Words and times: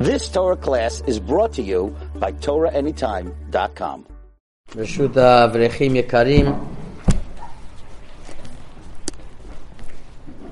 This 0.00 0.28
Torah 0.28 0.56
class 0.56 1.02
is 1.06 1.18
brought 1.18 1.52
to 1.54 1.62
you 1.62 1.96
by 2.20 2.32
TorahAnytime.com. 2.32 4.04
ברשות 4.74 5.16
האברכים 5.16 5.96
יקרים, 5.96 6.54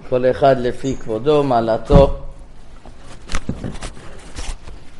כל 0.09 0.25
אחד 0.31 0.57
לפי 0.59 0.97
כבודו, 0.97 1.43
מעלתו. 1.45 2.17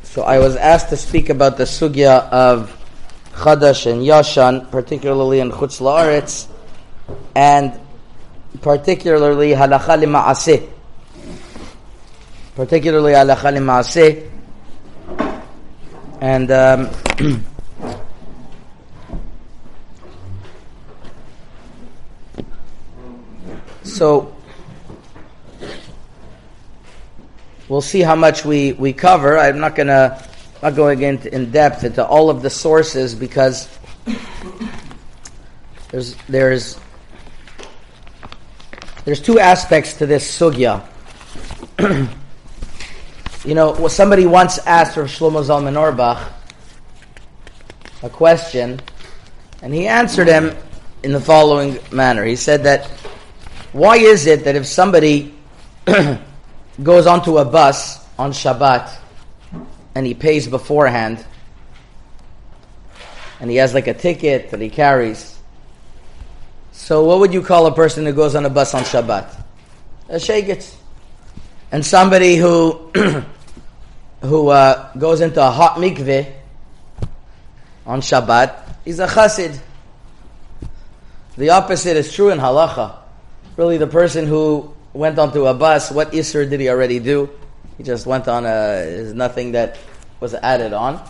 So 0.05 0.23
I 0.23 0.39
was 0.39 0.57
asked 0.57 0.91
to 0.91 0.97
speak 0.97 1.31
about 1.31 1.57
the 1.57 1.65
sugya 1.65 2.29
of 2.31 2.71
Chadash 3.35 3.91
and 3.91 4.03
Yashan, 4.03 4.71
particularly 4.71 5.41
in 5.41 5.51
Chutz 5.51 5.81
La'aretz, 5.81 6.47
and 7.35 7.73
particularly 8.63 9.51
Halacha 9.51 9.99
Lima'aseh. 10.03 10.69
Particularly 12.55 13.13
Halacha 13.13 13.51
Lima'aseh. 13.57 14.28
and 16.22 16.52
um, 16.52 16.90
so 23.84 24.36
we'll 27.70 27.82
see 27.82 28.02
how 28.02 28.16
much 28.16 28.44
we, 28.44 28.74
we 28.74 28.92
cover. 28.92 29.38
I'm 29.38 29.60
not 29.60 29.76
gonna 29.76 30.22
not 30.62 30.76
going 30.76 31.02
into 31.02 31.34
in 31.34 31.52
depth 31.52 31.86
into 31.86 32.06
all 32.06 32.30
of 32.30 32.42
the 32.42 32.50
sources 32.50 33.16
because 33.16 33.70
there's 35.90 36.16
there's 36.28 36.78
there's 39.06 39.22
two 39.22 39.40
aspects 39.40 39.94
to 39.96 40.06
this 40.06 40.38
sugya. 40.38 40.86
you 43.46 43.56
know, 43.56 43.88
somebody 43.88 44.26
once 44.26 44.58
asked 44.60 44.98
Rav 44.98 45.08
Shlomo 45.08 45.44
Zalman 45.44 45.78
Auerbach 45.78 46.34
a 48.04 48.10
question, 48.10 48.80
and 49.62 49.74
he 49.74 49.88
answered 49.88 50.28
him 50.28 50.56
in 51.04 51.12
the 51.14 51.22
following 51.22 51.80
manner. 51.92 52.26
He 52.26 52.36
said 52.36 52.64
that 52.64 52.88
why 53.72 53.98
is 53.98 54.26
it 54.26 54.46
that 54.46 54.56
if 54.56 54.66
somebody 54.66 55.34
goes 56.84 57.08
onto 57.08 57.38
a 57.38 57.46
bus 57.46 58.06
on 58.18 58.32
Shabbat 58.32 58.98
and 59.96 60.06
he 60.06 60.14
pays 60.14 60.48
beforehand 60.48 61.24
and 63.40 63.50
he 63.50 63.58
has 63.58 63.74
like 63.74 63.88
a 63.88 63.94
ticket 63.94 64.52
that 64.52 64.60
he 64.60 64.70
carries, 64.70 65.40
so 66.72 67.06
what 67.06 67.20
would 67.20 67.34
you 67.34 67.42
call 67.42 67.68
a 67.68 67.74
person 67.74 68.06
who 68.06 68.14
goes 68.14 68.36
on 68.36 68.46
a 68.46 68.50
bus 68.50 68.74
on 68.74 68.84
Shabbat? 68.84 69.44
A 70.10 70.16
shegit. 70.16 70.76
And 71.72 71.86
somebody 71.86 72.36
who 72.36 72.92
who 74.22 74.50
uh, 74.50 74.92
goes 74.98 75.22
into 75.22 75.46
a 75.46 75.52
hot 75.52 75.76
mikveh 75.76 76.32
on 77.86 78.02
Shabbat, 78.02 78.70
is 78.86 79.00
a 79.00 79.08
chassid. 79.08 79.60
The 81.38 81.52
opposite 81.52 81.96
is 81.96 82.12
true 82.12 82.30
in 82.32 82.40
halacha. 82.40 82.98
Really, 83.56 83.78
the 83.78 83.88
person 83.88 84.26
who 84.26 84.74
went 84.94 85.20
onto 85.20 85.46
a 85.46 85.54
bus, 85.54 85.92
what 85.92 86.12
isser 86.12 86.50
did 86.50 86.60
he 86.60 86.70
already 86.70 87.00
do? 87.00 87.30
He 87.78 87.84
just 87.84 88.06
went 88.06 88.28
on 88.28 88.46
a, 88.46 89.14
nothing 89.14 89.54
that 89.54 89.78
was 90.20 90.34
added 90.34 90.74
on. 90.74 91.02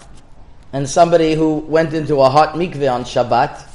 And 0.72 0.88
somebody 0.88 1.34
who 1.34 1.56
went 1.56 1.94
into 1.94 2.20
a 2.22 2.30
hot 2.30 2.54
mikveh 2.54 2.94
on 2.94 3.04
Shabbat 3.04 3.66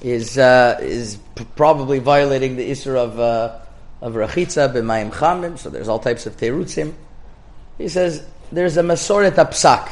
is 0.00 0.38
uh, 0.38 0.78
is 0.80 1.18
probably 1.56 1.98
violating 1.98 2.56
the 2.56 2.70
isser 2.70 2.94
of 2.94 3.18
uh, 3.18 3.58
of 4.00 4.14
rachitza 4.14 4.72
b'mayim 4.72 5.10
chamim. 5.10 5.58
So 5.58 5.70
there's 5.70 5.88
all 5.88 5.98
types 5.98 6.26
of 6.26 6.36
terutzim. 6.36 6.94
He 7.78 7.88
says 7.88 8.26
there's 8.52 8.76
a 8.76 8.82
masoret 8.82 9.32
apsak. 9.32 9.90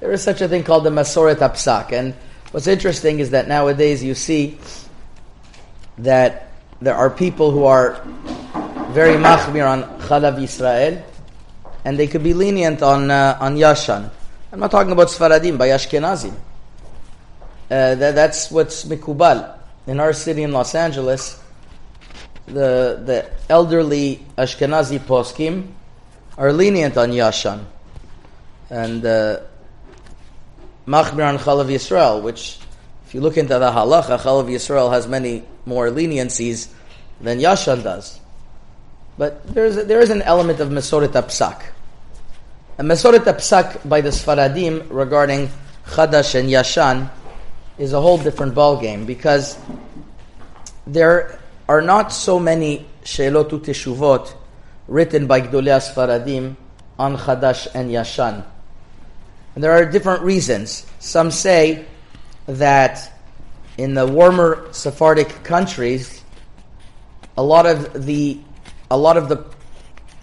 There 0.00 0.12
is 0.12 0.22
such 0.22 0.40
a 0.40 0.48
thing 0.48 0.64
called 0.64 0.84
the 0.84 0.90
masoret 0.90 1.36
apsak. 1.36 1.92
And 1.92 2.14
what's 2.52 2.66
interesting 2.66 3.20
is 3.20 3.30
that 3.30 3.48
nowadays 3.48 4.02
you 4.02 4.14
see 4.14 4.58
that 5.98 6.52
there 6.80 6.94
are 6.94 7.10
people 7.10 7.50
who 7.50 7.64
are 7.64 8.00
very 8.90 9.14
machmir 9.14 9.68
on 9.68 9.82
Chalav 10.00 10.38
Yisrael, 10.38 11.02
and 11.84 11.98
they 11.98 12.06
could 12.06 12.22
be 12.22 12.34
lenient 12.34 12.82
on 12.82 13.10
uh, 13.10 13.38
on 13.40 13.56
Yashan. 13.56 14.10
I'm 14.52 14.58
not 14.58 14.70
talking 14.70 14.92
about 14.92 15.08
Sfaradim, 15.08 15.58
by 15.58 15.68
Ashkenazim. 15.68 16.34
Uh, 17.70 17.94
that, 17.94 18.14
that's 18.14 18.50
what's 18.50 18.84
mikubal. 18.84 19.56
In 19.86 20.00
our 20.00 20.12
city 20.12 20.42
in 20.42 20.52
Los 20.52 20.74
Angeles, 20.74 21.39
the 22.52 23.00
the 23.04 23.30
elderly 23.48 24.24
Ashkenazi 24.36 24.98
poskim 24.98 25.68
are 26.36 26.52
lenient 26.52 26.96
on 26.96 27.10
Yashan, 27.10 27.64
and 28.70 29.04
uh, 29.04 29.40
machmir 30.86 31.28
on 31.28 31.38
Chalav 31.38 31.66
Yisrael, 31.66 32.22
which 32.22 32.58
if 33.06 33.14
you 33.14 33.20
look 33.20 33.36
into 33.36 33.58
the 33.58 33.70
halacha, 33.70 34.18
Chalav 34.18 34.48
Yisrael 34.48 34.92
has 34.92 35.08
many 35.08 35.42
more 35.66 35.88
leniencies 35.88 36.68
than 37.20 37.40
Yashan 37.40 37.82
does. 37.82 38.20
But 39.18 39.44
there 39.52 39.66
is, 39.66 39.86
there 39.86 40.00
is 40.00 40.10
an 40.10 40.22
element 40.22 40.60
of 40.60 40.68
Mesoret 40.68 41.08
Apsak. 41.08 41.62
And 42.78 42.88
Mesoret 42.88 43.24
Apsak 43.24 43.88
by 43.88 44.00
the 44.00 44.10
Sfaradim 44.10 44.86
regarding 44.90 45.50
Chadash 45.86 46.38
and 46.38 46.48
Yashan 46.48 47.10
is 47.78 47.92
a 47.92 48.00
whole 48.00 48.16
different 48.16 48.54
ballgame 48.54 49.06
because 49.06 49.58
there 50.86 51.39
are 51.70 51.80
not 51.80 52.12
so 52.12 52.40
many 52.40 52.84
Sheilot 53.04 53.48
Teshuvot 53.48 54.34
written 54.88 55.28
by 55.28 55.40
Gdolei 55.40 55.78
Sfaradim 55.78 56.56
on 56.98 57.16
Chadash 57.16 57.68
and 57.72 57.92
Yashan. 57.92 58.44
And 59.54 59.62
there 59.62 59.70
are 59.70 59.86
different 59.86 60.22
reasons. 60.22 60.84
Some 60.98 61.30
say 61.30 61.84
that 62.46 63.12
in 63.78 63.94
the 63.94 64.04
warmer 64.04 64.66
Sephardic 64.72 65.44
countries, 65.44 66.24
a 67.38 67.42
lot 67.44 67.66
of 67.66 68.04
the 68.04 68.40
a 68.90 68.98
lot 68.98 69.16
of 69.16 69.28
the 69.28 69.44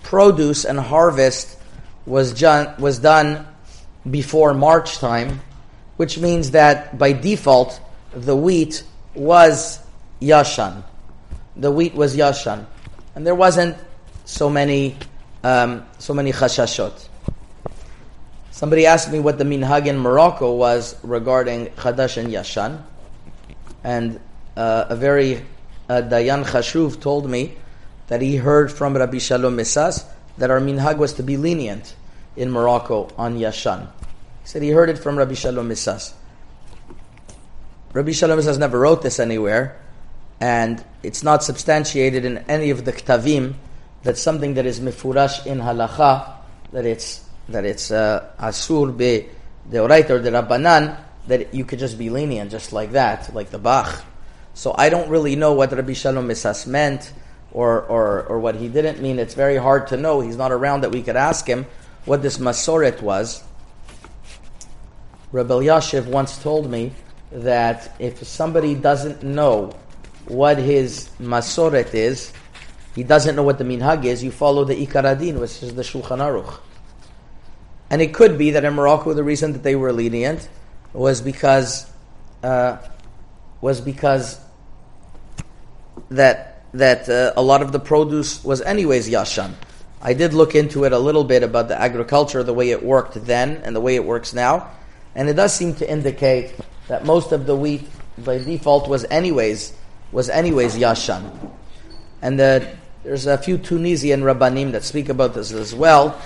produce 0.04 0.66
and 0.66 0.78
harvest 0.78 1.58
was 2.06 2.34
done 2.34 2.76
was 2.78 3.00
done 3.00 3.48
before 4.12 4.54
March 4.54 4.98
time, 4.98 5.40
which 5.96 6.18
means 6.18 6.52
that 6.52 6.98
by 6.98 7.14
default 7.14 7.80
the 8.12 8.36
wheat 8.36 8.84
was 9.16 9.80
yashan. 10.20 10.84
The 11.58 11.72
wheat 11.72 11.96
was 11.96 12.16
yashan, 12.16 12.66
and 13.16 13.26
there 13.26 13.36
wasn't 13.36 13.78
so 14.26 14.50
many 14.50 14.96
um, 15.44 15.86
so 16.00 16.14
many 16.14 16.32
chashashot. 16.32 17.10
Somebody 18.52 18.86
asked 18.86 19.12
me 19.12 19.20
what 19.20 19.38
the 19.38 19.44
minhag 19.44 19.88
in 19.88 19.98
Morocco 19.98 20.56
was 20.56 20.96
regarding 21.04 21.68
chadash 21.78 22.18
and 22.18 22.32
yashan, 22.32 22.82
and 23.84 24.20
uh, 24.56 24.86
a 24.90 24.96
very 24.96 25.46
uh, 25.90 26.02
Dayan 26.02 26.44
Chashuv 26.46 27.00
told 27.00 27.30
me 27.30 27.56
that 28.08 28.22
he 28.22 28.38
heard 28.38 28.72
from 28.72 28.96
Rabbi 28.96 29.20
Shalom 29.20 29.56
Mesas 29.56 30.06
that 30.38 30.50
our 30.50 30.60
minhag 30.60 30.98
was 30.98 31.14
to 31.14 31.24
be 31.24 31.38
lenient 31.38 31.96
in 32.36 32.52
Morocco 32.52 33.10
on 33.18 33.38
Yashan. 33.38 33.88
He 34.42 34.48
said 34.48 34.62
he 34.62 34.70
heard 34.70 34.90
it 34.90 34.98
from 34.98 35.18
Rabbi 35.18 35.34
Shalom 35.34 35.68
Mesas. 35.68 36.14
Rabbi 37.94 38.12
Shalom 38.12 38.38
Mesas 38.38 38.58
never 38.58 38.80
wrote 38.80 39.02
this 39.02 39.20
anywhere, 39.20 39.80
and 40.40 40.84
it's 41.04 41.24
not 41.24 41.44
substantiated 41.44 42.26
in 42.26 42.38
any 42.50 42.70
of 42.70 42.86
the 42.86 42.94
ktavim 42.94 43.56
that 44.04 44.18
something 44.18 44.54
that 44.56 44.66
is 44.66 44.80
mifurash 44.80 45.46
in 45.46 45.60
halacha, 45.60 46.34
that 46.72 46.86
it's 46.86 47.28
that 47.50 47.66
it's 47.66 47.92
uh, 47.92 48.30
asur 48.40 48.96
be 48.96 49.28
the 49.70 49.78
deoraita 49.78 50.10
or 50.12 50.20
the 50.20 50.30
rabbanan, 50.32 50.98
that 51.28 51.54
you 51.54 51.66
could 51.66 51.80
just 51.80 51.98
be 51.98 52.10
lenient 52.10 52.52
just 52.52 52.74
like 52.74 52.92
that, 52.92 53.34
like 53.34 53.50
the 53.50 53.58
Bach. 53.58 54.04
So 54.54 54.74
I 54.78 54.90
don't 54.90 55.10
really 55.10 55.36
know 55.36 55.54
what 55.54 55.72
Rabbi 55.72 55.94
Shalom 55.94 56.28
Mesas 56.28 56.66
meant 56.66 57.14
or, 57.52 57.82
or, 57.84 58.24
or 58.24 58.40
what 58.40 58.56
he 58.56 58.68
didn't 58.68 59.02
mean. 59.02 59.20
It's 59.20 59.34
very 59.34 59.58
hard 59.58 59.88
to 59.88 59.98
know. 59.98 60.20
He's 60.22 60.36
not 60.36 60.52
around 60.52 60.82
that 60.82 60.92
we 60.92 61.04
could 61.04 61.16
ask 61.16 61.46
him 61.46 61.66
what 62.06 62.22
this 62.22 62.38
Masoret 62.38 63.02
was. 63.02 63.44
Rabbi 65.32 65.54
Yashiv 65.54 66.08
once 66.08 66.42
told 66.42 66.72
me 66.72 66.94
that 67.32 67.96
if 68.00 68.26
somebody 68.26 68.74
doesn't 68.74 69.24
know 69.24 69.74
what 70.28 70.58
his 70.58 71.10
Masoret 71.20 71.94
is, 71.94 72.34
he 72.96 73.04
doesn't 73.04 73.36
know 73.36 73.44
what 73.44 73.58
the 73.58 73.64
Minhag 73.64 74.06
is, 74.06 74.24
you 74.24 74.32
follow 74.32 74.64
the 74.66 74.74
Ikaradin, 74.74 75.40
which 75.40 75.62
is 75.64 75.76
the 75.76 75.84
Shulchan 75.84 76.20
Aruch. 76.20 76.60
And 77.90 78.02
it 78.02 78.14
could 78.14 78.38
be 78.38 78.52
that 78.52 78.66
in 78.66 78.74
Morocco 78.74 79.14
the 79.14 79.24
reason 79.24 79.54
that 79.54 79.64
they 79.64 79.76
were 79.76 79.94
lenient 79.94 80.50
was 80.94 81.22
because 81.22 81.90
uh, 82.44 82.78
was 83.62 83.82
because 83.82 84.40
that 86.10 86.64
that 86.74 87.08
uh, 87.10 87.34
a 87.36 87.42
lot 87.42 87.62
of 87.62 87.72
the 87.72 87.80
produce 87.80 88.44
was 88.44 88.62
anyways 88.62 89.10
yashan. 89.10 89.54
I 90.02 90.14
did 90.14 90.34
look 90.34 90.54
into 90.54 90.84
it 90.84 90.92
a 90.92 91.00
little 91.00 91.24
bit 91.24 91.44
about 91.44 91.70
the 91.70 91.80
agriculture, 91.80 92.44
the 92.44 92.54
way 92.54 92.72
it 92.72 92.84
worked 92.84 93.26
then 93.26 93.62
and 93.64 93.76
the 93.76 93.82
way 93.82 93.96
it 93.96 94.04
works 94.04 94.34
now, 94.34 94.70
and 95.16 95.30
it 95.30 95.34
does 95.34 95.54
seem 95.54 95.74
to 95.76 95.90
indicate 95.90 96.56
that 96.88 97.06
most 97.06 97.32
of 97.32 97.46
the 97.46 97.56
wheat 97.56 97.88
by 98.18 98.38
default 98.38 98.88
was 98.88 99.06
anyways 99.10 99.74
was 100.12 100.30
anyways 100.30 100.76
yashan, 100.76 101.52
and 102.22 102.40
that 102.40 102.76
there's 103.04 103.26
a 103.26 103.38
few 103.38 103.58
Tunisian 103.58 104.22
rabbanim 104.22 104.72
that 104.74 104.84
speak 104.84 105.10
about 105.10 105.34
this 105.34 105.52
as 105.52 105.74
well. 105.74 106.20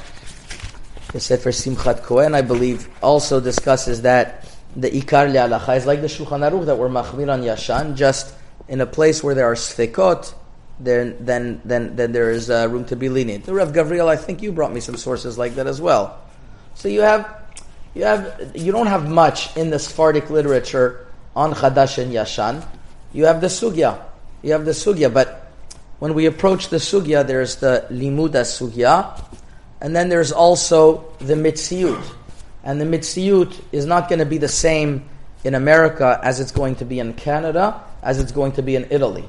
The 1.12 1.20
Sefer 1.20 1.52
Simchat 1.52 2.04
Kohen, 2.04 2.34
I 2.34 2.42
believe, 2.42 2.90
also 3.04 3.40
discusses 3.40 4.02
that 4.04 4.48
the 4.76 4.90
Ikar 4.90 5.32
Le'alacha 5.32 5.78
is 5.78 5.86
like 5.86 6.02
the 6.02 6.08
Shulchan 6.08 6.50
Aruch 6.50 6.66
that 6.66 6.78
we're 6.78 6.90
machmir 6.90 7.32
on 7.32 7.42
Yashan, 7.42 7.96
just 7.96 8.34
in 8.68 8.80
a 8.80 8.86
place 8.86 9.22
where 9.22 9.36
there 9.36 9.46
are 9.46 9.56
sfekot, 9.56 10.34
then, 10.80 11.18
then, 11.20 11.62
then, 11.66 11.96
then 11.96 12.14
there 12.14 12.32
is 12.32 12.50
uh, 12.50 12.68
room 12.70 12.86
to 12.86 12.96
be 12.96 13.10
lenient. 13.10 13.44
The 13.46 13.54
Rav 13.54 13.74
Gavriel, 13.74 14.08
I 14.08 14.16
think 14.16 14.42
you 14.42 14.52
brought 14.52 14.72
me 14.72 14.80
some 14.80 14.96
sources 14.96 15.38
like 15.38 15.56
that 15.56 15.68
as 15.68 15.82
well. 15.82 16.20
So 16.76 16.88
you 16.88 17.02
have, 17.02 17.44
you 17.94 18.06
have, 18.06 18.52
you 18.56 18.72
don't 18.72 18.88
have 18.88 19.10
much 19.10 19.56
in 19.58 19.70
the 19.70 19.78
Sephardic 19.78 20.30
literature 20.30 21.06
on 21.36 21.54
Chadash 21.54 21.98
and 21.98 22.14
Yashan. 22.14 22.66
You 23.14 23.26
have 23.26 23.42
the 23.42 23.48
Sugya. 23.48 24.02
You 24.42 24.54
have 24.54 24.66
the 24.66 24.72
Sugya, 24.72 25.14
but 25.14 25.52
when 26.00 26.14
we 26.14 26.26
approach 26.26 26.70
the 26.70 26.78
Sugya, 26.78 27.26
there's 27.26 27.58
the 27.58 27.86
Limuda 27.90 28.42
Sugya, 28.42 29.24
and 29.82 29.96
then 29.96 30.10
there's 30.10 30.32
also 30.32 31.14
the 31.20 31.36
Mitziyut. 31.36 32.04
And 32.64 32.80
the 32.80 32.86
Mitziyut 32.86 33.60
is 33.72 33.86
not 33.86 34.10
going 34.10 34.20
to 34.20 34.26
be 34.26 34.38
the 34.38 34.48
same 34.48 35.10
in 35.44 35.56
America 35.56 36.20
as 36.24 36.40
it's 36.40 36.52
going 36.52 36.76
to 36.76 36.86
be 36.86 37.00
in 37.00 37.14
Canada, 37.14 37.82
as 38.02 38.20
it's 38.20 38.32
going 38.32 38.54
to 38.54 38.62
be 38.62 38.76
in 38.76 38.88
Italy. 38.92 39.28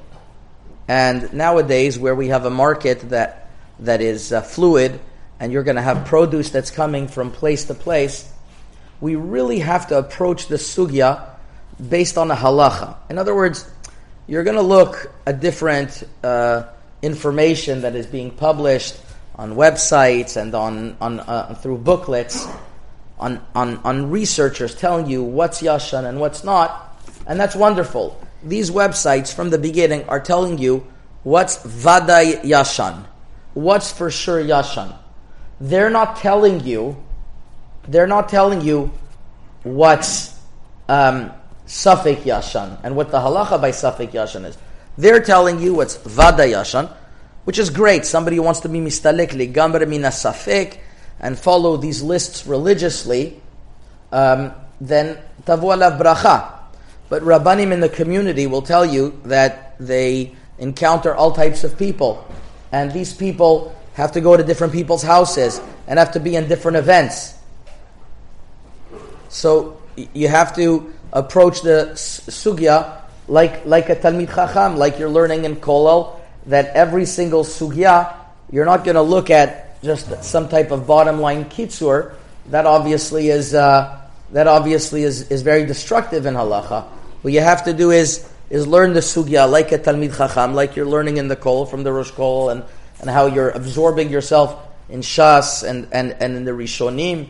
And 0.89 1.33
nowadays, 1.33 1.99
where 1.99 2.15
we 2.15 2.29
have 2.29 2.45
a 2.45 2.51
market 2.51 3.01
that, 3.11 3.49
that 3.81 4.01
is 4.01 4.33
uh, 4.33 4.43
fluid, 4.43 5.01
and 5.41 5.53
you're 5.53 5.63
going 5.63 5.77
to 5.77 5.83
have 5.83 6.07
produce 6.07 6.51
that's 6.51 6.71
coming 6.71 7.09
from 7.09 7.31
place 7.31 7.65
to 7.65 7.75
place, 7.75 8.31
we 9.01 9.17
really 9.17 9.59
have 9.59 9.89
to 9.89 9.99
approach 9.99 10.47
the 10.47 10.57
sugya 10.57 11.32
based 11.89 12.19
on 12.19 12.31
a 12.31 12.37
halacha. 12.37 12.97
In 13.11 13.19
other 13.19 13.35
words, 13.35 13.69
you're 14.27 14.45
going 14.45 14.57
to 14.57 14.63
look 14.63 15.13
at 15.27 15.41
different 15.41 16.05
uh, 16.23 16.65
information 17.03 17.83
that 17.83 17.95
is 17.95 18.07
being 18.07 18.31
published 18.31 19.01
on 19.35 19.55
websites 19.55 20.37
and 20.37 20.55
on, 20.55 20.97
on 21.01 21.21
uh, 21.21 21.55
through 21.55 21.79
booklets 21.79 22.47
on, 23.19 23.41
on, 23.55 23.79
on 23.79 24.11
researchers 24.11 24.75
telling 24.75 25.07
you 25.07 25.23
what's 25.23 25.63
yashan 25.63 26.05
and 26.09 26.19
what's 26.19 26.43
not, 26.43 27.01
and 27.27 27.39
that's 27.39 27.55
wonderful. 27.55 28.21
These 28.43 28.71
websites 28.71 29.33
from 29.33 29.51
the 29.51 29.59
beginning 29.59 30.05
are 30.09 30.21
telling 30.21 30.59
you 30.59 30.87
what's 31.23 31.59
vaday 31.59 32.43
yashan, 32.43 33.05
what's 33.55 33.93
for 33.93 34.11
sure 34.11 34.43
yashan. 34.43 34.97
They're 35.61 35.91
not 35.91 36.17
telling 36.17 36.67
you, 36.67 36.97
they're 37.87 38.09
not 38.09 38.29
telling 38.29 38.61
you 38.61 38.91
what's 39.63 40.37
um, 40.89 41.33
Safek 41.67 42.23
Yashan 42.23 42.79
and 42.83 42.97
what 42.97 43.11
the 43.11 43.19
halacha 43.19 43.61
by 43.61 43.71
Safek 43.71 44.13
Yashan 44.13 44.45
is. 44.45 44.59
They're 44.99 45.23
telling 45.23 45.61
you 45.61 45.75
what's 45.75 45.97
Vada 45.97 46.45
Yashan, 46.45 46.91
which 47.45 47.59
is 47.59 47.71
great. 47.71 48.05
Somebody 48.05 48.37
who 48.37 48.43
wants 48.43 48.61
to 48.61 48.69
be 48.69 48.79
mistalek 48.79 49.31
gambar 49.53 49.89
mina 49.89 50.09
Safek 50.09 50.79
and 51.21 51.39
follow 51.39 51.77
these 51.77 52.03
lists 52.03 52.47
religiously, 52.47 53.41
um, 54.11 54.53
then 54.81 55.19
tavu 55.45 55.75
alav 55.75 55.99
bracha. 55.99 56.59
But 57.09 57.23
rabbanim 57.23 57.73
in 57.73 57.81
the 57.81 57.89
community 57.89 58.47
will 58.47 58.63
tell 58.63 58.85
you 58.85 59.21
that 59.25 59.77
they 59.79 60.35
encounter 60.59 61.15
all 61.15 61.33
types 61.33 61.65
of 61.65 61.79
people, 61.79 62.27
and 62.73 62.93
these 62.93 63.13
people 63.13 63.75
have 63.95 64.13
to 64.13 64.21
go 64.21 64.37
to 64.37 64.43
different 64.43 64.73
people's 64.73 65.03
houses 65.03 65.61
and 65.87 65.99
have 65.99 66.13
to 66.13 66.21
be 66.21 66.37
in 66.37 66.49
different 66.49 66.77
events. 66.77 67.35
So 69.29 69.81
you 70.15 70.29
have 70.29 70.55
to 70.57 70.93
approach 71.13 71.63
the 71.63 71.93
sugya 71.95 73.03
like 73.29 73.65
like 73.65 73.89
a 73.89 73.97
talmid 73.97 74.35
chacham, 74.35 74.77
like 74.77 74.99
you're 74.99 75.11
learning 75.11 75.45
in 75.45 75.57
kollel. 75.57 76.19
That 76.47 76.75
every 76.75 77.07
single 77.07 77.45
sugya, 77.45 78.15
you're 78.51 78.65
not 78.65 78.85
going 78.85 78.97
to 78.97 79.03
look 79.03 79.31
at 79.31 79.81
just 79.83 80.25
some 80.25 80.49
type 80.49 80.73
of 80.73 80.87
bottom 80.87 81.21
line 81.21 81.45
kitzur. 81.45 82.15
That 82.51 82.67
obviously 82.67 83.29
is 83.29 83.55
uh, 83.55 84.01
that 84.33 84.49
obviously 84.49 85.03
is, 85.05 85.31
is 85.31 85.43
very 85.43 85.65
destructive 85.67 86.27
in 86.27 86.35
halacha. 86.35 86.85
What 87.23 87.33
you 87.33 87.41
have 87.41 87.65
to 87.65 87.73
do 87.73 87.91
is 87.91 88.29
is 88.51 88.67
learn 88.67 88.93
the 88.93 89.01
sugya 89.01 89.49
like 89.49 89.73
a 89.73 89.79
talmid 89.79 90.17
chacham, 90.17 90.55
like 90.55 90.75
you're 90.75 90.87
learning 90.87 91.19
in 91.19 91.29
the 91.29 91.37
kol 91.37 91.65
from 91.65 91.85
the 91.85 91.93
rosh 91.93 92.11
kol, 92.11 92.51
and 92.51 92.65
and 93.01 93.09
how 93.09 93.27
you're 93.27 93.51
absorbing 93.51 94.11
yourself 94.11 94.57
in 94.89 95.01
shas 95.01 95.63
and 95.63 95.87
and 95.93 96.17
and 96.19 96.37
in 96.37 96.45
the 96.45 96.51
rishonim 96.51 97.29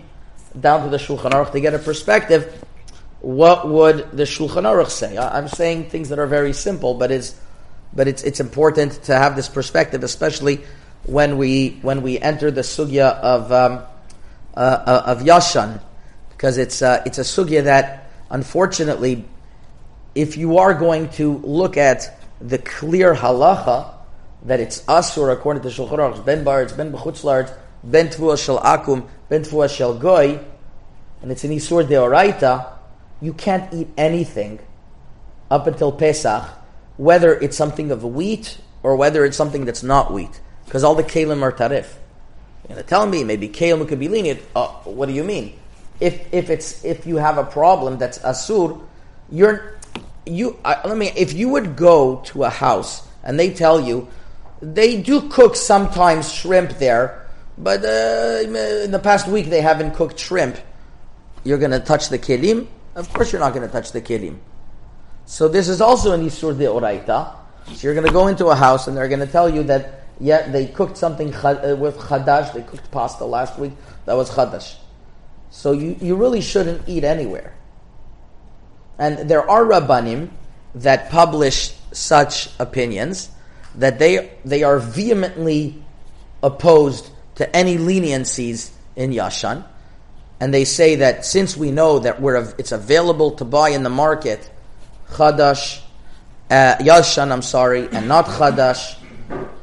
down 0.58 0.82
to 0.84 0.90
the 0.90 0.98
shulchan 0.98 1.30
aruch 1.30 1.52
to 1.52 1.60
get 1.60 1.74
a 1.74 1.78
perspective 1.78 2.64
what 3.22 3.68
would 3.68 4.10
the 4.10 4.24
Shulchan 4.24 4.64
Aruch 4.64 4.90
say? 4.90 5.16
I'm 5.16 5.46
saying 5.46 5.90
things 5.90 6.08
that 6.08 6.18
are 6.18 6.26
very 6.26 6.52
simple, 6.52 6.94
but 6.94 7.12
it's 7.12 7.36
but 7.94 8.08
it's 8.08 8.24
it's 8.24 8.40
important 8.40 8.92
to 9.04 9.14
have 9.14 9.36
this 9.36 9.48
perspective, 9.48 10.02
especially 10.02 10.60
when 11.04 11.38
we 11.38 11.78
when 11.82 12.02
we 12.02 12.18
enter 12.18 12.50
the 12.50 12.62
sugya 12.62 13.14
of 13.20 13.52
um, 13.52 13.84
uh, 14.54 15.02
of 15.06 15.20
Yashan, 15.20 15.80
because 16.30 16.58
it's 16.58 16.82
uh, 16.82 17.00
it's 17.06 17.18
a 17.18 17.22
sugya 17.22 17.62
that 17.64 18.10
unfortunately, 18.28 19.24
if 20.16 20.36
you 20.36 20.58
are 20.58 20.74
going 20.74 21.08
to 21.10 21.38
look 21.38 21.76
at 21.76 22.18
the 22.40 22.58
clear 22.58 23.14
halacha 23.14 23.94
that 24.46 24.58
it's 24.58 24.82
asur 24.82 25.32
according 25.32 25.62
to 25.62 25.68
Shulchan 25.68 25.98
Aruch, 25.98 26.24
ben 26.24 26.44
baritz, 26.44 26.76
ben 26.76 26.90
b'chutzlart, 26.90 27.56
ben 27.84 28.08
tvua 28.08 28.36
shel 28.36 28.58
akum, 28.58 29.06
ben 29.28 29.44
tvua 29.44 29.72
shel 29.72 29.96
goy, 29.96 30.40
and 31.22 31.30
it's 31.30 31.44
an 31.44 31.52
isur 31.52 31.86
deoraita 31.86 32.81
you 33.22 33.32
can't 33.32 33.72
eat 33.72 33.88
anything 33.96 34.58
up 35.48 35.66
until 35.68 35.92
Pesach, 35.92 36.42
whether 36.96 37.32
it's 37.38 37.56
something 37.56 37.92
of 37.92 38.04
wheat 38.04 38.58
or 38.82 38.96
whether 38.96 39.24
it's 39.24 39.36
something 39.36 39.64
that's 39.64 39.84
not 39.84 40.12
wheat, 40.12 40.40
because 40.64 40.82
all 40.82 40.96
the 40.96 41.04
kalim 41.04 41.40
are 41.40 41.52
tarif. 41.52 41.86
You're 42.68 42.78
to 42.78 42.82
tell 42.82 43.06
me 43.06 43.22
maybe 43.22 43.48
kalim 43.48 43.86
could 43.86 44.00
be 44.00 44.08
lenient. 44.08 44.40
Uh, 44.56 44.66
what 44.84 45.06
do 45.06 45.14
you 45.14 45.22
mean? 45.22 45.58
If 46.00 46.34
if 46.34 46.50
it's 46.50 46.84
if 46.84 47.06
you 47.06 47.16
have 47.16 47.38
a 47.38 47.44
problem 47.44 47.96
that's 47.96 48.18
asur, 48.18 48.80
you're 49.30 49.78
you. 50.26 50.58
Uh, 50.64 50.80
let 50.84 50.96
me. 50.98 51.12
If 51.14 51.32
you 51.32 51.48
would 51.50 51.76
go 51.76 52.22
to 52.26 52.42
a 52.42 52.50
house 52.50 53.06
and 53.22 53.38
they 53.38 53.50
tell 53.54 53.80
you 53.80 54.08
they 54.60 55.00
do 55.00 55.28
cook 55.28 55.54
sometimes 55.54 56.32
shrimp 56.32 56.78
there, 56.78 57.28
but 57.56 57.84
uh, 57.84 58.40
in 58.42 58.90
the 58.90 59.00
past 59.00 59.28
week 59.28 59.46
they 59.46 59.60
haven't 59.60 59.92
cooked 59.92 60.18
shrimp. 60.18 60.58
You're 61.44 61.58
going 61.58 61.72
to 61.72 61.80
touch 61.80 62.08
the 62.08 62.18
kelim 62.18 62.66
of 62.94 63.12
course 63.12 63.32
you're 63.32 63.40
not 63.40 63.54
going 63.54 63.66
to 63.66 63.72
touch 63.72 63.92
the 63.92 64.00
kelim. 64.00 64.38
So 65.26 65.48
this 65.48 65.68
is 65.68 65.80
also 65.80 66.12
an 66.12 66.24
isur 66.26 66.56
de 66.56 66.64
oraita. 66.66 67.34
So 67.66 67.86
you're 67.86 67.94
going 67.94 68.06
to 68.06 68.12
go 68.12 68.26
into 68.26 68.46
a 68.46 68.56
house 68.56 68.88
and 68.88 68.96
they're 68.96 69.08
going 69.08 69.20
to 69.20 69.26
tell 69.26 69.48
you 69.48 69.62
that 69.64 70.04
yeah 70.20 70.48
they 70.48 70.66
cooked 70.66 70.96
something 70.96 71.34
uh, 71.34 71.76
with 71.78 71.96
chadash. 71.98 72.52
They 72.52 72.62
cooked 72.62 72.90
pasta 72.90 73.24
last 73.24 73.58
week. 73.58 73.72
That 74.06 74.14
was 74.14 74.30
chadash. 74.30 74.76
So 75.50 75.72
you, 75.72 75.96
you 76.00 76.16
really 76.16 76.40
shouldn't 76.40 76.88
eat 76.88 77.04
anywhere. 77.04 77.54
And 78.98 79.28
there 79.28 79.48
are 79.48 79.64
rabbanim 79.64 80.30
that 80.74 81.10
publish 81.10 81.74
such 81.92 82.48
opinions 82.58 83.30
that 83.74 83.98
they 83.98 84.32
they 84.44 84.62
are 84.62 84.78
vehemently 84.78 85.82
opposed 86.42 87.10
to 87.36 87.56
any 87.56 87.76
leniencies 87.76 88.70
in 88.96 89.10
Yashan 89.10 89.64
and 90.42 90.52
they 90.52 90.64
say 90.64 90.96
that 90.96 91.24
since 91.24 91.56
we 91.56 91.70
know 91.70 92.00
that 92.00 92.20
we're 92.20 92.52
it's 92.58 92.72
available 92.72 93.30
to 93.36 93.44
buy 93.44 93.68
in 93.68 93.84
the 93.84 93.88
market, 93.88 94.50
chadash, 95.12 95.80
uh, 96.50 96.74
yashan, 96.80 97.30
I'm 97.30 97.42
sorry, 97.42 97.88
and 97.92 98.08
not 98.08 98.26
chadash, 98.26 98.96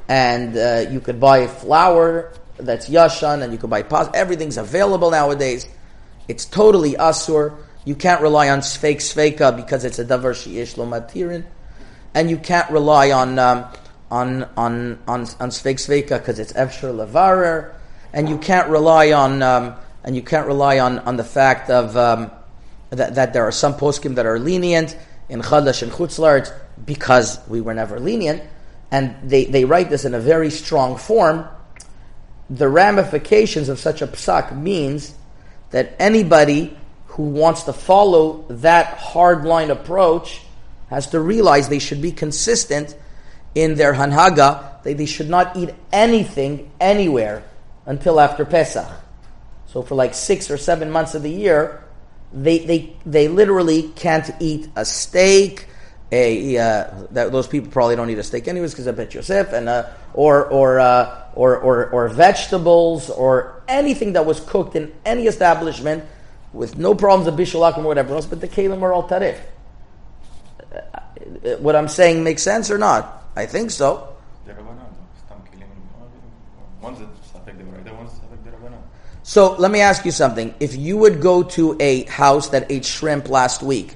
and 0.07 0.55
uh, 0.55 0.89
you 0.89 1.01
could 1.01 1.19
buy 1.19 1.47
flour 1.47 2.31
that's 2.55 2.87
yashan, 2.87 3.43
and 3.43 3.51
you 3.51 3.59
could 3.59 3.69
buy. 3.69 3.83
Everything's 4.13 4.55
available 4.55 5.11
nowadays. 5.11 5.67
It's 6.29 6.45
totally 6.45 6.93
asur. 6.93 7.57
You 7.83 7.95
can't 7.95 8.21
rely 8.21 8.47
on 8.47 8.61
sfeik 8.61 8.99
sfeika 9.03 9.53
because 9.53 9.83
it's 9.83 9.99
a 9.99 10.05
davar 10.05 10.33
she'ish 10.33 10.77
lo 10.77 10.85
matirin, 10.85 11.43
and 12.13 12.29
you 12.29 12.37
can't 12.37 12.71
rely 12.71 13.11
on 13.11 13.37
um, 13.37 13.65
on 14.09 14.43
on 14.55 14.97
on 15.09 15.19
on 15.41 15.49
sfeik 15.49 15.75
sfeika 15.75 16.19
because 16.19 16.39
it's 16.39 16.53
efshir 16.53 16.95
levarer, 16.95 17.73
and 18.13 18.29
you 18.29 18.37
can't 18.37 18.69
rely 18.69 19.11
on 19.11 19.43
um, 19.43 19.75
and 20.03 20.15
you 20.15 20.21
can't 20.21 20.47
rely 20.47 20.79
on, 20.79 20.99
on 20.99 21.17
the 21.17 21.23
fact 21.23 21.69
of 21.69 21.95
um, 21.97 22.31
that, 22.89 23.15
that 23.15 23.33
there 23.33 23.43
are 23.43 23.51
some 23.51 23.73
poskim 23.73 24.15
that 24.15 24.25
are 24.25 24.39
lenient 24.39 24.97
in 25.27 25.41
Chadash 25.41 25.83
and 25.83 25.91
Chutzlart 25.91 26.53
because 26.85 27.39
we 27.47 27.61
were 27.61 27.73
never 27.73 27.99
lenient, 27.99 28.43
and 28.91 29.15
they, 29.29 29.45
they 29.45 29.65
write 29.65 29.89
this 29.89 30.05
in 30.05 30.13
a 30.13 30.19
very 30.19 30.49
strong 30.49 30.97
form. 30.97 31.47
The 32.49 32.67
ramifications 32.67 33.69
of 33.69 33.79
such 33.79 34.01
a 34.01 34.07
psak 34.07 34.57
means 34.57 35.13
that 35.69 35.95
anybody 35.99 36.75
who 37.07 37.23
wants 37.23 37.63
to 37.63 37.73
follow 37.73 38.45
that 38.49 38.97
hard 38.97 39.45
line 39.45 39.69
approach 39.69 40.41
has 40.89 41.07
to 41.07 41.19
realize 41.19 41.69
they 41.69 41.79
should 41.79 42.01
be 42.01 42.11
consistent 42.11 42.95
in 43.53 43.75
their 43.75 43.93
hanhaga, 43.93 44.81
that 44.83 44.97
they 44.97 45.05
should 45.05 45.29
not 45.29 45.55
eat 45.57 45.69
anything 45.91 46.71
anywhere 46.79 47.43
until 47.85 48.19
after 48.19 48.45
Pesach. 48.45 48.87
So 49.71 49.83
for 49.83 49.93
like 49.93 50.15
six 50.15 50.49
or 50.49 50.57
seven 50.57 50.89
months 50.89 51.13
of 51.13 51.21
the 51.21 51.29
year, 51.29 51.83
they 52.33 52.59
they 52.59 52.95
they 53.05 53.27
literally 53.27 53.83
can't 53.95 54.29
eat 54.39 54.67
a 54.75 54.83
steak. 54.83 55.67
A 56.11 56.57
uh, 56.57 56.87
that, 57.11 57.31
those 57.31 57.47
people 57.47 57.69
probably 57.69 57.95
don't 57.95 58.09
eat 58.09 58.17
a 58.17 58.23
steak 58.23 58.47
anyways 58.47 58.71
because 58.71 58.87
I 58.87 58.93
bet 58.93 59.13
Yosef 59.13 59.53
and 59.53 59.69
uh, 59.69 59.85
or 60.15 60.45
or, 60.47 60.79
uh, 60.79 61.23
or 61.35 61.55
or 61.55 61.87
or 61.91 62.09
vegetables 62.09 63.11
or 63.11 63.61
anything 63.67 64.13
that 64.13 64.25
was 64.25 64.39
cooked 64.39 64.75
in 64.75 64.91
any 65.05 65.27
establishment 65.27 66.03
with 66.51 66.79
no 66.79 66.95
problems 66.95 67.27
of 67.27 67.35
bishulakim 67.35 67.79
or 67.79 67.83
whatever 67.83 68.15
else, 68.15 68.25
but 68.25 68.41
the 68.41 68.47
kalim 68.47 68.81
are 68.81 68.91
all 68.91 69.07
tarif. 69.07 69.37
Uh, 70.73 70.99
what 71.59 71.75
I'm 71.75 71.87
saying 71.87 72.23
makes 72.23 72.41
sense 72.41 72.71
or 72.71 72.79
not? 72.79 73.23
I 73.35 73.45
think 73.45 73.69
so. 73.69 74.15
So 79.29 79.53
let 79.61 79.69
me 79.69 79.79
ask 79.79 80.05
you 80.05 80.11
something. 80.11 80.55
If 80.59 80.75
you 80.75 80.97
would 80.97 81.21
go 81.21 81.43
to 81.53 81.77
a 81.79 82.01
house 82.05 82.49
that 82.49 82.65
ate 82.71 82.83
shrimp 82.83 83.29
last 83.29 83.61
week, 83.61 83.95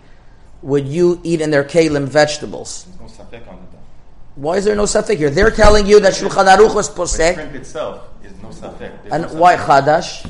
would 0.61 0.87
you 0.87 1.19
eat 1.23 1.41
in 1.41 1.49
their 1.49 1.63
kalim 1.63 2.05
vegetables? 2.05 2.85
Why 4.35 4.57
is 4.57 4.65
there 4.65 4.75
no 4.75 4.83
safek 4.83 5.17
here? 5.17 5.31
They're 5.31 5.49
telling 5.49 5.87
you 5.87 5.99
that 6.01 6.13
Shulchan 6.13 6.45
Aruch 6.55 6.75
was 6.75 6.87
posek. 6.87 7.33
Shrimp 7.33 7.55
itself 7.55 8.13
is 8.23 8.31
no 8.43 8.49
safek. 8.49 8.93
And 9.11 9.23
no 9.23 9.39
why 9.41 9.55
chadash? 9.55 10.21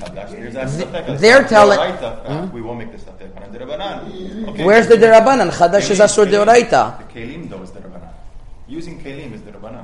They're 1.19 1.43
telling. 1.43 1.79
Hmm? 1.79 2.53
We 2.55 2.61
won't 2.61 2.79
make 2.79 2.93
the 2.93 2.97
safek. 2.97 3.27
Okay. 4.47 4.63
Where's 4.63 4.87
the 4.87 4.95
derabanan? 4.95 5.51
Chadash 5.51 5.91
is 5.91 5.99
asur 5.99 6.25
deoraita. 6.31 7.11
The 7.11 7.19
kelim 7.19 7.49
though 7.49 7.61
is 7.61 7.71
derabanan. 7.71 8.13
Using 8.69 9.01
kelim 9.03 9.33
is 9.33 9.41
derabanan. 9.41 9.83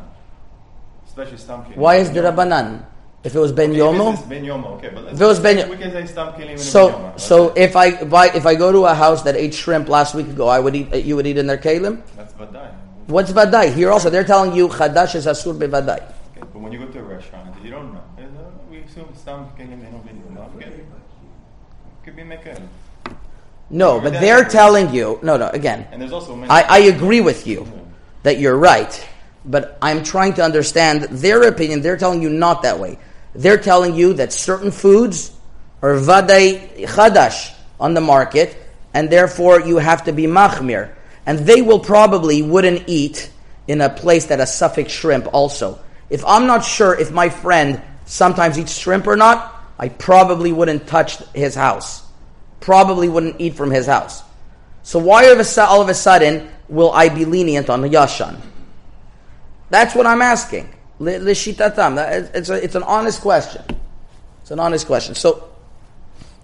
Especially 1.05 1.35
kelim. 1.35 1.75
Why 1.75 1.97
is 1.97 2.09
derabanan? 2.09 2.85
If 3.21 3.35
it 3.35 3.39
was 3.39 3.51
ben 3.51 3.73
yomo, 3.73 4.13
if 4.13 4.29
ben 4.29 4.45
yomo, 4.45 4.77
okay, 4.77 4.91
but 4.93 5.05
if 5.11 5.19
it 5.19 5.25
was 5.25 5.39
ben, 5.41 5.69
we 5.69 5.75
can 5.75 5.91
say 5.91 6.05
stam 6.05 6.33
kelim. 6.33 6.57
So, 6.57 7.13
so 7.17 7.49
if 7.55 7.75
I 7.75 7.87
if 7.87 8.13
I 8.13 8.27
if 8.27 8.45
I 8.45 8.55
go 8.55 8.71
to 8.71 8.85
a 8.85 8.93
house 8.93 9.23
that 9.23 9.35
ate 9.35 9.53
shrimp 9.53 9.89
last 9.89 10.15
week 10.15 10.27
ago, 10.27 10.47
I 10.47 10.59
would 10.59 10.75
eat. 10.75 10.93
You 11.03 11.17
would 11.17 11.27
eat 11.27 11.37
in 11.37 11.45
their 11.45 11.57
kalim. 11.57 12.01
That's 12.15 12.31
vaday. 12.33 12.73
What's 13.07 13.31
vadai? 13.31 13.73
Here 13.73 13.91
also, 13.91 14.09
they're 14.09 14.23
telling 14.23 14.53
you 14.55 14.69
chadash 14.69 15.15
is 15.15 15.25
asur 15.25 15.57
bevadai. 15.57 15.97
Okay, 15.97 16.13
but 16.39 16.59
when 16.59 16.71
you 16.71 16.79
go 16.79 16.87
to 16.87 16.99
a 16.99 17.03
restaurant, 17.03 17.53
you 17.61 17.71
don't 17.71 17.93
know. 17.93 18.03
We 18.69 18.79
assume 18.79 19.09
stam 19.15 19.49
kelim 19.57 19.81
could 22.03 22.15
be 22.15 22.23
mekel. 22.23 22.61
No, 23.69 23.99
but 23.99 24.13
they're 24.13 24.45
telling 24.45 24.93
you. 24.93 25.19
No, 25.21 25.37
no. 25.37 25.49
Again, 25.49 25.87
and 25.91 26.01
there's 26.01 26.11
also 26.11 26.41
I, 26.43 26.61
I 26.61 26.79
agree 26.79 27.21
with 27.21 27.45
you 27.45 27.67
that 28.23 28.39
you're 28.39 28.57
right, 28.57 29.07
but 29.45 29.77
I'm 29.81 30.03
trying 30.03 30.33
to 30.35 30.43
understand 30.43 31.03
their 31.03 31.43
opinion. 31.43 31.81
They're 31.81 31.97
telling 31.97 32.21
you 32.21 32.29
not 32.29 32.63
that 32.63 32.79
way. 32.79 32.97
They're 33.35 33.57
telling 33.57 33.95
you 33.95 34.13
that 34.13 34.33
certain 34.33 34.71
foods 34.71 35.31
are 35.81 35.95
vaday 35.95 36.85
chadash 36.85 37.53
on 37.79 37.93
the 37.93 38.01
market, 38.01 38.57
and 38.93 39.09
therefore 39.09 39.61
you 39.61 39.77
have 39.77 40.03
to 40.05 40.11
be 40.11 40.23
machmir. 40.23 40.93
And 41.25 41.39
they 41.39 41.61
will 41.61 41.79
probably 41.79 42.41
wouldn't 42.41 42.83
eat 42.87 43.29
in 43.67 43.81
a 43.81 43.89
place 43.89 44.25
that 44.25 44.39
has 44.39 44.53
suffix 44.53 44.91
shrimp 44.91 45.31
also. 45.33 45.79
If 46.09 46.25
I'm 46.25 46.47
not 46.47 46.65
sure 46.65 46.99
if 46.99 47.11
my 47.11 47.29
friend 47.29 47.81
sometimes 48.05 48.57
eats 48.57 48.75
shrimp 48.75 49.05
or 49.05 49.15
not, 49.15 49.55
I 49.77 49.89
probably 49.89 50.51
wouldn't 50.51 50.87
touch 50.87 51.17
his 51.33 51.53
house. 51.53 52.03
Probably 52.59 53.07
wouldn't 53.07 53.39
eat 53.39 53.53
from 53.53 53.69
his 53.69 53.85
house. 53.85 54.23
So 54.81 54.97
why 54.97 55.27
all 55.29 55.81
of 55.81 55.89
a 55.89 55.93
sudden 55.93 56.49
will 56.67 56.91
I 56.91 57.09
be 57.09 57.25
lenient 57.25 57.69
on 57.69 57.81
the 57.81 57.89
yashan? 57.89 58.41
That's 59.69 59.93
what 59.93 60.07
I'm 60.07 60.21
asking. 60.21 60.73
It's, 61.01 62.49
a, 62.49 62.63
it's 62.63 62.75
an 62.75 62.83
honest 62.83 63.21
question. 63.21 63.63
It's 64.41 64.51
an 64.51 64.59
honest 64.59 64.85
question. 64.85 65.15
So 65.15 65.49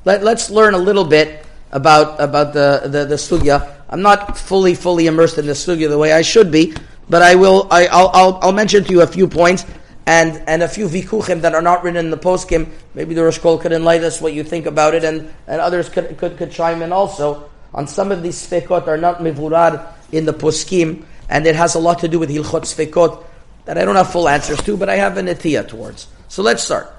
let, 0.05 0.23
us 0.23 0.49
learn 0.49 0.73
a 0.73 0.77
little 0.77 1.03
bit 1.03 1.45
about, 1.71 2.21
about 2.21 2.53
the, 2.53 2.81
the, 2.85 3.05
the 3.05 3.15
sugya. 3.15 3.75
I'm 3.89 4.01
not 4.01 4.37
fully, 4.37 4.75
fully 4.75 5.07
immersed 5.07 5.37
in 5.37 5.45
the 5.45 5.53
sugya 5.53 5.89
the 5.89 5.97
way 5.97 6.13
I 6.13 6.21
should 6.21 6.51
be, 6.51 6.73
but 7.09 7.21
I 7.21 7.35
will, 7.35 7.67
I, 7.69 7.83
will 7.83 7.89
I'll, 8.13 8.39
I'll 8.41 8.51
mention 8.53 8.83
to 8.85 8.91
you 8.91 9.01
a 9.01 9.07
few 9.07 9.27
points 9.27 9.65
and, 10.05 10.41
and 10.47 10.63
a 10.63 10.67
few 10.67 10.87
vikuchim 10.87 11.41
that 11.41 11.53
are 11.53 11.61
not 11.61 11.83
written 11.83 12.05
in 12.05 12.11
the 12.11 12.17
poskim. 12.17 12.69
Maybe 12.93 13.13
the 13.13 13.23
Rosh 13.23 13.39
Kol 13.39 13.57
could 13.57 13.71
enlighten 13.71 14.05
us 14.05 14.21
what 14.21 14.33
you 14.33 14.43
think 14.43 14.67
about 14.67 14.93
it, 14.93 15.03
and, 15.03 15.33
and 15.47 15.59
others 15.59 15.89
could, 15.89 16.17
could, 16.17 16.37
could 16.37 16.51
chime 16.51 16.81
in 16.81 16.91
also. 16.91 17.49
On 17.73 17.87
some 17.87 18.11
of 18.11 18.23
these 18.23 18.47
sfekot 18.47 18.87
are 18.87 18.97
not 18.97 19.17
mivurad 19.17 19.85
in 20.11 20.25
the 20.25 20.33
poskim, 20.33 21.03
and 21.29 21.45
it 21.45 21.55
has 21.55 21.75
a 21.75 21.79
lot 21.79 21.99
to 21.99 22.07
do 22.07 22.19
with 22.19 22.29
hilchot 22.29 22.61
sfekot 22.61 23.23
that 23.65 23.77
I 23.77 23.85
don't 23.85 23.95
have 23.95 24.11
full 24.11 24.29
answers 24.29 24.61
to, 24.63 24.77
but 24.77 24.89
I 24.89 24.95
have 24.95 25.17
an 25.17 25.27
etiya 25.27 25.67
towards. 25.67 26.07
So 26.27 26.43
let's 26.43 26.63
start. 26.63 26.91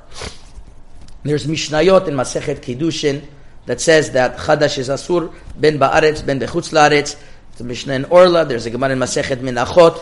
There's 1.22 1.46
Mishnayot 1.46 2.06
in 2.08 2.14
Masechet 2.14 2.60
Kiddushin 2.60 3.24
that 3.66 3.80
says 3.80 4.12
that 4.12 4.36
Chadash 4.36 4.78
is 4.78 4.88
Asur, 4.88 5.34
ben 5.56 5.78
Ba'aretz, 5.78 6.24
ben 6.24 6.38
Bechutz 6.38 6.72
La'aretz. 6.72 7.16
A 7.58 7.64
Mishnah 7.64 7.94
in 7.94 8.04
Orla. 8.06 8.44
There's 8.44 8.66
a 8.66 8.70
Gemara 8.70 8.92
in 8.92 8.98
Masechet 8.98 9.36
Minachot. 9.36 9.98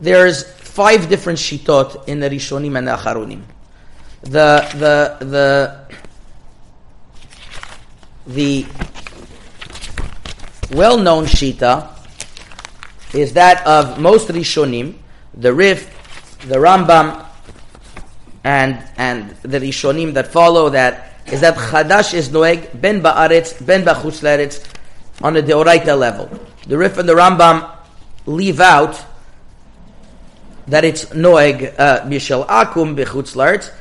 There's 0.00 0.42
five 0.42 1.08
different 1.08 1.38
shitot 1.38 2.08
in 2.08 2.18
the 2.18 2.28
Rishonim 2.28 2.76
and 2.76 2.88
the 2.88 2.96
Acharonim. 2.96 3.42
The, 4.22 4.66
the, 4.74 5.24
the, 5.24 5.86
the 8.26 8.66
well-known 10.74 11.26
shita 11.26 11.88
is 13.14 13.34
that 13.34 13.64
of 13.64 14.00
most 14.00 14.28
Rishonim, 14.28 14.96
the 15.34 15.54
Rif, 15.54 15.97
the 16.46 16.56
Rambam, 16.56 17.26
and 18.44 18.82
and 18.96 19.30
the 19.42 19.58
Rishonim 19.58 20.14
that 20.14 20.28
follow 20.28 20.70
that 20.70 21.14
is 21.26 21.40
that 21.40 21.56
Chadash 21.56 22.14
is 22.14 22.30
Noeg 22.30 22.80
ben 22.80 23.02
Ba'aretz 23.02 23.64
ben 23.64 23.84
Ba'chutz 23.84 24.74
on 25.22 25.36
a 25.36 25.42
Deoraita 25.42 25.98
level. 25.98 26.30
The 26.66 26.78
Rif 26.78 26.98
and 26.98 27.08
the 27.08 27.14
Rambam 27.14 27.70
leave 28.26 28.60
out 28.60 29.04
that 30.68 30.84
it's 30.84 31.06
Noeg 31.06 31.74
uh, 31.78 32.00
Mishel 32.02 32.46
Akum 32.46 32.96
Bechutz 32.96 33.34
Laretz, 33.34 33.72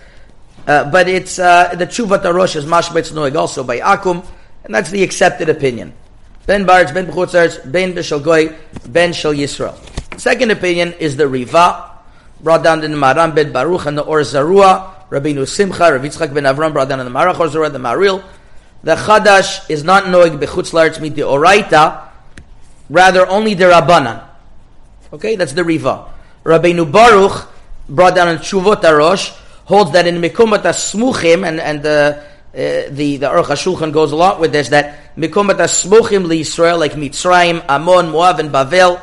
uh, 0.68 0.90
but 0.90 1.08
it's 1.08 1.38
uh, 1.38 1.76
the 1.76 1.86
Tshuvat 1.86 2.24
Arosh 2.24 2.56
is 2.56 2.66
Mashbetz 2.66 3.14
Noeg 3.14 3.36
also 3.36 3.64
by 3.64 3.80
Akum, 3.80 4.26
and 4.64 4.74
that's 4.74 4.90
the 4.90 5.04
accepted 5.04 5.50
opinion. 5.50 5.94
Ben 6.46 6.66
Baretz, 6.66 6.94
Ben 6.94 7.06
Bechutz 7.06 7.72
Ben 7.72 7.94
Bishel 7.94 8.24
Goy, 8.24 8.56
Ben 8.88 9.14
Shel 9.14 9.34
Yisrael. 9.34 9.76
Second 10.20 10.52
opinion 10.52 10.94
is 10.94 11.16
the 11.16 11.28
Riva, 11.28 11.97
brought 12.42 12.64
down 12.64 12.84
in 12.84 12.92
the 12.92 12.98
Maram 12.98 13.34
Ben 13.34 13.52
Baruch 13.52 13.86
and 13.86 13.98
the 13.98 14.04
Or 14.04 14.22
Zarua, 14.22 15.10
Rabbeinu 15.10 15.48
Simcha, 15.48 15.92
Rav 15.92 16.02
Yitzchak 16.02 16.34
ben 16.34 16.44
Avram 16.44 16.74
brought 16.74 16.90
down 16.90 17.00
in 17.00 17.06
the 17.06 17.12
Marach 17.12 17.40
Or 17.40 17.48
Zarua, 17.48 17.72
the 17.72 17.80
Maril. 17.80 18.24
The 18.84 18.96
Chadash 18.96 19.70
is 19.70 19.84
not 19.84 20.10
knowing 20.10 20.38
Bechutz 20.38 20.72
Laretz 20.72 21.02
mit 21.02 21.16
the 21.16 21.22
Oraita, 21.22 22.10
rather 22.90 23.28
only 23.28 23.54
the 23.54 23.66
Rabbanan. 23.66 24.24
Okay, 25.12 25.36
that's 25.36 25.54
the 25.54 25.64
Riva. 25.64 26.14
Rabbeinu 26.44 26.92
Baruch 26.92 27.50
brought 27.90 28.16
down 28.16 28.30
in 28.30 28.38
Shuvot 28.38 28.82
Arosh, 28.82 29.30
holds 29.66 29.92
that 29.92 30.08
in 30.08 30.22
Mikumat 30.22 30.62
Smuchim, 30.62 31.48
and, 31.48 31.60
and 31.60 31.82
the, 31.82 32.24
uh, 32.54 32.94
the, 32.94 33.18
the 33.18 33.26
Aruch 33.26 33.46
HaShulchan 33.46 33.92
goes 33.92 34.14
with 34.40 34.52
this, 34.52 34.70
that 34.70 35.16
Mikumat 35.16 35.56
Smuchim 35.56 36.28
li 36.28 36.42
Yisrael, 36.42 36.78
like 36.78 36.94
Mitzrayim, 36.94 37.66
Ammon, 37.68 38.12
Moab, 38.12 38.40
and 38.40 38.52
Bavel, 38.52 39.02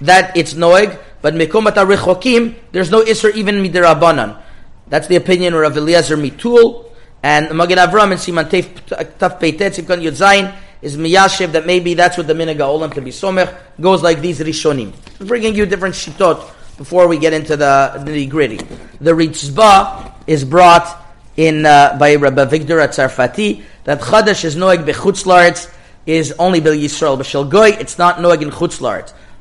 that 0.00 0.36
it's 0.36 0.54
Noeg, 0.54 0.98
but 1.22 1.34
Mekumat 1.34 1.74
Rechokim, 1.74 2.54
there's 2.72 2.90
no 2.90 3.02
Isser 3.02 3.34
even 3.34 3.56
Midirabanan. 3.56 4.40
That's 4.88 5.06
the 5.06 5.16
opinion 5.16 5.54
of 5.54 5.76
Eliezer 5.76 6.16
Mitul, 6.16 6.90
and 7.22 7.54
Magen 7.54 7.78
Avram 7.78 8.10
and 8.10 8.14
Siman 8.14 8.48
Taf 8.48 9.38
Peitet, 9.38 9.74
Simkan 9.74 10.02
Yud 10.02 10.54
is 10.82 10.96
Miyashev, 10.96 11.52
that 11.52 11.66
maybe 11.66 11.94
that's 11.94 12.16
what 12.16 12.26
the 12.26 12.32
Minaga 12.32 12.60
Olam 12.60 12.92
to 12.94 13.00
be 13.00 13.10
Somech, 13.10 13.54
goes 13.80 14.02
like 14.02 14.20
these 14.20 14.40
Rishonim. 14.40 14.92
I'm 15.20 15.26
bringing 15.26 15.54
you 15.54 15.66
different 15.66 15.94
Shitot 15.94 16.38
before 16.78 17.06
we 17.06 17.18
get 17.18 17.34
into 17.34 17.56
the 17.56 17.92
nitty 17.98 18.28
gritty. 18.30 18.56
The 19.00 19.12
Ritzba 19.12 20.14
is 20.26 20.44
brought 20.44 21.06
in 21.36 21.66
uh, 21.66 21.96
by 21.98 22.14
Rabbi 22.14 22.46
Victor 22.46 22.80
at 22.80 22.90
Sarfati, 22.90 23.62
that 23.84 24.00
Chadash 24.00 24.44
is 24.44 24.56
Noeg 24.56 24.86
Bechutz 24.86 25.70
is 26.06 26.32
only 26.38 26.60
Bil 26.60 26.72
Yisrael, 26.72 27.18
B'Shel 27.18 27.48
Goy, 27.48 27.68
it's 27.68 27.98
not 27.98 28.16
Noeg 28.16 28.40
in 28.40 28.50
Chutz 28.50 28.80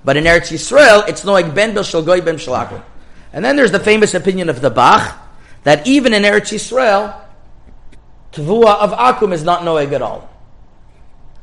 but 0.03 0.17
in 0.17 0.23
Eretz 0.23 0.51
Yisrael, 0.51 1.07
it's 1.07 1.23
no 1.25 1.33
like 1.33 1.53
ben 1.53 1.73
bel 1.73 1.83
ben 1.83 2.35
shalakum. 2.35 2.83
And 3.33 3.43
then 3.43 3.55
there's 3.55 3.71
the 3.71 3.79
famous 3.79 4.13
opinion 4.13 4.49
of 4.49 4.61
the 4.61 4.69
Bach 4.69 5.17
that 5.63 5.85
even 5.85 6.13
in 6.13 6.23
Eretz 6.23 6.53
Yisrael, 6.53 7.19
tvua 8.31 8.79
of 8.79 8.91
akum 8.91 9.33
is 9.33 9.43
not 9.43 9.61
noeg 9.61 9.91
at 9.91 10.01
all. 10.01 10.29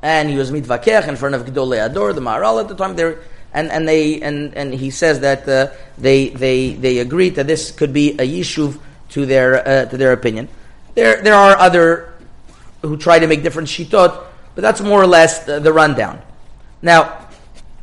And 0.02 0.30
he 0.30 0.36
was 0.36 0.50
mitvakech 0.50 1.08
in 1.08 1.16
front 1.16 1.34
of 1.34 1.44
Gedolei 1.44 1.84
Ador, 1.84 2.12
the 2.12 2.20
Maharal 2.20 2.60
at 2.60 2.68
the 2.68 2.74
time. 2.74 2.96
There, 2.96 3.20
and 3.52 3.70
and 3.70 3.88
they 3.88 4.20
and 4.20 4.54
and 4.54 4.74
he 4.74 4.90
says 4.90 5.20
that 5.20 5.48
uh, 5.48 5.72
they 5.98 6.28
they 6.28 6.74
they 6.74 6.98
agreed 6.98 7.36
that 7.36 7.46
this 7.46 7.70
could 7.70 7.92
be 7.92 8.12
a 8.12 8.26
yishuv 8.26 8.78
to 9.10 9.26
their 9.26 9.66
uh, 9.66 9.84
to 9.86 9.96
their 9.96 10.12
opinion. 10.12 10.48
There 10.94 11.22
there 11.22 11.34
are 11.34 11.56
other 11.56 12.14
who 12.82 12.96
try 12.96 13.18
to 13.18 13.26
make 13.26 13.42
different 13.42 13.68
shitot, 13.68 14.24
but 14.54 14.62
that's 14.62 14.80
more 14.80 15.02
or 15.02 15.06
less 15.06 15.44
the, 15.44 15.58
the 15.58 15.72
rundown. 15.72 16.20
Now 16.82 17.25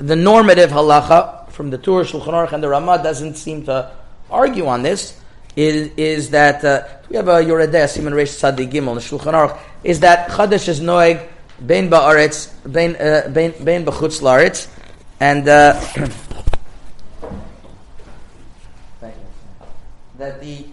the 0.04 0.16
normative 0.18 0.70
halacha 0.70 1.50
from 1.50 1.70
the 1.70 1.78
Tur, 1.78 2.04
Shulchan 2.04 2.34
Aruch, 2.34 2.52
and 2.52 2.62
the 2.62 2.68
Ramah 2.68 3.02
doesn't 3.02 3.36
seem 3.36 3.64
to 3.66 3.90
argue 4.30 4.68
on 4.68 4.84
this. 4.84 5.20
Is, 5.56 5.92
is 5.98 6.32
that 6.32 6.66
uh, 6.66 6.88
we 7.10 7.16
have 7.16 7.28
a 7.28 7.34
Yoredeh 7.34 7.88
Simon 7.88 8.14
Reish 8.14 8.34
Tzadi 8.42 8.70
Gimel 8.70 8.98
Shulchan 8.98 9.34
Aruch 9.34 9.60
is 9.84 10.00
that 10.00 10.30
Chadash 10.30 10.68
is 10.68 10.82
noeg 10.82 11.30
bein 11.64 11.90
ba'aretz 11.92 12.50
bein 12.72 12.96
uh, 12.96 13.30
bein 13.30 13.54
bein 13.64 13.86
b'chutz 13.86 14.20
la'aretz 14.22 14.68
and 15.20 15.48
uh, 15.48 15.80
that 20.18 20.42
the 20.42 20.66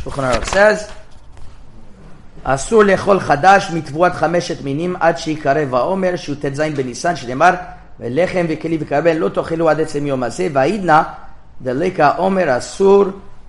Shulchan 0.00 0.34
Aruch 0.34 0.48
says, 0.52 0.90
אסור 2.44 2.82
לאכול 2.82 3.20
חדש 3.20 3.70
מתבואת 3.74 4.12
חמשת 4.12 4.64
מינים 4.64 4.96
עד 5.00 5.18
שיקרא 5.18 5.60
ואומר 5.70 6.16
שהוא 6.16 6.36
ט"ז 6.40 6.60
בניסן 6.60 7.16
שנאמר 7.16 7.54
ולחם 8.00 8.46
וכלי 8.48 8.78
וקרבן 8.80 9.16
לא 9.16 9.28
תאכלו 9.28 9.68
עד 9.70 9.80
עצם 9.80 10.06
יום 10.06 10.22
הזה 10.22 10.48
והעידנא 10.52 11.02
דלקה 11.62 12.16
אומר 12.18 12.58
אסור 12.58 13.04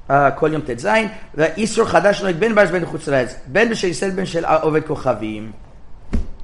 uh, 0.10 0.14
כל 0.36 0.50
יום 0.54 0.62
ט"ז 0.62 0.88
ואיסור 1.36 1.86
חדש 1.86 2.22
נוהג 2.22 2.36
בין 2.36 2.56
בארץ 2.56 2.70
בין 2.70 2.86
חוץ 2.86 3.08
לארץ 3.08 3.36
בין 3.48 3.70
בשל 3.70 3.88
ישראל 3.88 4.12
בין 4.12 4.26
של 4.26 4.46
עובד 4.46 4.84
כוכבים 4.88 5.52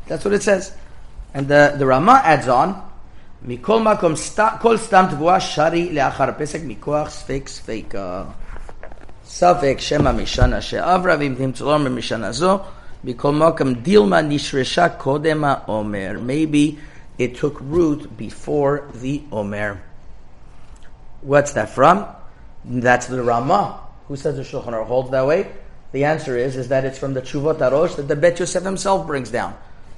That's 0.07 0.25
what 0.25 0.33
it 0.33 0.43
says. 0.43 0.75
And 1.33 1.47
the, 1.47 1.75
the 1.77 1.85
Rama 1.85 2.21
adds 2.23 2.47
on, 2.47 2.69
מכל 3.45 3.79
מקום, 3.79 4.13
כל 4.62 4.77
סתם 4.77 5.05
תבואה 5.09 5.39
שרי 5.39 5.93
לאחר 5.93 6.29
הפסק 6.29 6.59
מכוח 6.63 7.09
ספק 7.09 7.43
ספקה. 7.47 8.23
ספק 9.27 9.75
שמא 9.79 10.12
משנה 10.12 10.62
שעברה, 10.62 11.15
ואם 11.19 11.35
תמצאו 11.38 11.77
לו 11.77 11.89
משנה 11.89 12.31
זו, 12.31 12.59
מכל 13.03 13.31
מקום 13.31 13.73
דילמה 13.73 14.21
נשרשה 14.21 14.89
קודם 14.89 15.43
העומר. 15.43 16.12
Maybe 16.27 16.77
it 17.19 17.35
took 17.35 17.62
root 17.62 18.17
before 18.17 18.89
the 19.01 19.21
Omer. 19.31 19.77
What's 21.21 21.53
that 21.53 21.69
from? 21.69 22.05
That's 22.65 23.07
the 23.07 23.21
Rama. 23.21 23.79
Who 24.07 24.15
says 24.15 24.35
the 24.35 24.43
Shulchan 24.43 24.73
Aruch 24.73 24.88
holds 24.88 25.12
that 25.12 25.25
way? 25.25 25.47
The 25.91 26.05
answer 26.05 26.38
is, 26.38 26.55
is 26.55 26.69
that 26.69 26.85
it's 26.85 26.97
from 26.97 27.13
the 27.13 27.21
Chuvot 27.21 27.59
Arosh 27.59 27.95
that 27.97 28.07
the 28.07 28.15
Bet 28.15 28.39
Yosef 28.39 28.63
himself 28.63 29.05
brings 29.05 29.29
down. 29.29 29.55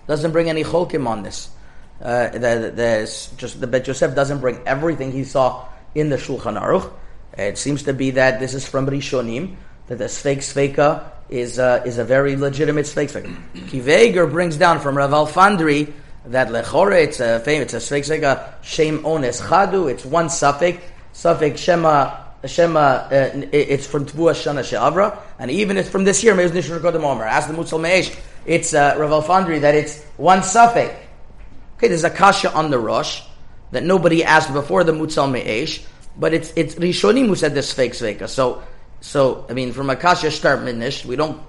Doesn't 0.08 0.32
bring 0.32 0.50
any 0.50 0.64
cholkim 0.64 1.08
on 1.08 1.24
this. 1.24 1.50
Uh, 2.02 2.30
the, 2.30 2.72
the, 2.76 3.30
just 3.38 3.62
the 3.62 3.68
Bet 3.68 3.88
Yosef 3.88 4.14
doesn't 4.14 4.40
bring 4.40 4.60
everything 4.66 5.12
he 5.12 5.24
saw 5.24 5.66
in 5.96 6.10
the 6.10 6.18
Shulchan 6.18 6.62
Aruch. 6.62 6.92
It 7.37 7.59
seems 7.59 7.85
to 7.85 7.93
be 7.93 8.13
that 8.13 8.41
this 8.41 8.55
is 8.55 8.67
from 8.67 8.87
Rishonim, 8.87 9.57
that 9.87 9.99
the 9.99 10.05
Sveik 10.05 10.39
Sveika 10.39 11.11
is, 11.29 11.59
uh, 11.59 11.83
is 11.87 11.99
a 11.99 12.05
very 12.05 12.37
legitimate 12.37 12.87
Sveik 12.87 13.11
Sveika. 13.11 13.35
Kiveger 13.69 14.31
brings 14.31 14.57
down 14.57 14.81
from 14.81 14.97
Rav 14.97 15.11
Alfandri 15.11 15.93
that 16.27 16.49
Lechore, 16.49 17.03
it's 17.03 17.21
a 17.21 17.41
famous, 17.41 17.73
it's 17.73 17.91
a 17.91 17.95
Sveik 17.95 18.21
Sveika, 18.21 18.55
Shem 18.63 19.03
Ones 19.03 19.41
Chadu, 19.41 19.91
it's 19.91 20.05
one 20.05 20.29
suffix, 20.29 20.83
suffix 21.13 21.61
Shema, 21.61 22.17
Shema, 22.45 22.79
uh, 22.79 23.31
it's 23.53 23.87
from 23.87 24.07
Tvua 24.07 24.33
Shana 24.33 24.65
She'avra, 24.65 25.19
and 25.39 25.51
even 25.51 25.77
it's 25.77 25.89
from 25.89 26.05
this 26.05 26.23
year, 26.25 26.35
Meir 26.35 26.49
Nishur 26.49 26.81
Kodem 26.81 27.05
Omer. 27.05 27.25
Ask 27.25 27.49
the 27.49 27.55
Mutzal 27.55 27.81
Me'esh, 27.81 28.15
it's 28.45 28.75
uh, 28.75 28.97
Rav 28.99 29.25
Alfandri 29.25 29.61
that 29.61 29.75
it's 29.75 30.03
one 30.17 30.43
suffix. 30.43 30.93
Okay, 31.77 31.89
there's 31.89 32.05
a 32.05 32.11
kasha 32.11 32.53
on 32.53 32.71
the 32.71 32.79
Rosh 32.79 33.23
that 33.71 33.85
nobody 33.85 34.25
asked 34.25 34.53
before 34.53 34.85
the 34.85 34.93
Mutzal 34.93 35.31
Me'esh, 35.31 35.85
but 36.21 36.35
it's 36.35 36.53
it's 36.55 36.75
Rishonim 36.75 37.27
who 37.27 37.35
said 37.35 37.55
this 37.55 37.73
fake 37.73 37.93
sveka. 37.93 38.29
So 38.29 38.63
so 39.01 39.47
I 39.49 39.55
mean, 39.55 39.73
from 39.73 39.89
Akasha 39.89 40.01
kasha 40.01 40.31
start 40.31 40.61
minish, 40.61 41.05
we 41.05 41.17
don't 41.17 41.41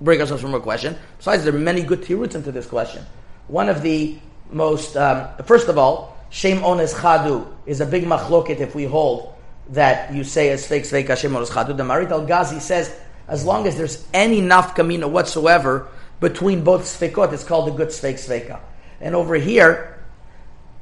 break 0.00 0.20
ourselves 0.20 0.42
from 0.42 0.54
a 0.54 0.60
question. 0.60 0.96
Besides, 1.18 1.44
there 1.44 1.54
are 1.54 1.58
many 1.58 1.82
good 1.82 2.02
tiruts 2.02 2.34
into 2.34 2.52
this 2.52 2.66
question. 2.66 3.06
One 3.46 3.68
of 3.68 3.80
the 3.80 4.18
most 4.50 4.96
um, 4.96 5.28
first 5.44 5.68
of 5.68 5.78
all, 5.78 6.16
shem 6.30 6.60
ones 6.60 6.92
chadu 6.92 7.46
is 7.64 7.80
a 7.80 7.86
big 7.86 8.04
machloket 8.04 8.58
if 8.58 8.74
we 8.74 8.84
hold 8.84 9.34
that 9.70 10.12
you 10.12 10.24
say 10.24 10.50
as 10.50 10.66
fake 10.66 10.82
sveka 10.82 11.16
shem 11.16 11.32
ones 11.32 11.50
chadu. 11.50 11.76
The 11.76 11.84
Marit 11.84 12.10
al 12.10 12.26
Ghazi 12.26 12.58
says 12.58 12.92
as 13.28 13.44
long 13.44 13.68
as 13.68 13.76
there's 13.76 14.04
any 14.12 14.40
nafkamina 14.40 15.08
whatsoever 15.08 15.86
between 16.18 16.64
both 16.64 16.82
sfekot, 16.82 17.32
it's 17.32 17.44
called 17.44 17.68
a 17.68 17.72
good 17.72 17.88
svek 17.88 18.14
sveka. 18.14 18.58
And 19.00 19.14
over 19.14 19.36
here, 19.36 20.02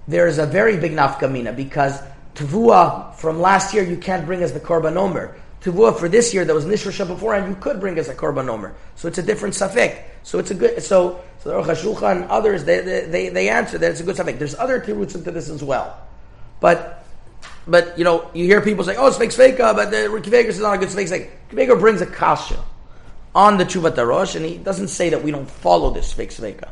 there 0.08 0.26
is 0.26 0.38
a 0.38 0.46
very 0.46 0.78
big 0.78 0.92
nafkamina 0.92 1.54
because 1.54 2.00
Tavua 2.36 3.14
from 3.14 3.40
last 3.40 3.74
year 3.74 3.82
you 3.82 3.96
can't 3.96 4.26
bring 4.26 4.42
as 4.42 4.52
the 4.52 4.60
korban 4.60 4.96
omer. 4.96 5.34
Tavua 5.62 5.98
for 5.98 6.08
this 6.08 6.32
year 6.34 6.44
that 6.44 6.54
was 6.54 6.66
Nishrasha 6.66 7.06
before 7.06 7.34
and 7.34 7.48
you 7.48 7.56
could 7.60 7.80
bring 7.80 7.98
as 7.98 8.08
a 8.08 8.14
korban 8.14 8.48
omer. 8.48 8.74
So 8.94 9.08
it's 9.08 9.18
a 9.18 9.22
different 9.22 9.54
safek. 9.54 10.02
So 10.22 10.38
it's 10.38 10.50
a 10.50 10.54
good. 10.54 10.82
So 10.82 11.20
so 11.40 11.48
the 11.48 11.56
Rosh 11.56 12.02
and 12.02 12.24
others 12.24 12.64
they, 12.64 12.80
they 12.80 13.30
they 13.30 13.48
answer 13.48 13.78
that 13.78 13.90
it's 13.90 14.00
a 14.00 14.04
good 14.04 14.16
safek. 14.16 14.38
There's 14.38 14.54
other 14.54 14.80
tiruts 14.80 15.14
into 15.14 15.30
this 15.30 15.48
as 15.48 15.64
well, 15.64 15.98
but. 16.60 17.02
But 17.68 17.98
you 17.98 18.04
know, 18.04 18.30
you 18.32 18.44
hear 18.44 18.60
people 18.60 18.84
say, 18.84 18.94
"Oh, 18.94 19.08
it's 19.08 19.18
fake 19.18 19.30
sveka," 19.30 19.74
but 19.74 19.90
the 19.90 19.96
Kivegas 19.96 20.50
is 20.50 20.60
not 20.60 20.74
a 20.74 20.78
good 20.78 20.88
fake 20.88 21.08
sveka. 21.08 21.30
Kivegas 21.50 21.80
brings 21.80 22.00
a 22.00 22.06
kasha 22.06 22.62
on 23.34 23.58
the 23.58 23.64
Chuvat 23.64 23.96
Arosh, 23.96 24.36
and 24.36 24.44
he 24.44 24.56
doesn't 24.56 24.86
say 24.86 25.10
that 25.10 25.22
we 25.22 25.32
don't 25.32 25.50
follow 25.50 25.90
this 25.90 26.12
fake 26.12 26.30
sveka. 26.30 26.68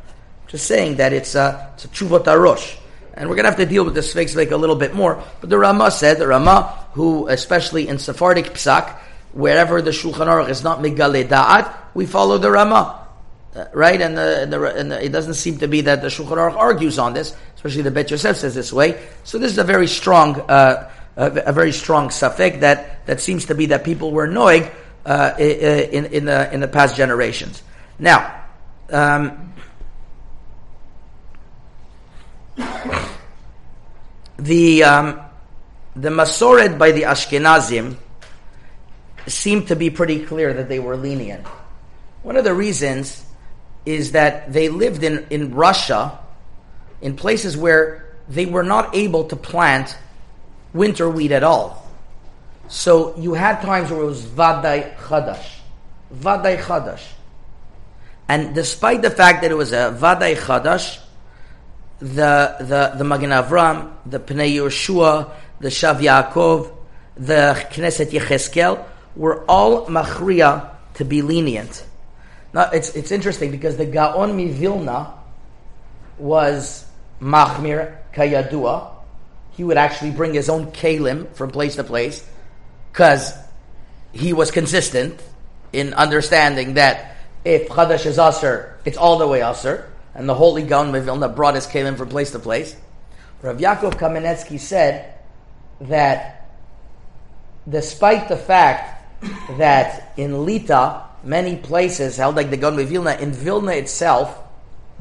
Just 0.46 0.66
saying 0.66 0.96
that 0.96 1.12
it's 1.12 1.35
a, 1.35 1.72
it's 1.74 1.85
a 1.85 1.88
Chuvat 1.88 2.24
Arosh. 2.24 2.77
And 3.16 3.29
we're 3.29 3.37
going 3.37 3.44
to 3.44 3.50
have 3.50 3.59
to 3.59 3.66
deal 3.66 3.85
with 3.85 3.94
this 3.94 4.12
Sveik 4.12 4.50
a 4.50 4.57
little 4.57 4.77
bit 4.77 4.92
more. 4.92 5.22
But 5.40 5.48
the 5.48 5.59
Rama 5.59 5.90
said, 5.90 6.18
the 6.18 6.27
Rama, 6.27 6.88
who, 6.92 7.29
especially 7.29 7.87
in 7.87 7.98
Sephardic 7.98 8.46
Psak, 8.55 8.98
wherever 9.33 9.81
the 9.81 9.92
Shulchan 9.92 10.27
Aruch 10.27 10.48
is 10.48 10.64
not 10.64 10.81
Megale 10.81 11.27
Da'at, 11.27 11.72
we 11.94 12.07
follow 12.07 12.38
the 12.38 12.50
Rama. 12.50 13.07
Uh, 13.55 13.66
right? 13.72 14.00
And, 14.00 14.16
the, 14.16 14.42
and, 14.42 14.53
the, 14.53 14.64
and 14.64 14.90
the, 14.90 15.05
it 15.05 15.11
doesn't 15.11 15.35
seem 15.35 15.59
to 15.59 15.68
be 15.68 15.83
that 15.83 16.03
the 16.03 16.09
Shulchan 16.09 16.37
Aruch 16.37 16.57
argues 16.57 16.98
on 16.98 17.14
this, 17.14 17.37
especially 17.55 17.83
the 17.83 17.92
Bet 17.92 18.11
Yosef 18.11 18.37
says 18.37 18.55
this 18.55 18.72
way. 18.72 19.00
So 19.22 19.38
this 19.38 19.53
is 19.53 19.59
a 19.59 19.64
very 19.64 19.87
strong, 19.87 20.40
uh, 20.40 20.90
a, 21.16 21.27
a, 21.27 21.53
very 21.53 21.70
strong 21.70 22.09
safek 22.09 22.61
that, 22.61 23.07
that 23.07 23.20
seems 23.20 23.46
to 23.46 23.55
be 23.55 23.66
that 23.66 23.85
people 23.85 24.11
were 24.11 24.27
knowing 24.27 24.68
uh, 25.07 25.35
in, 25.38 26.07
in, 26.07 26.24
the, 26.24 26.53
in 26.53 26.59
the 26.59 26.68
past 26.68 26.96
generations. 26.96 27.62
Now, 27.98 28.42
um, 28.90 29.54
the 34.38 34.85
um, 34.85 35.21
the 35.97 36.09
Masoret 36.09 36.79
by 36.79 36.93
the 36.93 37.03
Ashkenazim 37.03 37.97
seemed 39.27 39.69
to 39.69 39.77
be 39.77 39.90
pretty 39.90 40.25
clear 40.25 40.53
that 40.53 40.69
they 40.69 40.79
were 40.79 40.97
lenient. 40.97 41.47
One 42.23 42.37
of 42.37 42.45
the 42.45 42.55
reasons 42.55 43.25
is 43.87 44.12
that 44.12 44.53
they 44.53 44.69
lived 44.69 45.03
in, 45.03 45.27
in 45.31 45.55
Russia, 45.55 46.19
in 47.01 47.17
places 47.17 47.57
where 47.57 48.17
they 48.29 48.47
were 48.47 48.62
not 48.62 48.95
able 48.95 49.25
to 49.25 49.37
plant 49.37 49.97
winter 50.73 51.09
wheat 51.09 51.33
at 51.33 51.43
all. 51.43 51.88
So 52.69 53.17
you 53.19 53.35
had 53.35 53.61
times 53.61 53.90
where 53.90 54.01
it 54.01 54.07
was 54.07 54.25
Vaday 54.25 54.97
Chadash. 54.97 55.47
Vaday 56.14 56.59
Chadash. 56.59 57.05
And 58.29 58.55
despite 58.55 59.03
the 59.03 59.11
fact 59.11 59.43
that 59.43 59.51
it 59.51 59.55
was 59.55 59.73
a 59.73 59.97
Vaday 60.01 60.37
Chadash, 60.37 60.99
the 62.00 62.57
the 62.61 62.92
the 62.98 63.04
Magen 63.04 63.30
Avram, 63.30 63.92
the 64.07 64.18
Pnei 64.18 64.54
Yehoshua, 64.57 65.30
the 65.61 65.68
Shav 65.68 66.00
Yaakov, 66.00 66.72
the 67.16 67.66
Knesset 67.70 68.11
Yecheskel 68.11 68.85
were 69.16 69.44
all 69.48 69.87
machria 69.87 70.70
to 70.94 71.04
be 71.04 71.22
lenient. 71.22 71.85
Now 72.52 72.70
it's 72.70 72.90
it's 72.94 73.12
interesting 73.12 73.50
because 73.50 73.76
the 73.76 73.87
Gaon 73.87 74.37
Mivilna 74.37 75.12
was 76.18 76.85
machmir 77.20 77.96
kayadua. 78.12 78.90
He 79.52 79.62
would 79.62 79.76
actually 79.76 80.11
bring 80.11 80.35
his 80.35 80.48
own 80.48 80.72
kalim 80.72 81.33
from 81.35 81.50
place 81.50 81.76
to 81.76 81.85
place 81.85 82.26
because 82.92 83.33
he 84.12 84.33
was 84.33 84.50
consistent 84.50 85.22
in 85.72 85.94
understanding 85.94 86.74
that 86.74 87.16
if 87.44 87.68
chadash 87.68 88.07
is 88.07 88.18
aser, 88.18 88.78
it's 88.85 88.96
all 88.96 89.18
the 89.18 89.26
way 89.26 89.42
aser 89.42 89.90
and 90.14 90.29
the 90.29 90.35
holy 90.35 90.62
Gaon 90.62 90.92
Vilna 90.92 91.29
brought 91.29 91.55
his 91.55 91.66
kalim 91.66 91.96
from 91.96 92.09
place 92.09 92.31
to 92.33 92.38
place. 92.38 92.77
Rav 93.42 93.59
Yaakov 93.59 93.94
Kamenetsky 93.94 94.59
said 94.59 95.14
that 95.83 96.50
despite 97.68 98.29
the 98.29 98.37
fact 98.37 99.22
that 99.59 100.12
in 100.16 100.44
Lita, 100.44 101.03
many 101.22 101.57
places 101.57 102.16
held 102.16 102.37
like 102.37 102.50
the 102.50 102.57
Gaon 102.57 102.77
Vilna, 102.77 103.16
in 103.16 103.33
Vilna 103.33 103.72
itself, 103.72 104.38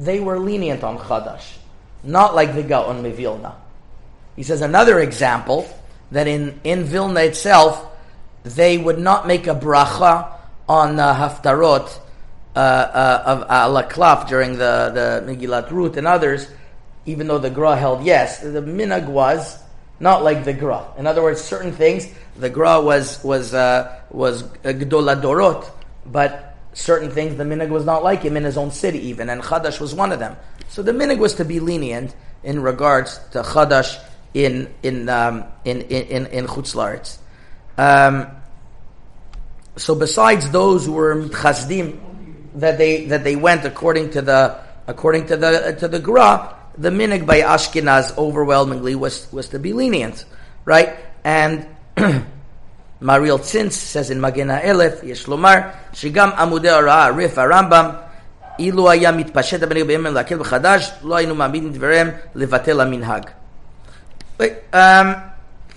they 0.00 0.20
were 0.20 0.38
lenient 0.38 0.82
on 0.82 0.98
Chadash, 0.98 1.58
not 2.02 2.34
like 2.34 2.54
the 2.54 2.62
Gaon 2.62 3.02
Vilna. 3.12 3.56
He 4.36 4.42
says 4.42 4.60
another 4.60 5.00
example 5.00 5.68
that 6.10 6.26
in, 6.26 6.60
in 6.64 6.84
Vilna 6.84 7.20
itself, 7.20 7.86
they 8.42 8.76
would 8.76 8.98
not 8.98 9.26
make 9.26 9.46
a 9.46 9.54
bracha 9.54 10.32
on 10.68 10.98
uh, 10.98 11.14
haftarot 11.14 12.00
uh, 12.56 12.58
uh, 12.58 13.22
of 13.26 13.48
Alaklaf 13.48 14.28
during 14.28 14.52
the, 14.52 14.90
the 14.94 15.32
Megillat 15.32 15.70
Ruth 15.70 15.96
and 15.96 16.06
others, 16.06 16.48
even 17.06 17.26
though 17.26 17.38
the 17.38 17.50
Gra 17.50 17.76
held 17.76 18.04
yes, 18.04 18.40
the 18.40 18.62
minag 18.62 19.06
was 19.06 19.58
not 20.00 20.22
like 20.22 20.44
the 20.44 20.52
Gra. 20.52 20.86
In 20.96 21.06
other 21.06 21.22
words, 21.22 21.40
certain 21.40 21.72
things 21.72 22.08
the 22.36 22.48
Gra 22.48 22.80
was 22.80 23.22
was 23.24 23.54
uh, 23.54 24.00
was 24.10 24.44
Gdoladorot, 24.62 25.68
but 26.06 26.56
certain 26.72 27.10
things 27.10 27.36
the 27.36 27.44
minag 27.44 27.70
was 27.70 27.84
not 27.84 28.02
like 28.02 28.22
him 28.22 28.36
in 28.36 28.44
his 28.44 28.56
own 28.56 28.70
city 28.70 29.00
even, 29.08 29.28
and 29.30 29.42
Chadash 29.42 29.80
was 29.80 29.94
one 29.94 30.12
of 30.12 30.18
them. 30.18 30.36
So 30.68 30.82
the 30.82 30.92
minag 30.92 31.18
was 31.18 31.34
to 31.34 31.44
be 31.44 31.60
lenient 31.60 32.14
in 32.42 32.62
regards 32.62 33.18
to 33.32 33.42
Chadash 33.42 34.00
in 34.34 34.72
in 34.82 35.08
um, 35.08 35.44
in 35.64 35.82
in 35.82 36.26
in, 36.26 36.46
in 36.46 37.00
Um, 37.78 38.26
so 39.76 39.94
besides 39.94 40.50
those 40.50 40.86
who 40.86 40.92
were 40.92 41.28
chasdim 41.28 42.13
that 42.55 42.77
they 42.77 43.05
that 43.05 43.23
they 43.23 43.35
went 43.35 43.65
according 43.65 44.11
to 44.11 44.21
the 44.21 44.59
according 44.87 45.27
to 45.27 45.37
the 45.37 45.75
to 45.79 45.87
the 45.87 45.99
Gra, 45.99 46.55
the 46.77 46.89
minig 46.89 47.25
by 47.25 47.41
Ashkenaz 47.41 48.17
overwhelmingly 48.17 48.95
was 48.95 49.31
was 49.31 49.49
to 49.49 49.59
be 49.59 49.73
lenient, 49.73 50.25
right? 50.65 50.95
And 51.23 51.67
Mariel 53.01 53.39
Tzintz 53.39 53.73
says 53.73 54.09
in 54.09 54.19
Magena 54.19 54.59
Elef, 54.63 55.03
יש 55.03 55.27
לומר 55.27 55.59
שגם 55.93 56.29
עמודי 56.37 56.69
ההוראה, 56.69 57.09
ריף 57.09 57.37
הרמב"ם, 57.37 57.89
אילו 58.59 58.91
היה 58.91 59.11
מתפשט 59.11 59.63
הבנגב 59.63 59.87
בימים 59.87 60.13
להקל 60.13 60.35
מחדש, 60.35 60.91
לא 61.03 61.15
היינו 61.15 61.35
מעמידים 61.35 61.73
דבריהם 61.73 62.09
לבטל 62.35 62.81
המנהג. 62.81 63.25
Um, 64.73 65.15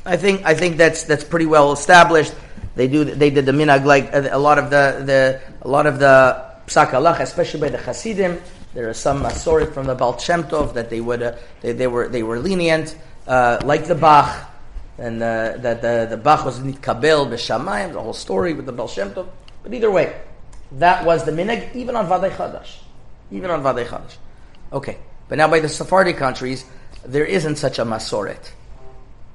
I 0.06 0.16
think 0.16 0.44
I 0.44 0.54
think 0.54 0.76
that's 0.76 1.04
that's 1.04 1.24
pretty 1.24 1.46
well 1.46 1.72
established. 1.72 2.34
They 2.74 2.88
do 2.88 3.04
they 3.04 3.30
did 3.30 3.46
the 3.46 3.52
minhag 3.52 3.84
like 3.84 4.12
a, 4.12 4.30
a 4.32 4.38
lot 4.38 4.58
of 4.58 4.70
the, 4.70 5.02
the 5.04 5.40
a 5.62 5.68
lot 5.68 5.86
of 5.86 5.98
the 5.98 6.45
psak 6.67 7.19
especially 7.19 7.61
by 7.61 7.69
the 7.69 7.77
Hasidim. 7.77 8.39
There 8.73 8.89
are 8.89 8.93
some 8.93 9.23
masorit 9.23 9.73
from 9.73 9.87
the 9.87 9.95
Baal 9.95 10.17
Shem 10.19 10.43
Tov 10.43 10.73
that 10.73 10.89
they 10.89 11.01
would 11.01 11.23
uh, 11.23 11.35
they, 11.61 11.71
they 11.71 11.87
were 11.87 12.09
they 12.09 12.21
were 12.21 12.39
lenient, 12.39 12.95
uh, 13.25 13.59
like 13.63 13.87
the 13.87 13.95
Bach, 13.95 14.51
and 14.97 15.23
uh, 15.23 15.57
that 15.57 15.81
the, 15.81 16.07
the 16.09 16.17
Bach 16.17 16.45
was 16.45 16.59
nitkabel 16.59 17.27
b'shamayim. 17.27 17.93
The 17.93 18.01
whole 18.01 18.13
story 18.13 18.53
with 18.53 18.65
the 18.65 18.73
Baal 18.73 18.87
Shem 18.87 19.11
Tov. 19.11 19.27
But 19.63 19.73
either 19.73 19.89
way, 19.89 20.19
that 20.73 21.05
was 21.05 21.23
the 21.23 21.31
minhag 21.31 21.73
even 21.73 21.95
on 21.95 22.05
Vadei 22.07 22.31
Chadash, 22.31 22.77
even 23.31 23.49
on 23.49 23.63
Vadei 23.63 23.85
Chadash. 23.87 24.17
Okay, 24.71 24.97
but 25.29 25.37
now 25.37 25.47
by 25.47 25.59
the 25.59 25.69
Sephardi 25.69 26.13
countries, 26.13 26.65
there 27.05 27.25
isn't 27.25 27.55
such 27.55 27.79
a 27.79 27.85
masoret. 27.85 28.51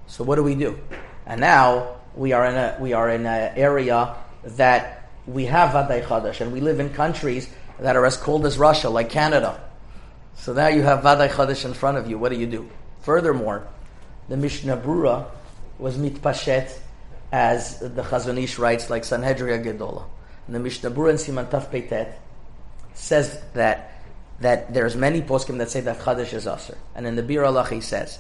So 0.07 0.23
what 0.23 0.37
do 0.37 0.43
we 0.43 0.55
do? 0.55 0.79
And 1.25 1.41
now 1.41 1.97
we 2.15 2.33
are 2.33 2.45
in 2.45 2.55
a 2.55 2.77
we 2.79 2.93
are 2.93 3.09
in 3.09 3.25
an 3.25 3.57
area 3.57 4.15
that 4.45 5.02
we 5.27 5.47
have 5.47 5.71
Vadai 5.71 6.05
Chadash, 6.05 6.41
and 6.41 6.53
we 6.53 6.61
live 6.61 6.81
in 6.81 6.91
countries 6.91 7.49
that 7.79 7.97
are 7.97 8.05
as 8.07 8.17
cold 8.17 8.47
as 8.47 8.59
Russia, 8.59 8.91
like 8.91 9.11
Canada. 9.11 9.61
So 10.35 10.53
now 10.53 10.69
you 10.69 10.83
have 10.83 11.01
Vadai 11.01 11.29
Chadash 11.29 11.65
in 11.65 11.75
front 11.75 11.99
of 11.99 12.09
you. 12.09 12.19
What 12.19 12.31
do 12.31 12.39
you 12.39 12.47
do? 12.47 12.69
Furthermore, 13.03 13.67
the 14.29 14.37
Mishnah 14.37 14.77
Brura 14.77 15.27
was 15.79 15.97
mitpashet, 15.97 16.73
as 17.33 17.79
the 17.81 18.03
Chazon 18.03 18.43
Ish 18.43 18.59
writes, 18.59 18.91
like 18.91 19.03
Sanhedria 19.03 19.65
Gedola. 19.65 20.05
And 20.47 20.55
the 20.55 20.61
Mishnah 20.61 20.91
Brura 20.91 21.11
in 21.11 21.17
Siman 21.17 21.49
Taf 21.49 21.71
Peitet 21.71 22.15
says 22.95 23.41
that 23.55 23.89
that 24.43 24.75
there's 24.75 24.97
many 24.97 25.23
poskim 25.23 25.59
that 25.59 25.71
say 25.71 25.81
that 25.81 25.99
Chadash 25.99 26.35
is 26.35 26.47
Aser. 26.47 26.77
And 26.95 27.07
in 27.07 27.17
the 27.17 27.23
Bir 27.23 27.45
Allah 27.45 27.67
he 27.69 27.81
says, 27.81 28.19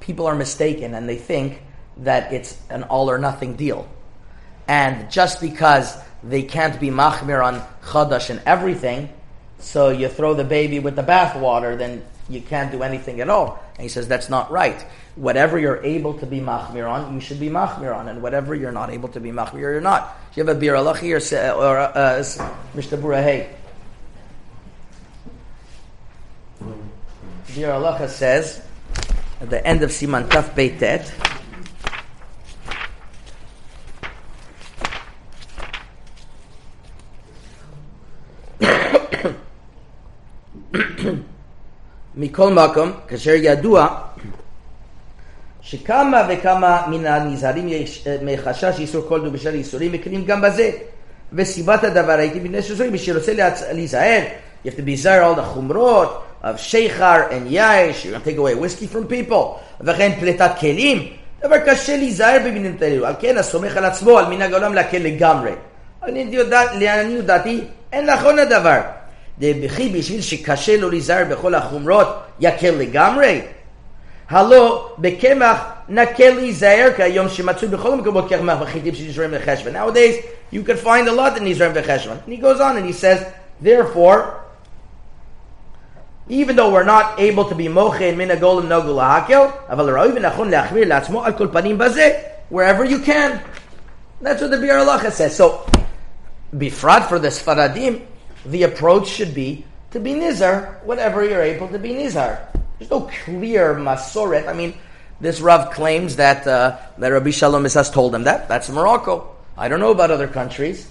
people 0.00 0.26
are 0.26 0.34
mistaken 0.34 0.94
and 0.94 1.08
they 1.08 1.16
think 1.16 1.62
that 1.98 2.32
it's 2.32 2.56
an 2.70 2.84
all 2.84 3.10
or 3.10 3.18
nothing 3.18 3.56
deal. 3.56 3.88
And 4.68 5.10
just 5.10 5.40
because 5.40 5.96
they 6.24 6.42
can't 6.42 6.78
be 6.80 6.90
machmir 6.90 7.44
on 7.44 7.62
Chadash 7.82 8.30
and 8.30 8.40
everything, 8.46 9.08
so 9.58 9.90
you 9.90 10.08
throw 10.08 10.34
the 10.34 10.44
baby 10.44 10.78
with 10.78 10.96
the 10.96 11.02
bathwater, 11.02 11.76
then 11.76 12.04
you 12.28 12.40
can't 12.40 12.70
do 12.70 12.82
anything 12.82 13.20
at 13.20 13.28
all. 13.28 13.62
And 13.74 13.82
he 13.82 13.88
says 13.88 14.08
that's 14.08 14.28
not 14.28 14.50
right. 14.50 14.80
Whatever 15.16 15.58
you're 15.58 15.82
able 15.84 16.14
to 16.18 16.26
be 16.26 16.40
machmir 16.40 16.90
on, 16.90 17.14
you 17.14 17.20
should 17.20 17.40
be 17.40 17.48
machmir 17.48 17.94
on, 17.94 18.08
and 18.08 18.22
whatever 18.22 18.54
you're 18.54 18.72
not 18.72 18.90
able 18.90 19.08
to 19.10 19.20
be 19.20 19.30
machmir, 19.30 19.60
you're 19.60 19.80
not. 19.80 20.16
You 20.34 20.44
have 20.44 20.56
a 20.56 20.58
bir 20.58 20.74
alachi 20.74 21.12
or, 21.12 21.54
or 21.54 21.78
uh, 21.78 22.22
Mishnah 22.74 22.98
Burahei. 22.98 23.48
Bir 27.54 27.68
Alacha 27.68 28.08
says 28.08 28.62
at 29.40 29.50
the 29.50 29.66
end 29.66 29.82
of 29.82 29.90
Siman 29.90 30.26
Taf 30.26 30.54
Beitet. 30.54 31.31
מכל 42.22 42.52
מקום, 42.52 42.92
כאשר 43.08 43.30
ידוע 43.34 43.86
שכמה 45.60 46.26
וכמה 46.28 46.82
מן 46.86 47.06
הנזהרים 47.06 47.68
מחשש 48.22 48.78
איסור 48.78 49.04
כל 49.08 49.20
דו 49.20 49.30
בשל 49.30 49.54
איסורים 49.54 49.92
מקרים 49.92 50.24
גם 50.24 50.40
בזה. 50.40 50.70
וסיבת 51.32 51.84
הדבר 51.84 52.12
הייתי 52.12 52.40
מפני 52.40 52.62
שזוהי 52.62 52.90
מי 52.90 52.98
שרוצה 52.98 53.32
להיזהר, 53.72 54.22
you 54.64 54.68
have 54.68 54.70
to 54.70 54.80
be 54.80 54.96
זהר 54.96 55.24
על 55.24 55.40
החומרות, 55.40 56.22
of 56.42 56.58
sheikhar 56.58 57.30
and 57.30 57.50
yash, 57.50 58.04
you're 58.04 58.12
going 58.12 58.22
to 58.22 58.30
take 58.30 58.36
away 58.36 58.54
whiskey 58.54 58.86
from 58.86 59.06
people. 59.06 59.58
וכן 59.80 60.12
פליטת 60.20 60.50
כלים, 60.60 61.08
דבר 61.42 61.58
קשה 61.58 61.96
להיזהר 61.96 62.38
במינים 62.46 62.76
האלו. 62.80 63.06
על 63.06 63.14
כן, 63.18 63.38
הסומך 63.38 63.76
על 63.76 63.84
עצמו, 63.84 64.18
על 64.18 64.26
מנהג 64.26 64.52
העולם 64.52 64.74
להקל 64.74 64.98
לגמרי. 64.98 65.52
לעניות 66.74 67.26
דעתי, 67.26 67.64
אין 67.92 68.10
נכון 68.10 68.38
הדבר. 68.38 68.80
וכי 69.39 69.89
בשביל 69.89 70.21
שקשה 70.21 70.77
לו 70.77 70.89
להיזהר 70.89 71.25
בכל 71.29 71.55
החומרות, 71.55 72.07
יקל 72.39 72.71
לגמרי? 72.71 73.41
הלא 74.29 74.89
בקמח 74.99 75.65
נקל 75.89 76.29
להיזהר 76.29 76.89
כיום 76.95 77.29
שמצוי 77.29 77.69
בכל 77.69 77.93
המקומות 77.93 78.29
קמח 78.29 78.57
וחיטים 78.61 78.95
שנזרעים 78.95 79.33
לחשבון. 79.33 79.75
Nowadays, 79.75 80.15
you 80.51 80.63
can 80.63 80.77
find 80.85 81.07
a 81.07 81.11
lot 81.11 81.37
in 81.37 81.43
נזרעים 81.43 81.75
לחשבון. 81.75 82.17
And 82.25 82.33
he 82.33 82.37
goes 82.37 82.59
on 82.59 82.77
and 82.77 82.85
he 82.85 82.93
says, 82.93 83.25
therefore, 83.61 84.47
even 86.29 86.55
though 86.57 86.71
we're 86.71 86.83
not 86.83 87.19
able 87.19 87.45
to 87.45 87.55
be 87.55 87.67
moche 87.69 88.13
min 88.15 88.29
agolim 88.29 88.67
nogul 88.67 88.95
lahakel, 88.99 89.51
aval 89.67 89.87
ra'oiv 89.87 90.17
nachon 90.17 90.49
leachmir 90.51 90.85
latzmo 90.85 91.25
al 91.25 91.33
kol 91.33 91.47
panim 91.47 91.77
bazeh, 91.77 92.21
wherever 92.49 92.83
you 92.83 92.99
can. 92.99 93.41
That's 94.19 94.41
what 94.41 94.51
the 94.51 94.57
Biur 94.57 94.83
Halacha 94.83 95.11
says. 95.11 95.35
So, 95.35 95.65
bifrat 96.53 97.07
for 97.07 97.19
the 97.19 97.29
Sfaradim, 97.29 98.01
the 98.44 98.64
approach 98.64 99.08
should 99.08 99.34
be 99.34 99.64
to 99.90 100.00
be 100.00 100.12
nizar 100.12 100.82
whenever 100.84 101.24
you're 101.24 101.42
able 101.42 101.68
to 101.68 101.78
be 101.78 101.90
nizar. 101.90 102.40
There's 102.78 102.90
no 102.90 103.10
clear 103.24 103.74
masoret. 103.74 104.48
I 104.48 104.52
mean, 104.52 104.74
this 105.20 105.40
Rav 105.40 105.70
claims 105.72 106.16
that 106.16 106.46
uh, 106.46 106.78
that 106.98 107.08
Rabbi 107.08 107.30
Shalom 107.30 107.64
has 107.64 107.90
told 107.90 108.14
him 108.14 108.24
that. 108.24 108.48
That's 108.48 108.68
Morocco. 108.70 109.36
I 109.56 109.68
don't 109.68 109.80
know 109.80 109.92
about 109.92 110.10
other 110.10 110.28
countries, 110.28 110.88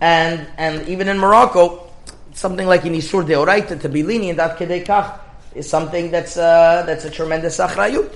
and 0.00 0.46
and 0.58 0.88
even 0.88 1.08
in 1.08 1.18
Morocco, 1.18 1.90
something 2.32 2.66
like 2.66 2.84
in 2.84 2.94
Isur 2.94 3.24
Deoraita, 3.24 3.80
to 3.80 3.88
be 3.88 4.02
lenient, 4.02 4.38
at 4.38 4.58
Kedekach, 4.58 5.20
is 5.54 5.68
something 5.68 6.10
that's, 6.10 6.36
uh, 6.36 6.84
that's 6.86 7.04
a 7.04 7.10
tremendous 7.10 7.58
achrayut. 7.58 8.14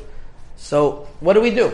So, 0.57 1.09
what 1.21 1.35
do 1.35 1.41
we 1.41 1.51
do? 1.51 1.73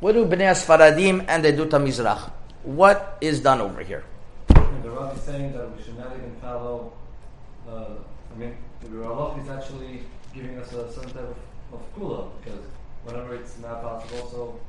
What 0.00 0.12
do 0.12 0.24
Bnei 0.26 0.50
Asfaradim 0.50 1.24
and 1.28 1.44
the 1.44 1.52
Duta 1.52 1.80
Mizrach? 1.80 2.30
What 2.62 3.18
is 3.20 3.40
done 3.40 3.60
over 3.60 3.82
here? 3.82 4.04
Rav 5.00 5.16
is 5.16 5.22
saying 5.22 5.52
that 5.52 5.76
we 5.76 5.82
should 5.82 5.98
not 5.98 6.12
even 6.16 6.34
follow, 6.42 6.92
uh, 7.68 7.94
I 8.32 8.38
mean, 8.38 8.54
the 8.82 8.88
Rav 8.88 9.38
is 9.38 9.48
actually 9.48 10.02
giving 10.34 10.58
us 10.58 10.72
a 10.72 10.92
certain 10.92 11.10
type 11.12 11.36
of, 11.72 11.74
of 11.74 11.96
kula, 11.96 12.30
because 12.42 12.60
whenever 13.04 13.34
it's 13.34 13.58
not 13.58 13.82
possible, 13.82 14.28
so 14.30 14.60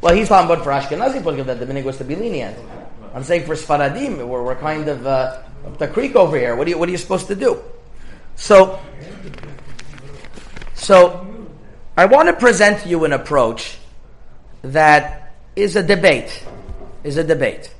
well, 0.00 0.14
he's 0.14 0.28
talking 0.28 0.50
about 0.50 0.64
for 0.64 0.70
Ashkenazi 0.70 1.22
Pulkim 1.22 1.44
that 1.46 1.60
the 1.60 1.66
minig 1.66 1.84
was 1.84 1.98
to 1.98 2.04
be 2.04 2.16
lenient. 2.16 2.56
Okay, 2.56 2.66
right. 2.66 3.10
I'm 3.14 3.22
saying 3.22 3.44
for 3.44 3.54
Sfaradim, 3.54 4.26
we're, 4.26 4.42
we're 4.42 4.56
kind 4.56 4.88
of 4.88 5.06
uh, 5.06 5.42
up 5.66 5.78
the 5.78 5.88
creek 5.88 6.16
over 6.16 6.38
here. 6.38 6.56
What 6.56 6.66
are 6.66 6.70
you, 6.70 6.78
what 6.78 6.88
are 6.88 6.92
you 6.92 6.98
supposed 6.98 7.26
to 7.26 7.34
do? 7.34 7.62
So, 8.36 8.80
so 10.74 11.28
I 11.98 12.06
want 12.06 12.28
to 12.28 12.32
present 12.32 12.82
to 12.82 12.88
you 12.88 13.04
an 13.04 13.12
approach 13.12 13.76
that 14.62 15.34
is 15.54 15.76
a 15.76 15.82
debate. 15.82 16.44
Is 17.04 17.18
a 17.18 17.24
debate. 17.24 17.74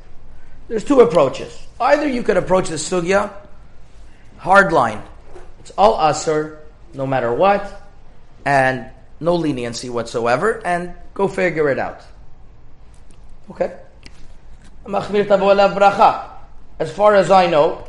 There's 0.68 0.84
two 0.84 1.00
approaches. 1.00 1.68
Either 1.80 2.06
you 2.06 2.22
could 2.22 2.36
approach 2.36 2.68
the 2.68 2.76
sugya 2.76 3.32
hard 4.36 4.72
line. 4.72 5.02
It's 5.60 5.70
all 5.78 5.96
asur, 5.96 6.58
no 6.94 7.06
matter 7.06 7.32
what, 7.32 7.82
and 8.44 8.90
no 9.18 9.36
leniency 9.36 9.88
whatsoever, 9.88 10.60
and 10.64 10.94
go 11.14 11.28
figure 11.28 11.68
it 11.70 11.78
out. 11.78 12.02
Okay? 13.50 13.76
As 16.78 16.92
far 16.92 17.14
as 17.14 17.30
I 17.30 17.46
know, 17.46 17.88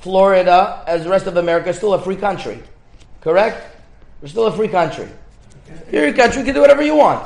Florida, 0.00 0.82
as 0.86 1.04
the 1.04 1.10
rest 1.10 1.26
of 1.26 1.36
America, 1.36 1.70
is 1.70 1.76
still 1.76 1.94
a 1.94 2.02
free 2.02 2.16
country. 2.16 2.62
Correct? 3.20 3.76
We're 4.20 4.28
still 4.28 4.46
a 4.46 4.52
free 4.52 4.68
country. 4.68 5.08
You're 5.90 6.08
a 6.08 6.12
country, 6.12 6.40
you 6.40 6.44
can 6.44 6.54
do 6.54 6.60
whatever 6.60 6.82
you 6.82 6.96
want. 6.96 7.24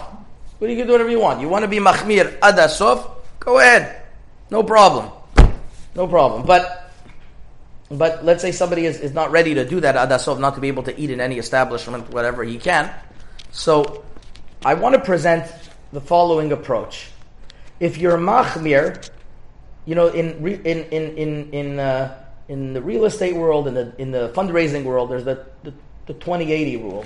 But 0.60 0.68
you 0.68 0.76
can 0.76 0.86
do 0.86 0.92
whatever 0.92 1.10
you 1.10 1.20
want. 1.20 1.40
You 1.40 1.48
want 1.48 1.62
to 1.64 1.68
be 1.68 1.78
Mahmir 1.78 2.38
Adasov? 2.38 3.10
Go 3.40 3.58
ahead. 3.58 4.02
No 4.50 4.62
problem. 4.62 5.10
No 5.96 6.06
problem. 6.06 6.46
But 6.46 6.92
but 7.88 8.24
let's 8.24 8.42
say 8.42 8.52
somebody 8.52 8.84
is, 8.84 9.00
is 9.00 9.12
not 9.12 9.30
ready 9.30 9.54
to 9.54 9.64
do 9.64 9.80
that 9.80 9.94
Adasov, 9.94 10.38
not 10.40 10.54
to 10.56 10.60
be 10.60 10.68
able 10.68 10.82
to 10.84 11.00
eat 11.00 11.10
in 11.10 11.20
any 11.20 11.38
establishment, 11.38 12.10
whatever 12.10 12.44
he 12.44 12.58
can. 12.58 12.92
So 13.52 14.04
I 14.64 14.74
want 14.74 14.94
to 14.94 15.00
present 15.00 15.50
the 15.92 16.00
following 16.00 16.52
approach. 16.52 17.08
If 17.78 17.96
you're 17.98 18.18
Mahmir, 18.18 19.08
you 19.86 19.94
know, 19.94 20.08
in 20.08 20.46
in 20.46 20.84
in 20.84 21.16
in 21.16 21.50
in, 21.52 21.78
uh, 21.78 22.22
in 22.48 22.72
the 22.72 22.82
real 22.82 23.04
estate 23.04 23.34
world, 23.34 23.68
in 23.68 23.74
the 23.74 23.92
in 23.98 24.10
the 24.10 24.30
fundraising 24.30 24.84
world, 24.84 25.10
there's 25.10 25.24
the 25.24 25.46
the, 25.62 25.72
the 26.06 26.14
20-80 26.14 26.82
rule. 26.82 27.04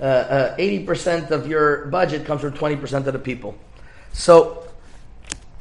Uh, 0.00 0.04
uh, 0.04 0.56
80% 0.56 1.30
of 1.30 1.46
your 1.46 1.84
budget 1.86 2.24
comes 2.24 2.40
from 2.40 2.54
20% 2.54 3.06
of 3.06 3.12
the 3.12 3.18
people. 3.18 3.54
So, 4.14 4.69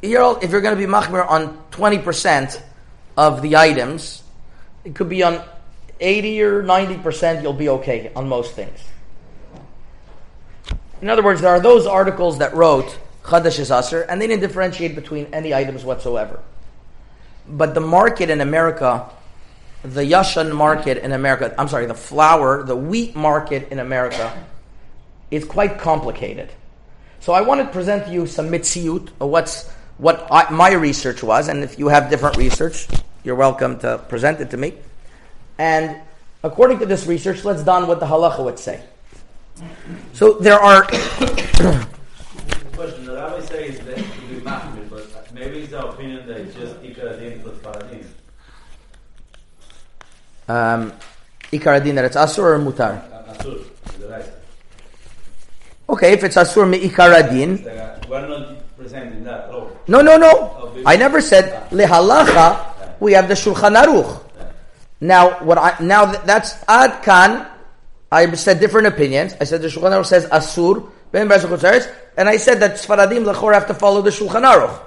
you're, 0.02 0.40
if 0.42 0.52
you're 0.52 0.62
going 0.62 0.78
to 0.78 0.88
be 0.88 0.92
machmir 0.92 1.28
on 1.30 1.58
20% 1.72 2.62
of 3.18 3.42
the 3.42 3.58
items, 3.58 4.24
it 4.86 4.96
could 4.96 5.10
be 5.10 5.24
on 5.24 5.44
80 6.00 6.42
or 6.42 6.64
90%, 6.64 7.42
you'll 7.42 7.54
be 7.54 7.70
okay 7.70 8.12
on 8.16 8.30
most 8.30 8.54
things. 8.54 8.80
In 11.02 11.10
other 11.10 11.24
words, 11.24 11.42
there 11.42 11.52
are 11.52 11.60
those 11.60 11.86
articles 11.86 12.40
that 12.40 12.54
wrote 12.54 12.98
Chadash 13.24 13.60
is 13.60 13.72
Aser, 13.72 14.02
and 14.02 14.22
they 14.22 14.28
didn't 14.28 14.42
differentiate 14.42 14.96
between 14.96 15.28
any 15.34 15.54
items 15.54 15.84
whatsoever. 15.84 16.40
But 17.48 17.74
the 17.74 17.82
market 17.82 18.30
in 18.30 18.42
America, 18.42 19.10
the 19.84 20.02
Yashan 20.02 20.54
market 20.54 20.98
in 20.98 21.12
America, 21.12 21.54
I'm 21.58 21.68
sorry, 21.68 21.86
the 21.86 21.94
flour, 21.94 22.64
the 22.64 22.76
wheat 22.76 23.16
market 23.16 23.72
in 23.72 23.80
America, 23.80 24.46
is 25.32 25.46
quite 25.46 25.78
complicated. 25.78 26.50
So 27.20 27.34
I 27.34 27.42
want 27.42 27.62
to 27.62 27.68
present 27.72 28.06
to 28.06 28.12
you 28.12 28.26
some 28.26 28.50
mitziut, 28.50 29.10
or 29.20 29.30
what's 29.30 29.70
what 30.00 30.26
I, 30.32 30.50
my 30.50 30.72
research 30.72 31.22
was, 31.22 31.50
and 31.50 31.64
if 31.64 31.78
you 31.78 31.90
have 31.90 32.10
different 32.10 32.38
research, 32.38 32.88
you're 33.24 33.36
welcome 33.36 33.78
to 33.80 33.98
present 34.08 34.40
it 34.40 34.50
to 34.52 34.58
me. 34.58 34.74
And 35.58 35.98
according 36.42 36.80
to 36.80 36.86
this 36.86 37.06
research, 37.06 37.44
let's 37.44 37.64
don 37.64 37.86
what 37.86 38.00
the 38.00 38.06
halacha 38.08 38.44
would 38.44 38.58
say. 38.58 38.82
So 40.14 40.34
there 40.40 40.58
are. 40.60 40.84
Question: 42.80 43.06
The 43.06 43.16
rabbi 43.16 43.42
says 43.42 43.80
that 43.80 43.98
to 43.98 44.22
be 44.32 44.40
machmir, 44.40 44.90
but 44.90 45.34
maybe 45.34 45.60
it's 45.68 45.72
the 45.72 45.86
opinion 45.86 46.26
that 46.28 46.38
it's 46.38 46.56
just 46.56 46.76
ikar 46.82 47.12
adin 47.20 47.42
plus 47.44 47.58
paradim. 47.60 48.06
um, 50.48 50.94
Ikar 51.52 51.76
adin 51.76 51.96
that 51.96 52.06
it's 52.06 52.16
asur 52.16 52.56
or 52.56 52.60
mutar. 52.60 53.04
Asur, 53.28 53.66
the 54.00 54.08
right. 54.08 54.26
Okay, 55.90 56.14
if 56.14 56.24
it's 56.24 56.38
asur 56.38 56.64
mi 56.70 56.80
ikar 56.88 57.12
adin, 57.20 57.68
uh, 57.68 58.00
We're 58.08 58.28
not 58.28 58.78
presenting 58.78 59.26
that. 59.26 59.39
No, 59.90 60.02
no, 60.02 60.18
no. 60.18 60.84
I 60.86 60.96
never 60.98 61.20
said 61.20 61.70
lehalacha. 61.72 63.00
We 63.00 63.14
have 63.14 63.28
the 63.28 63.34
Shulchan 63.34 63.76
Aruch. 63.76 64.22
Now, 65.02 65.44
what 65.44 65.58
I 65.58 65.76
now 65.82 66.06
that, 66.06 66.26
that's 66.26 66.64
ad 66.68 67.02
kan. 67.04 67.48
I 68.12 68.32
said 68.34 68.60
different 68.60 68.88
opinions. 68.88 69.36
I 69.42 69.46
said 69.46 69.62
the 69.62 69.68
Shulchan 69.68 69.92
Aruch 69.92 70.06
says 70.06 70.26
asur 70.28 70.92
ben 71.12 71.32
and 71.32 72.30
I 72.30 72.38
said 72.38 72.60
that 72.60 72.76
Sfaradim 72.76 73.26
lechor 73.26 73.54
have 73.54 73.68
to 73.68 73.74
follow 73.74 74.02
the 74.02 74.12
Shulchan 74.12 74.46
Aruch. 74.46 74.80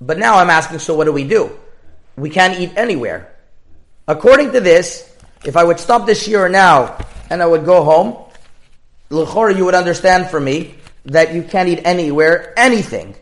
But 0.00 0.18
now 0.18 0.38
I'm 0.38 0.50
asking, 0.50 0.80
so 0.80 0.96
what 0.96 1.04
do 1.04 1.12
we 1.12 1.24
do? 1.24 1.56
We 2.16 2.30
can't 2.30 2.58
eat 2.58 2.72
anywhere. 2.76 3.32
According 4.08 4.52
to 4.52 4.60
this, 4.60 5.14
if 5.44 5.56
I 5.56 5.62
would 5.62 5.78
stop 5.78 6.06
this 6.06 6.26
year 6.26 6.48
now 6.48 6.98
and 7.28 7.42
I 7.42 7.46
would 7.46 7.64
go 7.64 7.84
home, 7.84 8.16
L'chora, 9.10 9.56
you 9.56 9.64
would 9.66 9.74
understand 9.74 10.30
from 10.30 10.44
me 10.44 10.74
that 11.04 11.32
you 11.34 11.42
can't 11.42 11.68
eat 11.68 11.82
anywhere 11.84 12.58
anything 12.58 13.14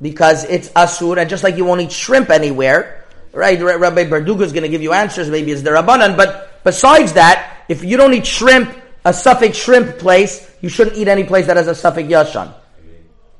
because 0.00 0.44
it's 0.44 0.68
asur, 0.70 1.18
and 1.18 1.28
just 1.28 1.42
like 1.42 1.56
you 1.56 1.64
won't 1.64 1.80
eat 1.80 1.92
shrimp 1.92 2.30
anywhere, 2.30 3.04
right? 3.32 3.60
Rabbi 3.60 4.04
Barduga 4.04 4.42
is 4.42 4.52
going 4.52 4.62
to 4.62 4.68
give 4.68 4.82
you 4.82 4.92
answers. 4.92 5.28
Maybe 5.28 5.52
it's 5.52 5.62
the 5.62 5.70
rabbanan, 5.70 6.16
but 6.16 6.62
besides 6.64 7.12
that, 7.14 7.64
if 7.68 7.84
you 7.84 7.96
don't 7.96 8.14
eat 8.14 8.26
shrimp, 8.26 8.76
a 9.04 9.12
suffix 9.12 9.56
shrimp 9.56 9.98
place, 9.98 10.50
you 10.60 10.68
shouldn't 10.68 10.96
eat 10.96 11.08
any 11.08 11.24
place 11.24 11.46
that 11.46 11.56
has 11.56 11.68
a 11.68 11.74
suffix 11.74 12.08
yashan. 12.08 12.52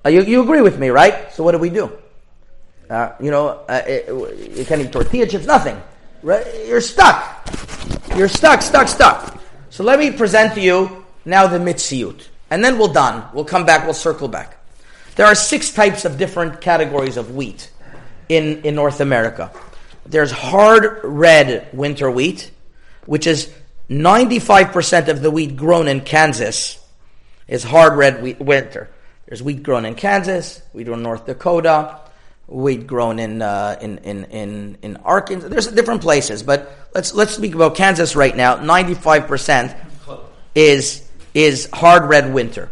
Uh, 0.04 0.08
you, 0.10 0.22
you 0.22 0.42
agree 0.42 0.62
with 0.62 0.78
me, 0.78 0.88
right? 0.88 1.32
So 1.32 1.42
what 1.42 1.52
do 1.52 1.58
we 1.58 1.70
do? 1.70 1.92
Uh, 2.88 3.12
you 3.20 3.30
know, 3.30 3.48
uh, 3.68 3.82
it, 3.86 4.56
you 4.56 4.64
can't 4.64 4.80
eat 4.80 4.92
tortilla 4.92 5.26
chips, 5.26 5.46
nothing. 5.46 5.80
Right? 6.22 6.46
You're 6.66 6.80
stuck. 6.80 7.46
You're 8.16 8.28
stuck, 8.28 8.62
stuck, 8.62 8.88
stuck. 8.88 9.40
So 9.70 9.84
let 9.84 9.98
me 9.98 10.10
present 10.10 10.54
to 10.54 10.60
you 10.60 11.04
now 11.24 11.46
the 11.46 11.58
mitziut. 11.58 12.28
And 12.50 12.64
then 12.64 12.78
we'll 12.78 12.92
done. 12.92 13.28
We'll 13.34 13.44
come 13.44 13.66
back, 13.66 13.84
we'll 13.84 13.94
circle 13.94 14.28
back. 14.28 14.57
There 15.18 15.26
are 15.26 15.34
six 15.34 15.72
types 15.72 16.04
of 16.04 16.16
different 16.16 16.60
categories 16.60 17.16
of 17.16 17.34
wheat 17.34 17.72
in, 18.28 18.62
in 18.62 18.76
North 18.76 19.00
America. 19.00 19.50
There's 20.06 20.30
hard 20.30 21.00
red 21.02 21.68
winter 21.72 22.08
wheat, 22.08 22.52
which 23.04 23.26
is 23.26 23.52
95% 23.90 25.08
of 25.08 25.20
the 25.20 25.32
wheat 25.32 25.56
grown 25.56 25.88
in 25.88 26.02
Kansas 26.02 26.78
is 27.48 27.64
hard 27.64 27.98
red 27.98 28.22
wheat 28.22 28.38
winter. 28.38 28.90
There's 29.26 29.42
wheat 29.42 29.64
grown 29.64 29.86
in 29.86 29.96
Kansas, 29.96 30.62
wheat 30.72 30.84
grown 30.84 30.98
in 30.98 31.02
North 31.02 31.26
Dakota, 31.26 31.98
wheat 32.46 32.86
grown 32.86 33.18
in, 33.18 33.42
uh, 33.42 33.76
in, 33.80 33.98
in, 33.98 34.24
in, 34.26 34.78
in 34.82 34.96
Arkansas. 34.98 35.48
There's 35.48 35.66
different 35.66 36.00
places, 36.00 36.44
but 36.44 36.70
let's, 36.94 37.12
let's 37.12 37.34
speak 37.34 37.56
about 37.56 37.74
Kansas 37.74 38.14
right 38.14 38.36
now. 38.36 38.58
95% 38.58 39.76
is, 40.54 41.10
is 41.34 41.68
hard 41.72 42.04
red 42.08 42.32
winter. 42.32 42.70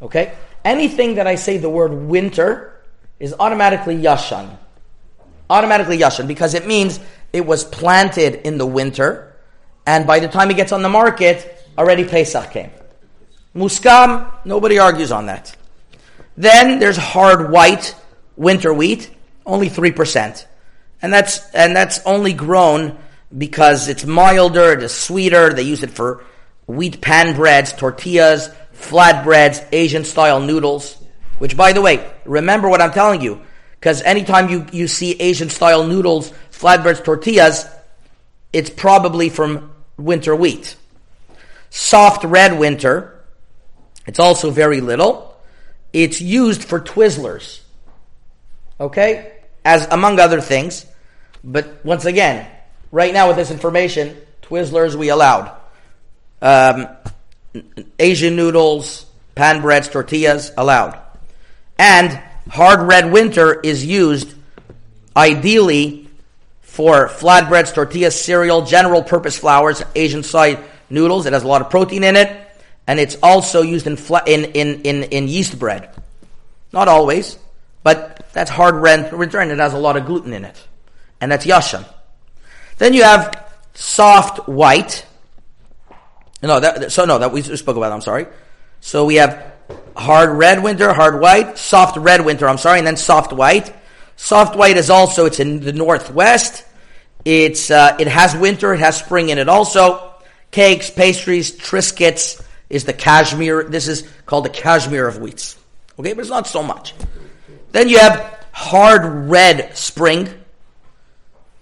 Okay? 0.00 0.32
Anything 0.64 1.16
that 1.16 1.26
I 1.26 1.34
say 1.34 1.58
the 1.58 1.68
word 1.68 1.92
winter 1.92 2.80
is 3.18 3.34
automatically 3.38 3.96
yashan. 3.96 4.56
Automatically 5.50 5.98
yashan, 5.98 6.26
because 6.26 6.54
it 6.54 6.66
means 6.66 7.00
it 7.32 7.44
was 7.44 7.64
planted 7.64 8.46
in 8.46 8.58
the 8.58 8.66
winter, 8.66 9.34
and 9.86 10.06
by 10.06 10.20
the 10.20 10.28
time 10.28 10.50
it 10.50 10.56
gets 10.56 10.72
on 10.72 10.82
the 10.82 10.88
market, 10.88 11.66
already 11.76 12.04
Pesach 12.04 12.50
came. 12.52 12.70
Muskam, 13.54 14.30
nobody 14.44 14.78
argues 14.78 15.12
on 15.12 15.26
that. 15.26 15.54
Then 16.36 16.78
there's 16.78 16.96
hard 16.96 17.50
white 17.50 17.94
winter 18.36 18.72
wheat, 18.72 19.10
only 19.44 19.68
3%. 19.68 20.46
And 21.02 21.12
that's, 21.12 21.50
and 21.50 21.74
that's 21.74 22.00
only 22.06 22.32
grown 22.32 22.96
because 23.36 23.88
it's 23.88 24.04
milder, 24.04 24.72
it 24.72 24.82
is 24.82 24.94
sweeter, 24.94 25.52
they 25.52 25.62
use 25.62 25.82
it 25.82 25.90
for 25.90 26.24
wheat 26.66 27.00
pan 27.00 27.34
breads, 27.34 27.72
tortillas, 27.72 28.50
flatbreads, 28.82 29.66
Asian 29.72 30.04
style 30.04 30.40
noodles. 30.40 30.96
Which, 31.38 31.56
by 31.56 31.72
the 31.72 31.80
way, 31.80 32.08
remember 32.24 32.68
what 32.68 32.80
I'm 32.80 32.92
telling 32.92 33.20
you, 33.20 33.40
because 33.80 34.02
anytime 34.02 34.48
you, 34.48 34.66
you 34.70 34.86
see 34.86 35.12
Asian 35.14 35.48
style 35.48 35.84
noodles, 35.86 36.32
flatbreads, 36.52 37.02
tortillas, 37.02 37.66
it's 38.52 38.70
probably 38.70 39.28
from 39.28 39.72
winter 39.96 40.36
wheat. 40.36 40.76
Soft 41.70 42.24
red 42.24 42.58
winter, 42.58 43.24
it's 44.06 44.18
also 44.18 44.50
very 44.50 44.80
little. 44.80 45.36
It's 45.92 46.20
used 46.20 46.64
for 46.64 46.80
Twizzlers. 46.80 47.60
Okay? 48.78 49.32
As 49.64 49.86
among 49.90 50.18
other 50.18 50.40
things. 50.40 50.86
But 51.44 51.84
once 51.84 52.04
again, 52.04 52.46
right 52.90 53.12
now 53.12 53.28
with 53.28 53.36
this 53.36 53.50
information, 53.50 54.16
Twizzlers 54.42 54.94
we 54.94 55.08
allowed. 55.08 55.56
Um, 56.40 56.88
Asian 57.98 58.36
noodles, 58.36 59.06
pan 59.34 59.60
breads, 59.60 59.88
tortillas 59.88 60.52
allowed. 60.56 60.98
And 61.78 62.20
hard 62.48 62.82
red 62.82 63.12
winter 63.12 63.60
is 63.60 63.84
used 63.84 64.34
ideally 65.16 66.08
for 66.60 67.08
flatbreads, 67.08 67.74
tortillas, 67.74 68.18
cereal, 68.18 68.64
general 68.64 69.02
purpose 69.02 69.38
flours, 69.38 69.82
Asian 69.94 70.22
side 70.22 70.58
noodles. 70.88 71.26
It 71.26 71.32
has 71.32 71.42
a 71.42 71.48
lot 71.48 71.60
of 71.60 71.70
protein 71.70 72.04
in 72.04 72.16
it. 72.16 72.38
And 72.86 72.98
it's 72.98 73.16
also 73.22 73.62
used 73.62 73.86
in, 73.86 73.96
fla- 73.96 74.24
in, 74.26 74.44
in, 74.44 74.82
in, 74.82 75.02
in 75.04 75.28
yeast 75.28 75.58
bread. 75.58 75.90
Not 76.72 76.88
always, 76.88 77.38
but 77.82 78.26
that's 78.32 78.50
hard 78.50 78.76
red 78.76 79.12
winter 79.12 79.38
and 79.38 79.50
it 79.50 79.58
has 79.58 79.74
a 79.74 79.78
lot 79.78 79.96
of 79.96 80.06
gluten 80.06 80.32
in 80.32 80.44
it. 80.44 80.56
And 81.20 81.30
that's 81.30 81.46
yashan. 81.46 81.84
Then 82.78 82.94
you 82.94 83.02
have 83.02 83.52
soft 83.74 84.48
white. 84.48 85.06
No, 86.42 86.58
that, 86.58 86.90
so 86.90 87.04
no, 87.04 87.18
that 87.18 87.32
we 87.32 87.42
spoke 87.42 87.76
about, 87.76 87.92
I'm 87.92 88.00
sorry. 88.00 88.26
So 88.80 89.04
we 89.04 89.16
have 89.16 89.52
hard 89.96 90.30
red 90.30 90.62
winter, 90.62 90.92
hard 90.92 91.20
white, 91.20 91.56
soft 91.56 91.96
red 91.96 92.24
winter, 92.24 92.48
I'm 92.48 92.58
sorry, 92.58 92.78
and 92.78 92.86
then 92.86 92.96
soft 92.96 93.32
white. 93.32 93.72
Soft 94.16 94.56
white 94.56 94.76
is 94.76 94.90
also, 94.90 95.26
it's 95.26 95.40
in 95.40 95.60
the 95.60 95.72
northwest. 95.72 96.64
It's, 97.24 97.70
uh, 97.70 97.96
it 98.00 98.08
has 98.08 98.34
winter, 98.36 98.74
it 98.74 98.80
has 98.80 98.96
spring 98.96 99.28
in 99.28 99.38
it 99.38 99.48
also. 99.48 100.14
Cakes, 100.50 100.90
pastries, 100.90 101.56
triscuits 101.56 102.44
is 102.68 102.84
the 102.84 102.92
cashmere. 102.92 103.64
This 103.64 103.86
is 103.86 104.08
called 104.26 104.44
the 104.44 104.50
cashmere 104.50 105.06
of 105.06 105.18
wheats. 105.18 105.56
Okay, 105.98 106.12
but 106.12 106.20
it's 106.20 106.30
not 106.30 106.46
so 106.46 106.62
much. 106.62 106.94
Then 107.70 107.88
you 107.88 107.98
have 107.98 108.44
hard 108.52 109.30
red 109.30 109.76
spring. 109.76 110.28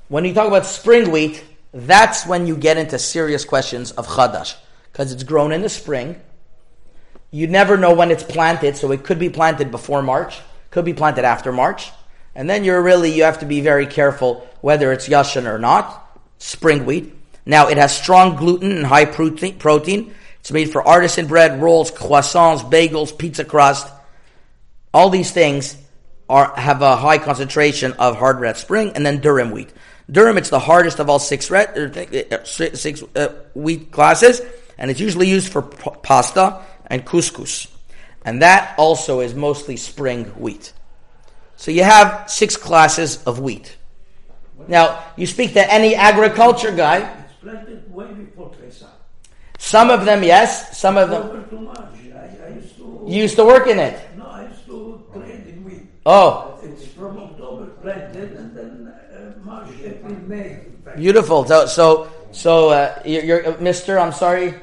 When 0.09 0.25
you 0.25 0.33
talk 0.33 0.49
about 0.49 0.67
spring 0.67 1.11
wheat, 1.11 1.45
that's 1.73 2.27
when 2.27 2.47
you 2.47 2.57
get 2.57 2.79
into 2.79 2.99
serious 2.99 3.45
questions 3.45 3.93
of 3.93 4.07
chadash. 4.07 4.57
Because 4.93 5.13
it's 5.13 5.25
grown 5.25 5.53
in 5.53 5.63
the 5.63 5.69
spring. 5.69 6.21
You 7.31 7.47
never 7.47 7.77
know 7.77 7.95
when 7.95 8.11
it's 8.11 8.25
planted, 8.25 8.77
so 8.77 8.91
it 8.91 9.05
could 9.05 9.19
be 9.19 9.31
planted 9.31 9.71
before 9.71 10.03
March, 10.03 10.41
could 10.71 10.85
be 10.85 10.95
planted 10.95 11.25
after 11.25 11.53
March. 11.53 11.91
And 12.35 12.49
then 12.49 12.65
you're 12.65 12.83
really, 12.83 13.13
you 13.13 13.25
have 13.25 13.41
to 13.41 13.47
be 13.47 13.61
very 13.61 13.87
careful 13.87 14.49
whether 14.61 14.93
it's 14.93 15.09
yashan 15.09 15.47
or 15.47 15.59
not. 15.59 16.19
Spring 16.39 16.85
wheat. 16.87 17.15
Now, 17.47 17.69
it 17.69 17.79
has 17.79 17.97
strong 17.97 18.37
gluten 18.37 18.73
and 18.73 18.87
high 18.87 19.05
protein. 19.05 20.15
It's 20.41 20.53
made 20.53 20.71
for 20.71 20.87
artisan 20.87 21.27
bread, 21.27 21.61
rolls, 21.61 21.91
croissants, 21.91 22.69
bagels, 22.69 23.17
pizza 23.17 23.45
crust. 23.45 23.87
All 24.93 25.11
these 25.11 25.31
things 25.31 25.77
are, 26.29 26.55
have 26.57 26.83
a 26.83 26.97
high 26.97 27.19
concentration 27.19 27.93
of 27.93 28.17
hard 28.17 28.41
red 28.41 28.57
spring, 28.57 28.93
and 28.95 29.05
then 29.05 29.21
durum 29.21 29.53
wheat. 29.53 29.73
Durum, 30.11 30.39
it's 30.39 30.51
the 30.51 30.61
hardest 30.61 30.99
of 30.99 31.11
all 31.11 31.19
six 31.19 31.51
red, 31.51 31.77
uh, 32.33 32.45
six 32.45 33.03
uh, 33.15 33.29
wheat 33.55 33.91
classes, 33.91 34.41
and 34.81 34.91
it's 34.91 34.99
usually 34.99 35.29
used 35.29 35.53
for 35.53 35.63
pasta 35.63 36.63
and 36.87 37.07
couscous. 37.07 37.69
And 38.25 38.43
that 38.43 38.75
also 38.79 39.21
is 39.21 39.35
mostly 39.35 39.77
spring 39.77 40.25
wheat. 40.37 40.73
So 41.57 41.71
you 41.71 41.85
have 41.85 42.29
six 42.29 42.57
classes 42.57 43.23
of 43.25 43.39
wheat. 43.39 43.77
Now, 44.67 45.05
you 45.17 45.27
speak 45.27 45.53
to 45.55 45.73
any 45.73 45.95
agriculture 45.95 46.75
guy, 46.75 47.25
some 49.59 49.91
of 49.91 50.05
them, 50.05 50.23
yes, 50.23 50.77
some 50.77 50.97
of 50.97 51.11
them, 51.11 51.45
you 53.07 53.23
used 53.23 53.37
to 53.37 53.45
work 53.45 53.67
in 53.67 53.79
it. 53.79 54.01
No, 54.17 54.27
I 54.27 54.49
used 54.49 54.67
to 54.67 55.05
train 55.13 55.89
Oh, 56.07 56.59
It's 56.63 56.87
from 56.87 57.19
October 57.19 57.67
planted 57.83 58.33
and 58.33 58.57
then 58.57 58.89
uh, 58.89 59.45
March, 59.45 59.69
April, 59.85 60.15
May. 60.27 60.65
beautiful. 60.97 61.45
So, 61.45 61.67
so, 61.67 62.11
so 62.33 62.71
uh, 62.71 63.03
you're, 63.05 63.25
you're 63.25 63.49
uh, 63.49 63.57
Mr. 63.57 64.01
I'm 64.01 64.13
sorry, 64.13 64.55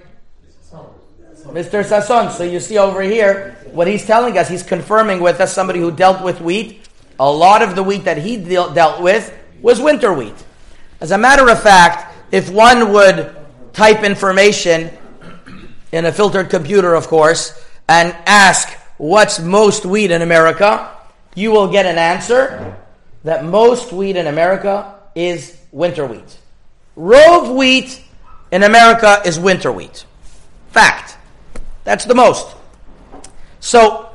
Mr. 1.54 1.84
Sasson. 1.84 2.32
So 2.32 2.44
you 2.44 2.60
see 2.60 2.78
over 2.78 3.02
here 3.02 3.58
what 3.72 3.88
he's 3.88 4.06
telling 4.06 4.38
us. 4.38 4.48
He's 4.48 4.64
confirming 4.64 5.20
with 5.20 5.40
us 5.40 5.54
somebody 5.54 5.80
who 5.80 5.92
dealt 5.92 6.24
with 6.24 6.42
wheat. 6.42 6.88
A 7.20 7.32
lot 7.32 7.62
of 7.62 7.76
the 7.76 7.84
wheat 7.84 8.06
that 8.06 8.18
he 8.18 8.38
deal, 8.38 8.74
dealt 8.74 9.02
with 9.02 9.34
was 9.62 9.82
winter 9.82 10.14
wheat. 10.14 10.36
As 11.02 11.12
a 11.12 11.18
matter 11.18 11.50
of 11.50 11.62
fact, 11.62 12.16
if 12.32 12.50
one 12.50 12.92
would 12.94 13.36
type 13.74 14.04
information 14.04 14.92
in 15.92 16.06
a 16.06 16.12
filtered 16.12 16.50
computer, 16.50 16.94
of 16.94 17.08
course, 17.08 17.64
and 17.88 18.16
ask 18.26 18.70
what's 18.98 19.40
most 19.40 19.86
wheat 19.86 20.12
in 20.12 20.22
America, 20.22 20.92
you 21.36 21.52
will 21.52 21.72
get 21.72 21.86
an 21.86 21.98
answer 21.98 22.76
that 23.24 23.46
most 23.46 23.92
wheat 23.92 24.16
in 24.16 24.28
America 24.28 24.96
is 25.16 25.58
winter 25.72 26.06
wheat. 26.06 26.38
Rove 26.96 27.50
wheat 27.50 28.02
in 28.52 28.64
America 28.64 29.22
is 29.26 29.40
winter 29.40 29.72
wheat. 29.72 30.06
Fact. 30.72 31.17
That's 31.88 32.04
the 32.04 32.16
most. 32.16 32.54
So, 33.62 34.10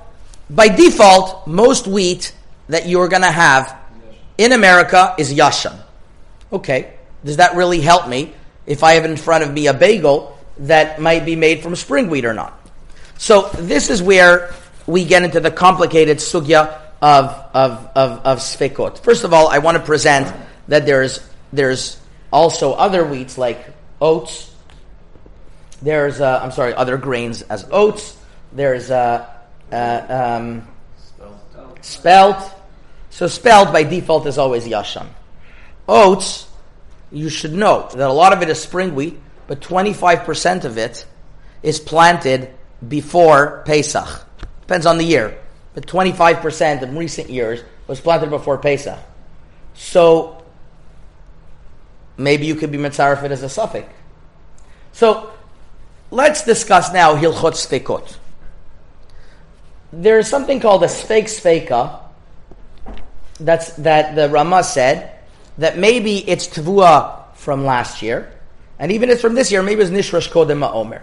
by 0.50 0.68
default, 0.68 1.46
most 1.46 1.86
wheat 1.86 2.34
that 2.68 2.86
you're 2.86 3.08
going 3.08 3.22
to 3.22 3.30
have 3.30 3.74
in 4.36 4.52
America 4.52 5.14
is 5.16 5.32
yashan. 5.32 5.80
Okay, 6.52 6.92
does 7.24 7.38
that 7.38 7.56
really 7.56 7.80
help 7.80 8.08
me 8.08 8.34
if 8.66 8.84
I 8.84 8.92
have 8.92 9.06
in 9.06 9.16
front 9.16 9.42
of 9.42 9.50
me 9.50 9.68
a 9.68 9.72
bagel 9.72 10.36
that 10.58 11.00
might 11.00 11.24
be 11.24 11.34
made 11.34 11.62
from 11.62 11.74
spring 11.74 12.10
wheat 12.10 12.26
or 12.26 12.34
not? 12.34 12.52
So 13.16 13.48
this 13.54 13.88
is 13.88 14.02
where 14.02 14.52
we 14.86 15.06
get 15.06 15.22
into 15.22 15.40
the 15.40 15.50
complicated 15.50 16.18
sugya 16.18 16.78
of 17.00 17.26
of 17.54 17.88
of, 17.96 18.20
of. 18.26 19.00
First 19.00 19.24
of 19.24 19.32
all, 19.32 19.48
I 19.48 19.60
want 19.60 19.78
to 19.78 19.82
present 19.82 20.30
that 20.68 20.84
there's 20.84 21.26
there's 21.54 21.98
also 22.30 22.74
other 22.74 23.02
wheats 23.06 23.38
like 23.38 23.64
oats. 23.98 24.51
There's 25.82 26.20
uh, 26.20 26.40
I'm 26.42 26.52
sorry, 26.52 26.74
other 26.74 26.96
grains 26.96 27.42
as 27.42 27.66
oats. 27.70 28.16
There's 28.52 28.90
uh, 28.90 29.28
uh, 29.70 30.06
um, 30.08 30.68
spelt. 31.80 32.54
So 33.10 33.26
spelt 33.26 33.72
by 33.72 33.82
default 33.82 34.26
is 34.26 34.38
always 34.38 34.66
yashan. 34.66 35.06
Oats, 35.88 36.48
you 37.10 37.28
should 37.28 37.52
know 37.52 37.88
that 37.92 38.08
a 38.08 38.12
lot 38.12 38.32
of 38.32 38.40
it 38.40 38.48
is 38.48 38.60
spring 38.60 38.94
wheat, 38.94 39.20
but 39.46 39.60
25% 39.60 40.64
of 40.64 40.78
it 40.78 41.04
is 41.62 41.78
planted 41.78 42.54
before 42.88 43.62
Pesach. 43.66 44.26
Depends 44.62 44.86
on 44.86 44.96
the 44.96 45.04
year. 45.04 45.38
But 45.74 45.86
25% 45.86 46.82
in 46.82 46.96
recent 46.96 47.28
years 47.28 47.62
was 47.86 48.00
planted 48.00 48.30
before 48.30 48.58
Pesach. 48.58 48.98
So 49.74 50.42
maybe 52.16 52.46
you 52.46 52.54
could 52.54 52.70
be 52.70 52.78
mitzaref 52.78 53.22
it 53.24 53.32
as 53.32 53.42
a 53.42 53.48
suffix. 53.48 53.92
So 54.92 55.32
let's 56.12 56.44
discuss 56.44 56.92
now 56.92 57.16
Hilchot 57.16 57.54
Sfekot. 57.54 58.16
There 59.92 60.18
is 60.18 60.28
something 60.28 60.60
called 60.60 60.84
a 60.84 60.86
Sfek 60.86 61.24
Sfeka 61.24 62.00
that's, 63.40 63.72
that 63.74 64.14
the 64.14 64.28
Rama 64.28 64.62
said 64.62 65.18
that 65.58 65.76
maybe 65.76 66.18
it's 66.28 66.46
Tvua 66.46 67.34
from 67.34 67.64
last 67.64 68.02
year, 68.02 68.32
and 68.78 68.92
even 68.92 69.10
if 69.10 69.20
from 69.20 69.34
this 69.34 69.50
year, 69.50 69.62
maybe 69.62 69.82
it's 69.82 69.90
Nishrash 69.90 70.30
Kodem 70.30 70.70
Omer. 70.70 71.02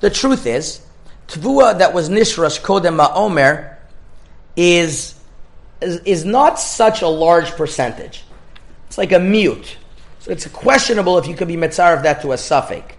The 0.00 0.10
truth 0.10 0.46
is, 0.46 0.84
Tvua 1.28 1.78
that 1.78 1.94
was 1.94 2.10
Nishrash 2.10 2.60
Kodem 2.60 3.04
Omer 3.14 3.78
is, 4.56 5.14
is, 5.80 6.00
is 6.00 6.24
not 6.24 6.58
such 6.58 7.02
a 7.02 7.08
large 7.08 7.50
percentage. 7.52 8.24
It's 8.88 8.98
like 8.98 9.12
a 9.12 9.18
mute. 9.18 9.76
So 10.20 10.32
it's 10.32 10.46
questionable 10.48 11.18
if 11.18 11.26
you 11.26 11.34
could 11.34 11.48
be 11.48 11.56
Metzar 11.56 11.96
of 11.96 12.02
that 12.02 12.22
to 12.22 12.32
a 12.32 12.38
suffix. 12.38 12.94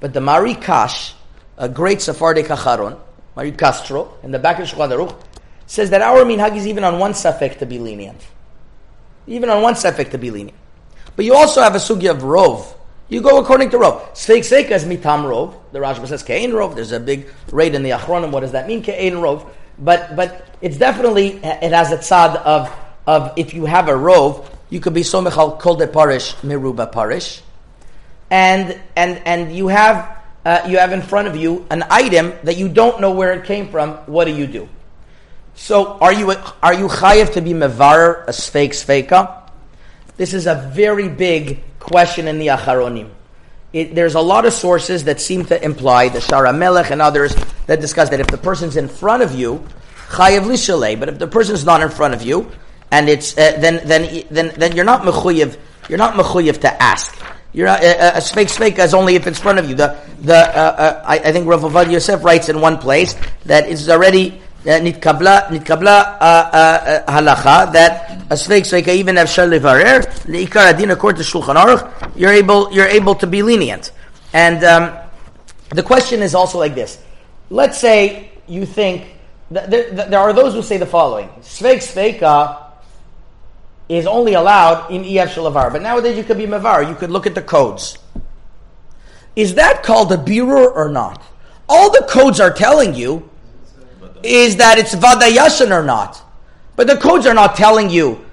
But 0.00 0.12
the 0.12 0.20
Mari 0.20 0.54
Kash, 0.54 1.14
a 1.56 1.68
great 1.68 2.00
Sephardic 2.00 2.46
Acharon, 2.46 2.98
Mari 3.36 3.52
Castro, 3.52 4.16
in 4.22 4.30
the 4.30 4.38
back 4.38 4.58
of 4.58 4.66
Shulchan 4.66 4.90
Aruch, 4.90 5.16
says 5.66 5.90
that 5.90 6.02
our 6.02 6.24
minhag 6.24 6.56
is 6.56 6.66
even 6.66 6.84
on 6.84 6.98
one 6.98 7.14
suffix 7.14 7.56
to 7.56 7.66
be 7.66 7.78
lenient. 7.78 8.20
Even 9.26 9.48
on 9.50 9.62
one 9.62 9.76
suffix 9.76 10.10
to 10.10 10.18
be 10.18 10.30
lenient. 10.30 10.58
But 11.16 11.24
you 11.24 11.34
also 11.34 11.62
have 11.62 11.74
a 11.74 11.78
sugya 11.78 12.10
of 12.10 12.18
rov. 12.18 12.74
You 13.08 13.20
go 13.20 13.40
according 13.40 13.70
to 13.70 13.78
rov. 13.78 14.00
Sveik 14.12 14.40
seika 14.40 14.72
is 14.72 14.84
mitam 14.84 15.24
rov. 15.24 15.54
The 15.72 15.78
Rashba 15.78 16.06
says 16.06 16.22
kein 16.22 16.50
rov. 16.50 16.74
There's 16.74 16.92
a 16.92 17.00
big 17.00 17.28
raid 17.52 17.74
in 17.74 17.82
the 17.82 17.90
Achronim. 17.90 18.30
What 18.30 18.40
does 18.40 18.52
that 18.52 18.66
mean? 18.66 18.82
Kein 18.82 19.14
rov. 19.14 19.48
But 19.78 20.16
but 20.16 20.46
it's 20.60 20.76
definitely 20.76 21.36
it 21.42 21.72
has 21.72 21.92
a 21.92 21.98
tzad 21.98 22.36
of 22.36 22.74
of 23.06 23.32
if 23.36 23.54
you 23.54 23.66
have 23.66 23.88
a 23.88 23.92
rov, 23.92 24.46
you 24.70 24.80
could 24.80 24.94
be 24.94 25.02
somechal 25.02 25.58
kol 25.60 25.76
de 25.76 25.86
parish 25.86 26.34
miruba 26.36 26.90
parish, 26.90 27.42
and 28.30 28.78
and 28.96 29.20
and 29.24 29.54
you 29.54 29.68
have 29.68 30.22
uh, 30.44 30.60
you 30.68 30.78
have 30.78 30.92
in 30.92 31.02
front 31.02 31.28
of 31.28 31.36
you 31.36 31.66
an 31.70 31.84
item 31.90 32.32
that 32.42 32.56
you 32.56 32.68
don't 32.68 33.00
know 33.00 33.12
where 33.12 33.32
it 33.32 33.44
came 33.44 33.68
from. 33.68 33.92
What 34.06 34.26
do 34.26 34.34
you 34.34 34.46
do? 34.46 34.68
So 35.54 35.98
are 35.98 36.12
you 36.12 36.30
are 36.62 36.74
you 36.74 36.88
chayiv 36.88 37.32
to 37.34 37.40
be 37.40 37.52
mevar 37.52 38.24
a 38.24 38.32
sfeik 38.32 38.70
sfeika? 38.70 39.42
This 40.16 40.34
is 40.34 40.46
a 40.46 40.70
very 40.74 41.08
big 41.08 41.62
question 41.78 42.28
in 42.28 42.38
the 42.38 42.48
Acharonim. 42.48 43.10
It, 43.72 43.94
there's 43.94 44.14
a 44.14 44.20
lot 44.20 44.46
of 44.46 44.52
sources 44.52 45.04
that 45.04 45.20
seem 45.20 45.44
to 45.46 45.64
imply 45.64 46.08
the 46.08 46.20
Shara 46.20 46.56
Melech 46.56 46.92
and 46.92 47.02
others 47.02 47.34
that 47.66 47.80
discuss 47.80 48.08
that 48.10 48.20
if 48.20 48.28
the 48.28 48.38
person's 48.38 48.76
in 48.76 48.86
front 48.86 49.24
of 49.24 49.34
you, 49.34 49.66
chayiv 50.08 50.42
lishalei. 50.42 50.98
But 50.98 51.08
if 51.08 51.18
the 51.18 51.26
person's 51.26 51.64
not 51.64 51.82
in 51.82 51.90
front 51.90 52.14
of 52.14 52.22
you, 52.22 52.50
and 52.92 53.08
it's 53.08 53.36
uh, 53.36 53.58
then 53.58 53.80
then 53.84 54.24
then 54.30 54.52
then 54.56 54.76
you're 54.76 54.84
not 54.84 55.02
mechuyev. 55.02 55.58
You're 55.88 55.98
not 55.98 56.14
mechuyev 56.14 56.60
to 56.60 56.82
ask. 56.82 57.20
You're 57.54 57.68
not 57.68 57.84
uh, 57.84 57.86
uh, 57.86 58.12
a 58.16 58.20
speak 58.20 58.48
speak 58.48 58.80
is 58.80 58.94
only 58.94 59.14
if 59.14 59.28
it's 59.28 59.38
in 59.38 59.42
front 59.42 59.60
of 59.60 59.70
you. 59.70 59.76
The 59.76 59.96
the 60.20 60.34
uh, 60.34 60.60
uh, 60.60 61.02
I, 61.06 61.20
I, 61.20 61.32
think 61.32 61.46
Rav 61.46 61.60
Ovadia 61.60 61.92
Yosef 61.92 62.24
writes 62.24 62.48
in 62.48 62.60
one 62.60 62.78
place 62.78 63.14
that 63.46 63.68
it's 63.68 63.88
already 63.88 64.42
uh, 64.66 64.82
nitkabla 64.82 65.46
nitkabla 65.54 66.18
halacha 67.06 67.72
that 67.72 68.26
a 68.28 68.36
speak 68.36 68.66
speak 68.66 68.88
even 68.88 69.14
have 69.14 69.28
shalivarer 69.28 70.02
leikar 70.26 70.68
adin 70.68 70.90
according 70.90 71.22
to 71.22 71.24
Shulchan 71.24 71.54
Aruch 71.54 72.12
you're 72.16 72.32
able 72.32 72.72
you're 72.72 72.88
able 72.88 73.14
to 73.14 73.26
be 73.26 73.42
lenient. 73.42 73.92
And 74.32 74.64
um, 74.64 74.98
the 75.68 75.84
question 75.84 76.22
is 76.22 76.34
also 76.34 76.58
like 76.58 76.74
this: 76.74 76.98
Let's 77.50 77.78
say 77.78 78.32
you 78.48 78.66
think 78.66 79.06
th- 79.52 79.70
th- 79.70 79.90
th- 79.94 80.08
there 80.08 80.18
are 80.18 80.32
those 80.32 80.54
who 80.54 80.62
say 80.62 80.76
the 80.76 80.86
following: 80.86 81.28
Sveik 81.40 81.78
sveika 81.86 82.63
is 83.88 84.06
only 84.06 84.34
allowed 84.34 84.90
in 84.90 85.04
EF 85.04 85.34
Shalavar, 85.34 85.72
but 85.72 85.82
nowadays 85.82 86.16
you 86.16 86.24
could 86.24 86.38
be 86.38 86.46
Mavar, 86.46 86.88
you 86.88 86.94
could 86.94 87.10
look 87.10 87.26
at 87.26 87.34
the 87.34 87.42
codes. 87.42 87.98
Is 89.36 89.54
that 89.54 89.82
called 89.82 90.12
a 90.12 90.16
birur 90.16 90.74
or 90.74 90.88
not? 90.88 91.22
All 91.68 91.90
the 91.90 92.06
codes 92.08 92.40
are 92.40 92.52
telling 92.52 92.94
you 92.94 93.28
is 94.22 94.56
that 94.56 94.78
it's 94.78 94.94
vadayashan 94.94 95.70
or 95.70 95.82
not. 95.82 96.22
But 96.76 96.86
the 96.86 96.96
codes 96.96 97.26
are 97.26 97.34
not 97.34 97.56
telling 97.56 97.90
you 97.90 98.24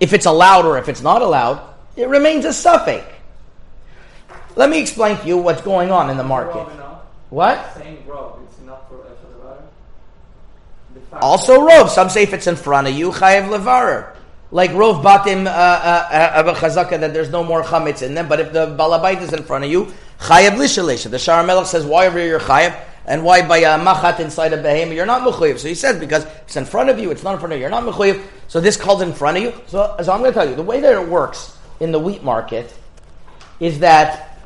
if 0.00 0.12
it's 0.12 0.26
allowed 0.26 0.64
or 0.64 0.78
if 0.78 0.88
it's 0.88 1.02
not 1.02 1.22
allowed. 1.22 1.62
It 1.96 2.08
remains 2.08 2.44
a 2.44 2.52
suffix. 2.52 3.06
Let 4.56 4.68
me 4.68 4.80
explain 4.80 5.16
to 5.18 5.26
you 5.26 5.38
what's 5.38 5.62
going 5.62 5.90
on 5.90 6.10
in 6.10 6.16
the 6.16 6.24
market. 6.24 6.66
What? 7.30 7.74
Saying 7.74 8.04
rob, 8.06 8.40
it's 8.44 8.60
not 8.60 8.88
for 8.88 8.96
Efel 8.96 11.22
Also 11.22 11.66
rov. 11.66 11.88
Some 11.88 12.10
say 12.10 12.22
if 12.22 12.34
it's 12.34 12.46
in 12.46 12.56
front 12.56 12.88
of 12.88 12.94
you, 12.94 13.10
chayev 13.10 13.48
levarer. 13.48 14.14
Like 14.52 14.70
rov 14.72 15.02
batim 15.02 15.46
uh, 15.46 15.48
uh, 15.48 16.42
uh, 16.44 16.54
chazaka 16.54 17.00
that 17.00 17.14
there's 17.14 17.30
no 17.30 17.42
more 17.42 17.62
chametz 17.64 18.02
in 18.02 18.14
them. 18.14 18.28
But 18.28 18.38
if 18.38 18.52
the 18.52 18.66
balabait 18.66 19.22
is 19.22 19.32
in 19.32 19.42
front 19.42 19.64
of 19.64 19.70
you, 19.70 19.86
chayev 20.20 20.50
lishalisha. 20.50 21.10
The 21.10 21.16
Shara 21.16 21.44
Melech 21.44 21.66
says, 21.66 21.86
why 21.86 22.06
over 22.06 22.18
here 22.18 22.38
chayev? 22.38 22.78
And 23.06 23.24
why 23.24 23.46
by 23.46 23.58
a 23.58 23.78
machat 23.78 24.20
inside 24.20 24.52
a 24.52 24.62
behemoth 24.62 24.94
you're 24.94 25.06
not 25.06 25.22
mechuyev? 25.22 25.58
So 25.58 25.68
he 25.68 25.74
says 25.74 25.98
because 25.98 26.26
it's 26.42 26.56
in 26.56 26.66
front 26.66 26.90
of 26.90 26.98
you, 26.98 27.10
it's 27.10 27.22
not 27.22 27.32
in 27.32 27.40
front 27.40 27.54
of 27.54 27.58
you, 27.58 27.62
you're 27.62 27.70
not 27.70 27.82
mechuyev. 27.82 28.22
So 28.46 28.60
this 28.60 28.76
calls 28.76 29.00
in 29.00 29.14
front 29.14 29.38
of 29.38 29.42
you. 29.42 29.54
So, 29.66 29.96
so 30.02 30.12
I'm 30.12 30.20
going 30.20 30.32
to 30.32 30.38
tell 30.38 30.48
you 30.48 30.54
the 30.54 30.62
way 30.62 30.80
that 30.80 31.02
it 31.02 31.08
works 31.08 31.56
in 31.80 31.90
the 31.90 31.98
wheat 31.98 32.22
market 32.22 32.72
is 33.58 33.78
that 33.78 34.38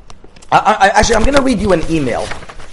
I, 0.52 0.58
I, 0.58 0.88
actually 1.00 1.16
I'm 1.16 1.24
going 1.24 1.34
to 1.34 1.42
read 1.42 1.58
you 1.58 1.72
an 1.72 1.82
email. 1.90 2.26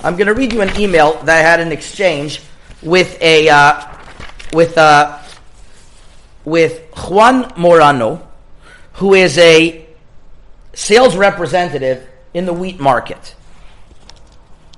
I'm 0.04 0.16
going 0.16 0.28
to 0.28 0.36
read 0.36 0.54
you 0.54 0.62
an 0.62 0.80
email 0.80 1.14
that 1.24 1.38
I 1.38 1.42
had 1.42 1.60
an 1.60 1.72
exchange 1.72 2.42
with 2.84 3.20
a 3.22 3.50
uh, 3.50 3.88
with 4.54 4.78
uh, 4.78 5.23
with 6.46 6.82
Juan 6.96 7.52
Morano, 7.58 8.28
who 8.94 9.14
is 9.14 9.38
a 9.38 9.86
sales 10.74 11.16
representative 11.16 12.08
in 12.34 12.46
the 12.46 12.54
wheat 12.54 12.80
market 12.80 13.36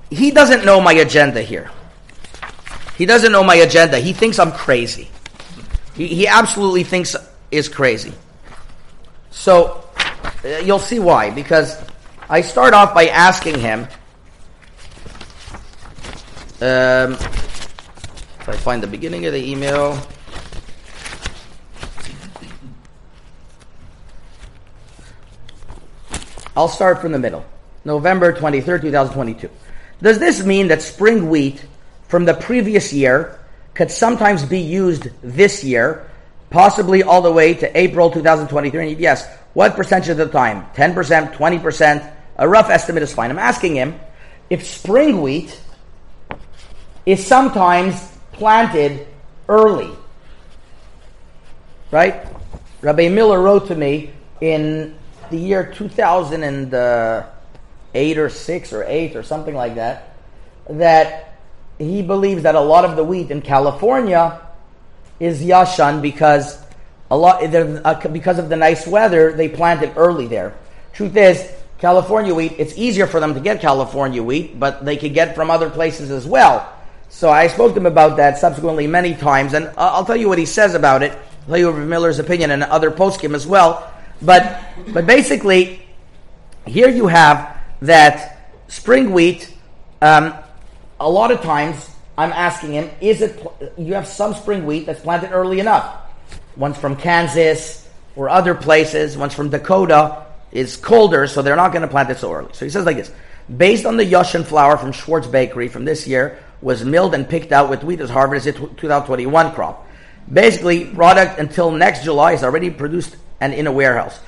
he 0.09 0.31
doesn't 0.31 0.65
know 0.65 0.79
my 0.81 0.93
agenda 0.93 1.41
here. 1.41 1.69
He 2.97 3.05
doesn't 3.05 3.31
know 3.31 3.43
my 3.43 3.55
agenda. 3.55 3.99
He 3.99 4.13
thinks 4.13 4.39
I'm 4.39 4.51
crazy. 4.51 5.09
He, 5.95 6.07
he 6.07 6.27
absolutely 6.27 6.83
thinks 6.83 7.15
is 7.51 7.67
crazy. 7.67 8.13
So 9.31 9.83
uh, 10.43 10.47
you'll 10.63 10.79
see 10.79 10.99
why. 10.99 11.31
Because 11.31 11.77
I 12.29 12.41
start 12.41 12.73
off 12.73 12.93
by 12.93 13.07
asking 13.07 13.59
him. 13.59 13.87
Um, 16.61 17.13
if 17.13 18.47
I 18.47 18.55
find 18.55 18.81
the 18.81 18.87
beginning 18.87 19.25
of 19.25 19.33
the 19.33 19.51
email, 19.51 19.99
I'll 26.55 26.67
start 26.67 27.01
from 27.01 27.11
the 27.11 27.19
middle. 27.19 27.45
November 27.83 28.33
23rd, 28.33 28.81
2022. 28.81 29.49
Does 30.01 30.19
this 30.19 30.45
mean 30.45 30.67
that 30.69 30.81
spring 30.81 31.29
wheat 31.29 31.65
from 32.07 32.25
the 32.25 32.33
previous 32.33 32.93
year 32.93 33.39
could 33.73 33.91
sometimes 33.91 34.45
be 34.45 34.59
used 34.59 35.09
this 35.21 35.63
year, 35.63 36.09
possibly 36.49 37.03
all 37.03 37.21
the 37.21 37.31
way 37.31 37.53
to 37.53 37.77
April 37.77 38.09
2023? 38.09 38.91
And 38.91 38.99
yes, 38.99 39.27
what 39.53 39.75
percentage 39.75 40.09
of 40.09 40.17
the 40.17 40.27
time? 40.27 40.65
10%, 40.73 41.33
20%? 41.33 42.13
A 42.37 42.47
rough 42.47 42.69
estimate 42.69 43.03
is 43.03 43.13
fine. 43.13 43.31
I'm 43.31 43.39
asking 43.39 43.75
him 43.75 43.99
if 44.49 44.65
spring 44.65 45.21
wheat 45.21 45.59
is 47.05 47.25
sometimes 47.25 47.95
planted 48.33 49.07
early. 49.47 49.91
Right? 51.91 52.27
Rabbi 52.81 53.09
Miller 53.09 53.41
wrote 53.41 53.67
to 53.67 53.75
me 53.75 54.11
in 54.41 54.95
the 55.31 55.37
year 55.37 55.71
2008 55.73 58.17
or 58.17 58.29
6 58.29 58.73
or 58.73 58.83
8 58.83 59.15
or 59.15 59.23
something 59.23 59.55
like 59.55 59.75
that 59.75 60.15
that 60.69 61.35
he 61.77 62.01
believes 62.01 62.43
that 62.43 62.55
a 62.55 62.59
lot 62.59 62.85
of 62.85 62.95
the 62.95 63.03
wheat 63.03 63.31
in 63.31 63.41
California 63.41 64.41
is 65.19 65.41
yashan 65.41 66.01
because 66.01 66.59
a 67.11 67.17
lot 67.17 67.43
uh, 67.43 68.07
because 68.09 68.39
of 68.39 68.49
the 68.49 68.55
nice 68.55 68.87
weather 68.87 69.33
they 69.33 69.47
plant 69.47 69.83
it 69.83 69.93
early 69.95 70.27
there. 70.27 70.53
Truth 70.93 71.15
is, 71.15 71.51
California 71.77 72.33
wheat 72.33 72.53
it's 72.57 72.77
easier 72.77 73.07
for 73.07 73.19
them 73.19 73.33
to 73.33 73.39
get 73.39 73.61
California 73.61 74.23
wheat, 74.23 74.59
but 74.59 74.85
they 74.85 74.97
could 74.97 75.13
get 75.13 75.35
from 75.35 75.51
other 75.51 75.69
places 75.69 76.09
as 76.09 76.25
well. 76.25 76.71
So 77.09 77.29
I 77.29 77.47
spoke 77.47 77.73
to 77.73 77.79
him 77.79 77.85
about 77.85 78.17
that 78.17 78.39
subsequently 78.39 78.87
many 78.87 79.13
times, 79.13 79.53
and 79.53 79.71
I'll 79.77 80.05
tell 80.05 80.17
you 80.17 80.27
what 80.27 80.37
he 80.37 80.45
says 80.45 80.73
about 80.73 81.03
it. 81.03 81.11
I'll 81.11 81.47
tell 81.47 81.57
you 81.57 81.71
Miller's 81.71 82.19
opinion 82.19 82.51
and 82.51 82.63
other 82.63 82.89
poskim 82.89 83.35
as 83.35 83.45
well. 83.45 83.91
But 84.21 84.61
but 84.93 85.05
basically, 85.05 85.81
here 86.65 86.89
you 86.89 87.07
have 87.07 87.57
that 87.81 88.51
spring 88.67 89.11
wheat. 89.11 89.53
Um, 90.01 90.33
a 90.99 91.09
lot 91.09 91.31
of 91.31 91.41
times, 91.41 91.89
I'm 92.17 92.31
asking 92.31 92.73
him, 92.73 92.89
is 93.01 93.21
it 93.21 93.41
you 93.77 93.93
have 93.93 94.07
some 94.07 94.33
spring 94.33 94.65
wheat 94.65 94.85
that's 94.85 95.01
planted 95.01 95.31
early 95.31 95.59
enough? 95.59 95.97
One's 96.55 96.77
from 96.77 96.95
Kansas 96.95 97.87
or 98.15 98.29
other 98.29 98.55
places. 98.55 99.17
One's 99.17 99.33
from 99.33 99.49
Dakota. 99.49 100.23
Is 100.51 100.77
colder, 100.77 101.27
so 101.27 101.41
they're 101.41 101.57
not 101.57 101.73
going 101.73 101.81
to 101.81 101.87
plant 101.87 102.09
it 102.09 102.17
so 102.17 102.31
early. 102.31 102.49
So 102.53 102.63
he 102.63 102.71
says 102.71 102.85
like 102.85 102.95
this: 102.95 103.11
based 103.57 103.85
on 103.85 103.97
the 103.97 104.05
Yashin 104.05 104.45
flour 104.45 104.77
from 104.77 104.93
Schwartz 104.93 105.27
Bakery 105.27 105.67
from 105.67 105.83
this 105.83 106.07
year, 106.07 106.39
was 106.61 106.85
milled 106.85 107.13
and 107.13 107.27
picked 107.27 107.51
out 107.51 107.69
with 107.69 107.83
wheat 107.83 107.99
as 107.99 108.09
harvested 108.09 108.55
2021 108.55 109.51
crop. 109.51 109.85
Basically, 110.31 110.85
product 110.85 111.39
until 111.39 111.71
next 111.71 112.03
July 112.03 112.33
is 112.33 112.43
already 112.43 112.69
produced 112.69 113.17
and 113.45 113.53
in 113.53 113.67
a 113.67 113.71
warehouse. 113.71 114.19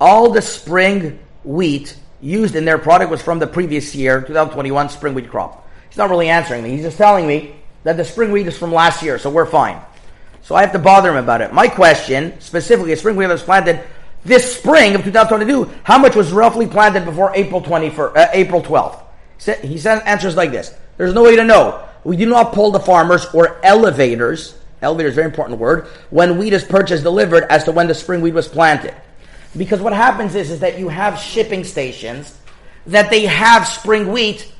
All 0.00 0.30
the 0.30 0.42
spring 0.42 1.20
wheat 1.44 1.96
used 2.20 2.56
in 2.56 2.64
their 2.64 2.78
product 2.78 3.10
was 3.10 3.22
from 3.22 3.38
the 3.38 3.46
previous 3.46 3.94
year, 3.94 4.20
2021 4.20 4.88
spring 4.88 5.14
wheat 5.14 5.30
crop. 5.30 5.68
He's 5.88 5.98
not 5.98 6.10
really 6.10 6.28
answering 6.28 6.64
me. 6.64 6.70
He's 6.70 6.82
just 6.82 6.98
telling 6.98 7.26
me 7.26 7.54
that 7.84 7.96
the 7.96 8.04
spring 8.04 8.32
wheat 8.32 8.46
is 8.46 8.58
from 8.58 8.72
last 8.72 9.02
year, 9.02 9.18
so 9.18 9.30
we're 9.30 9.46
fine. 9.46 9.80
So 10.42 10.54
I 10.54 10.62
have 10.62 10.72
to 10.72 10.78
bother 10.78 11.10
him 11.10 11.16
about 11.16 11.40
it. 11.40 11.52
My 11.52 11.68
question, 11.68 12.38
specifically, 12.40 12.92
a 12.92 12.96
spring 12.96 13.16
wheat 13.16 13.28
was 13.28 13.42
planted 13.42 13.84
this 14.24 14.56
spring 14.56 14.94
of 14.94 15.04
2022, 15.04 15.70
how 15.82 15.98
much 15.98 16.16
was 16.16 16.32
roughly 16.32 16.66
planted 16.66 17.04
before 17.04 17.32
April 17.34 17.60
21st, 17.60 18.16
uh, 18.16 18.28
April 18.32 18.62
12th? 18.62 19.02
He 19.62 19.76
says 19.78 20.02
answers 20.06 20.34
like 20.34 20.50
this. 20.50 20.74
There's 20.96 21.12
no 21.12 21.22
way 21.24 21.36
to 21.36 21.44
know. 21.44 21.86
We 22.04 22.16
do 22.16 22.26
not 22.26 22.54
pull 22.54 22.70
the 22.70 22.80
farmers 22.80 23.26
or 23.34 23.60
elevators, 23.62 24.56
elevator 24.84 25.08
is 25.08 25.14
a 25.14 25.16
very 25.16 25.26
important 25.26 25.58
word, 25.58 25.86
when 26.10 26.38
wheat 26.38 26.52
is 26.52 26.64
purchased, 26.64 27.02
delivered, 27.02 27.44
as 27.50 27.64
to 27.64 27.72
when 27.72 27.88
the 27.88 27.94
spring 27.94 28.20
wheat 28.20 28.34
was 28.34 28.48
planted. 28.48 28.94
Because 29.56 29.80
what 29.80 29.92
happens 29.92 30.34
is, 30.34 30.50
is 30.50 30.60
that 30.60 30.78
you 30.78 30.88
have 30.88 31.18
shipping 31.18 31.64
stations 31.64 32.36
that 32.86 33.10
they 33.10 33.26
have 33.26 33.66
spring 33.66 34.12
wheat, 34.12 34.50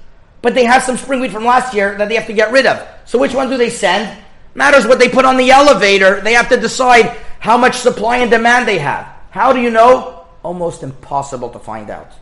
but 0.43 0.55
they 0.55 0.64
have 0.64 0.83
some 0.83 0.97
spring 0.97 1.20
wheat 1.20 1.31
from 1.31 1.45
last 1.45 1.75
year 1.75 1.97
that 1.99 2.09
they 2.09 2.14
have 2.14 2.27
to 2.27 2.33
get 2.33 2.53
rid 2.53 2.66
of. 2.66 2.87
So 3.05 3.18
which 3.18 3.35
one 3.35 3.51
do 3.51 3.57
they 3.57 3.70
send? 3.70 4.18
Matters 4.55 4.87
what 4.87 4.99
they 4.99 5.09
put 5.09 5.25
on 5.25 5.37
the 5.37 5.51
elevator. 5.51 6.20
They 6.20 6.35
have 6.35 6.49
to 6.51 6.57
decide 6.57 7.16
how 7.41 7.57
much 7.57 7.77
supply 7.77 8.18
and 8.18 8.31
demand 8.31 8.68
they 8.68 8.79
have. 8.79 9.07
How 9.31 9.53
do 9.53 9.61
you 9.61 9.70
know? 9.70 10.27
Almost 10.43 10.83
impossible 10.83 11.51
to 11.51 11.59
find 11.59 11.91
out. 11.91 12.12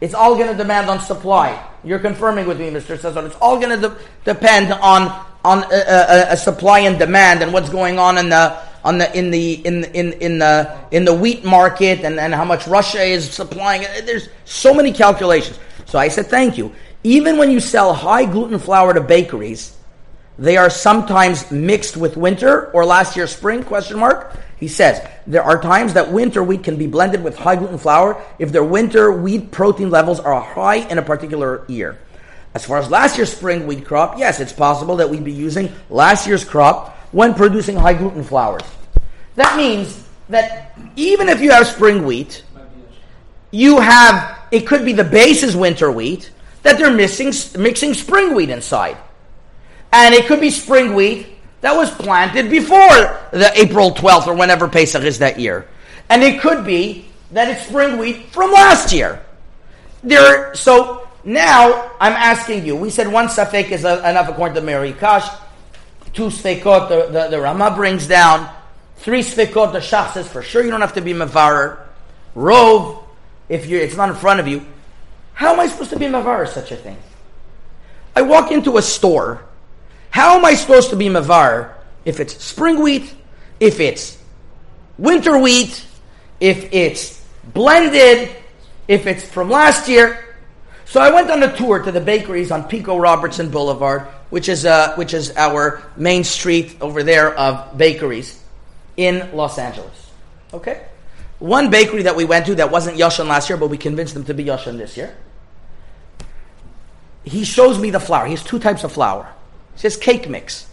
It's 0.00 0.14
all 0.14 0.34
going 0.34 0.48
to 0.48 0.56
demand 0.56 0.88
on 0.88 0.98
supply. 1.00 1.62
You're 1.84 1.98
confirming 1.98 2.46
with 2.46 2.58
me, 2.58 2.70
Mr. 2.70 2.98
Cesar. 2.98 3.24
It's 3.26 3.36
all 3.36 3.60
going 3.60 3.80
to 3.80 3.88
de- 3.88 3.96
depend 4.24 4.72
on 4.72 5.26
on 5.44 5.64
a, 5.72 5.76
a, 5.76 6.32
a, 6.32 6.36
supply 6.36 6.80
and 6.80 6.98
demand 6.98 7.42
and 7.42 7.52
what's 7.52 7.70
going 7.70 7.98
on 7.98 8.18
in 8.18 8.28
the 8.28 8.58
on 8.84 8.98
the 8.98 9.16
in 9.18 9.30
the 9.30 9.54
in 9.66 9.84
in 9.84 10.12
in 10.14 10.38
the 10.38 10.78
in 10.90 11.04
the 11.04 11.14
wheat 11.14 11.44
market 11.44 12.00
and, 12.00 12.18
and 12.18 12.34
how 12.34 12.44
much 12.44 12.66
Russia 12.66 13.02
is 13.02 13.30
supplying. 13.30 13.84
Uh, 13.84 14.00
there's 14.04 14.28
so 14.44 14.74
many 14.74 14.92
calculations. 14.92 15.58
So 15.86 15.98
I 15.98 16.08
said, 16.08 16.26
thank 16.26 16.58
you. 16.58 16.74
Even 17.02 17.38
when 17.38 17.50
you 17.50 17.60
sell 17.60 17.94
high 17.94 18.26
gluten 18.26 18.58
flour 18.58 18.92
to 18.92 19.00
bakeries, 19.00 19.76
they 20.38 20.56
are 20.56 20.70
sometimes 20.70 21.50
mixed 21.50 21.96
with 21.96 22.16
winter 22.16 22.70
or 22.72 22.84
last 22.84 23.16
year 23.16 23.26
spring 23.26 23.62
question 23.62 23.98
mark 23.98 24.36
he 24.60 24.68
says 24.68 25.02
there 25.26 25.42
are 25.42 25.60
times 25.60 25.94
that 25.94 26.12
winter 26.12 26.44
wheat 26.44 26.62
can 26.62 26.76
be 26.76 26.86
blended 26.86 27.24
with 27.24 27.36
high 27.36 27.56
gluten 27.56 27.78
flour 27.78 28.22
if 28.38 28.52
their 28.52 28.62
winter 28.62 29.10
wheat 29.10 29.50
protein 29.50 29.88
levels 29.88 30.20
are 30.20 30.38
high 30.38 30.86
in 30.88 30.98
a 30.98 31.02
particular 31.02 31.64
year. 31.66 31.98
As 32.54 32.64
far 32.64 32.78
as 32.78 32.90
last 32.90 33.16
year's 33.16 33.32
spring 33.32 33.66
wheat 33.66 33.84
crop, 33.84 34.18
yes, 34.18 34.40
it's 34.40 34.52
possible 34.52 34.96
that 34.96 35.08
we'd 35.08 35.24
be 35.24 35.32
using 35.32 35.72
last 35.88 36.26
year's 36.26 36.44
crop 36.44 36.96
when 37.12 37.34
producing 37.34 37.76
high 37.76 37.94
gluten 37.94 38.24
flours. 38.24 38.62
That 39.36 39.56
means 39.56 40.04
that 40.28 40.76
even 40.96 41.28
if 41.28 41.40
you 41.40 41.50
have 41.52 41.66
spring 41.66 42.04
wheat, 42.04 42.42
you 43.50 43.78
have 43.80 44.38
it 44.50 44.66
could 44.66 44.84
be 44.84 44.92
the 44.92 45.04
base 45.04 45.42
is 45.42 45.56
winter 45.56 45.90
wheat 45.90 46.30
that 46.62 46.78
they're 46.78 46.92
missing 46.92 47.32
mixing 47.60 47.94
spring 47.94 48.34
wheat 48.34 48.50
inside, 48.50 48.96
and 49.92 50.14
it 50.14 50.26
could 50.26 50.40
be 50.40 50.50
spring 50.50 50.94
wheat 50.94 51.26
that 51.60 51.76
was 51.76 51.90
planted 51.90 52.50
before 52.50 53.20
the 53.32 53.50
April 53.54 53.92
12th 53.92 54.26
or 54.26 54.34
whenever 54.34 54.66
Pesach 54.66 55.04
is 55.04 55.18
that 55.18 55.38
year. 55.38 55.68
And 56.08 56.22
it 56.22 56.40
could 56.40 56.64
be 56.64 57.06
that 57.32 57.48
it's 57.48 57.66
spring 57.66 57.98
wheat 57.98 58.32
from 58.32 58.50
last 58.50 58.92
year. 58.92 59.24
There, 60.02 60.54
so 60.54 61.08
now 61.24 61.92
I'm 62.00 62.12
asking 62.12 62.64
you, 62.64 62.76
we 62.76 62.90
said 62.90 63.08
one 63.08 63.26
safek 63.26 63.70
is 63.70 63.84
enough 63.84 64.28
according 64.28 64.54
to 64.54 64.60
Mary 64.60 64.92
Kash, 64.92 65.28
two 66.12 66.26
sfekot 66.26 66.88
the, 66.88 67.08
the, 67.12 67.28
the 67.28 67.40
Rama 67.40 67.72
brings 67.74 68.06
down, 68.06 68.52
three 68.96 69.20
sfekot 69.20 69.72
the 69.72 69.78
Shach 69.78 70.12
says 70.12 70.28
for 70.28 70.42
sure 70.42 70.62
you 70.62 70.70
don't 70.70 70.80
have 70.80 70.94
to 70.94 71.02
be 71.02 71.12
Mavarer. 71.12 71.78
Rove, 72.34 73.04
if 73.48 73.66
you 73.66 73.78
it's 73.78 73.96
not 73.96 74.08
in 74.08 74.14
front 74.14 74.40
of 74.40 74.48
you, 74.48 74.64
how 75.34 75.52
am 75.52 75.60
I 75.60 75.66
supposed 75.66 75.90
to 75.90 75.98
be 75.98 76.06
Mavarer 76.06 76.48
such 76.48 76.72
a 76.72 76.76
thing? 76.76 76.96
I 78.14 78.22
walk 78.22 78.50
into 78.50 78.76
a 78.76 78.82
store 78.82 79.42
how 80.10 80.36
am 80.36 80.44
I 80.44 80.54
supposed 80.54 80.90
to 80.90 80.96
be 80.96 81.06
mavar 81.06 81.72
if 82.04 82.20
it's 82.20 82.42
spring 82.42 82.82
wheat, 82.82 83.14
if 83.60 83.78
it's 83.80 84.18
winter 84.98 85.38
wheat, 85.38 85.84
if 86.40 86.72
it's 86.72 87.24
blended, 87.44 88.30
if 88.88 89.06
it's 89.06 89.24
from 89.24 89.50
last 89.50 89.88
year? 89.88 90.29
So 90.90 91.00
I 91.00 91.12
went 91.12 91.30
on 91.30 91.40
a 91.44 91.56
tour 91.56 91.78
to 91.78 91.92
the 91.92 92.00
bakeries 92.00 92.50
on 92.50 92.64
Pico 92.64 92.98
Robertson 92.98 93.48
Boulevard, 93.48 94.08
which 94.30 94.48
is 94.48 94.66
uh, 94.66 94.96
which 94.96 95.14
is 95.14 95.32
our 95.36 95.84
main 95.96 96.24
street 96.24 96.78
over 96.80 97.04
there 97.04 97.32
of 97.32 97.78
bakeries 97.78 98.42
in 98.96 99.30
Los 99.32 99.56
Angeles. 99.56 100.10
Okay, 100.52 100.84
one 101.38 101.70
bakery 101.70 102.02
that 102.02 102.16
we 102.16 102.24
went 102.24 102.46
to 102.46 102.56
that 102.56 102.72
wasn't 102.72 102.98
Yoshan 102.98 103.28
last 103.28 103.48
year, 103.48 103.56
but 103.56 103.68
we 103.68 103.78
convinced 103.78 104.14
them 104.14 104.24
to 104.24 104.34
be 104.34 104.42
Yoshan 104.42 104.78
this 104.78 104.96
year. 104.96 105.16
He 107.22 107.44
shows 107.44 107.78
me 107.78 107.90
the 107.90 108.00
flour. 108.00 108.26
He 108.26 108.32
has 108.32 108.42
two 108.42 108.58
types 108.58 108.82
of 108.82 108.90
flour. 108.90 109.32
It 109.76 109.78
says 109.78 109.96
cake 109.96 110.28
mix. 110.28 110.66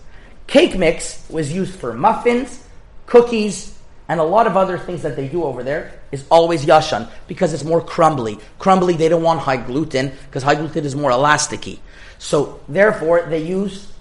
Cake 0.47 0.76
mix 0.80 1.30
was 1.30 1.53
used 1.53 1.76
for 1.76 1.93
muffins, 1.93 2.63
cookies, 3.05 3.76
and 4.09 4.19
a 4.19 4.23
lot 4.23 4.47
of 4.47 4.55
other 4.55 4.77
things 4.77 5.01
that 5.01 5.15
they 5.15 5.27
do 5.27 5.43
over 5.43 5.63
there 5.63 5.99
is 6.11 6.25
always 6.31 6.65
yashan 6.65 7.09
because 7.27 7.53
it's 7.53 7.63
more 7.63 7.81
crumbly. 7.81 8.39
Crumbly, 8.57 8.95
they 8.95 9.09
don't 9.09 9.23
want 9.23 9.41
high 9.41 9.57
gluten 9.57 10.11
because 10.25 10.43
high 10.43 10.55
gluten 10.55 10.85
is 10.85 10.95
more 10.95 11.11
elasticy. 11.11 11.79
So 12.17 12.59
therefore, 12.67 13.25
they 13.29 13.43
use 13.43 13.91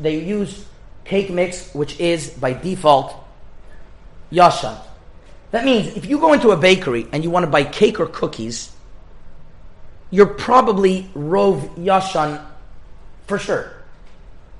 they 0.00 0.18
use 0.18 0.64
cake 1.04 1.30
mix, 1.30 1.72
which 1.74 1.98
is 2.00 2.30
by 2.30 2.52
default 2.52 3.14
yashan. 4.32 4.78
That 5.50 5.64
means 5.64 5.96
if 5.96 6.06
you 6.06 6.18
go 6.18 6.32
into 6.32 6.50
a 6.50 6.56
bakery 6.56 7.06
and 7.12 7.22
you 7.22 7.30
want 7.30 7.44
to 7.44 7.50
buy 7.50 7.64
cake 7.64 8.00
or 8.00 8.06
cookies, 8.06 8.72
you're 10.10 10.26
probably 10.26 11.10
rove 11.14 11.70
yashan 11.76 12.44
for 13.26 13.38
sure. 13.38 13.72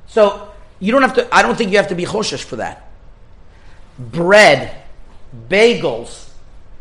So 0.06 0.50
you 0.80 0.92
don't 0.92 1.02
have 1.02 1.14
to. 1.14 1.34
I 1.34 1.42
don't 1.42 1.56
think 1.56 1.70
you 1.70 1.78
have 1.78 1.88
to 1.88 1.94
be 1.94 2.04
choshesh 2.04 2.42
for 2.42 2.56
that. 2.56 2.83
Bread, 3.98 4.74
bagels, 5.48 6.30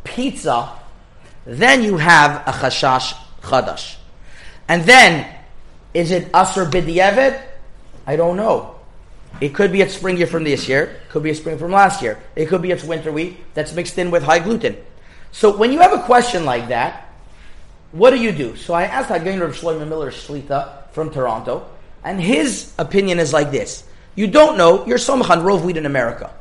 pizza. 0.03 0.71
Then 1.45 1.83
you 1.83 1.97
have 1.97 2.47
a 2.47 2.51
chashash 2.51 3.13
chadash, 3.41 3.97
and 4.67 4.83
then 4.83 5.27
is 5.93 6.11
it 6.11 6.29
aser 6.33 6.65
b'diavad? 6.65 7.41
I 8.07 8.15
don't 8.15 8.37
know. 8.37 8.75
It 9.41 9.53
could 9.53 9.71
be 9.71 9.81
a 9.81 9.89
spring 9.89 10.17
year 10.17 10.27
from 10.27 10.43
this 10.43 10.69
year. 10.69 10.83
It 10.83 11.09
Could 11.09 11.23
be 11.23 11.31
a 11.31 11.35
spring 11.35 11.57
from 11.57 11.71
last 11.71 12.01
year. 12.01 12.21
It 12.35 12.47
could 12.47 12.61
be 12.61 12.71
it's 12.71 12.83
winter 12.83 13.11
wheat 13.11 13.37
that's 13.53 13.73
mixed 13.73 13.97
in 13.97 14.11
with 14.11 14.23
high 14.23 14.39
gluten. 14.39 14.77
So 15.31 15.57
when 15.57 15.71
you 15.71 15.79
have 15.79 15.93
a 15.93 16.03
question 16.03 16.45
like 16.45 16.67
that, 16.69 17.09
what 17.91 18.11
do 18.11 18.17
you 18.17 18.31
do? 18.31 18.55
So 18.55 18.73
I 18.73 18.83
asked 18.83 19.09
Hagain 19.09 19.41
Rav 19.41 19.51
Shlomo 19.51 19.87
Miller 19.87 20.11
Shlita 20.11 20.89
from 20.91 21.09
Toronto, 21.09 21.67
and 22.03 22.21
his 22.21 22.73
opinion 22.77 23.19
is 23.19 23.33
like 23.33 23.51
this. 23.51 23.83
You 24.15 24.27
don't 24.27 24.57
know, 24.57 24.85
you're 24.85 24.97
Somach 24.97 25.29
on 25.29 25.43
Rove 25.43 25.65
wheat 25.65 25.77
in 25.77 25.85
America. 25.85 26.31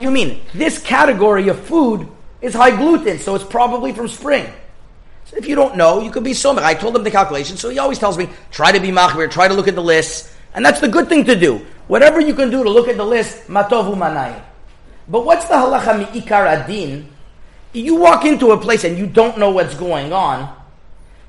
You 0.00 0.10
mean 0.10 0.42
this 0.52 0.78
category 0.78 1.48
of 1.48 1.58
food 1.58 2.06
is 2.42 2.52
high 2.52 2.76
gluten, 2.76 3.18
so 3.18 3.34
it's 3.34 3.44
probably 3.44 3.92
from 3.92 4.08
spring. 4.08 4.46
So 5.24 5.38
if 5.38 5.48
you 5.48 5.54
don't 5.54 5.74
know, 5.74 6.02
you 6.02 6.10
could 6.10 6.22
be 6.22 6.32
Somach. 6.32 6.62
I 6.62 6.74
told 6.74 6.94
him 6.94 7.02
the 7.02 7.10
calculation, 7.10 7.56
so 7.56 7.70
he 7.70 7.78
always 7.78 7.98
tells 7.98 8.18
me, 8.18 8.28
try 8.50 8.72
to 8.72 8.78
be 8.78 8.88
Machmir, 8.88 9.30
try 9.30 9.48
to 9.48 9.54
look 9.54 9.68
at 9.68 9.74
the 9.74 9.82
list, 9.82 10.30
and 10.52 10.62
that's 10.62 10.80
the 10.80 10.88
good 10.88 11.08
thing 11.08 11.24
to 11.24 11.34
do. 11.34 11.64
Whatever 11.88 12.20
you 12.20 12.34
can 12.34 12.50
do 12.50 12.62
to 12.62 12.68
look 12.68 12.88
at 12.88 12.98
the 12.98 13.04
list, 13.06 13.48
matovu 13.48 13.96
manai. 13.96 14.38
But 15.08 15.24
what's 15.24 15.46
the 15.46 15.54
halacha 15.54 15.98
mi'ikar 15.98 16.46
adin? 16.46 17.08
You 17.72 17.94
walk 17.94 18.26
into 18.26 18.50
a 18.50 18.58
place 18.58 18.84
and 18.84 18.98
you 18.98 19.06
don't 19.06 19.38
know 19.38 19.50
what's 19.50 19.74
going 19.74 20.12
on. 20.12 20.54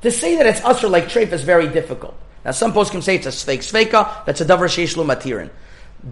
To 0.02 0.12
say 0.12 0.36
that 0.36 0.46
it's 0.46 0.64
usher 0.66 0.90
like 0.90 1.06
treif 1.06 1.32
is 1.32 1.44
very 1.44 1.70
difficult. 1.70 2.16
Now 2.44 2.52
some 2.52 2.74
poskim 2.74 3.02
say 3.02 3.16
it's 3.16 3.28
a 3.28 3.30
sveik 3.30 3.60
sveika, 3.60 4.26
that's 4.26 4.42
a 4.42 4.46
davar 4.46 4.68
sheishlu 4.68 5.06
matirin. 5.06 5.50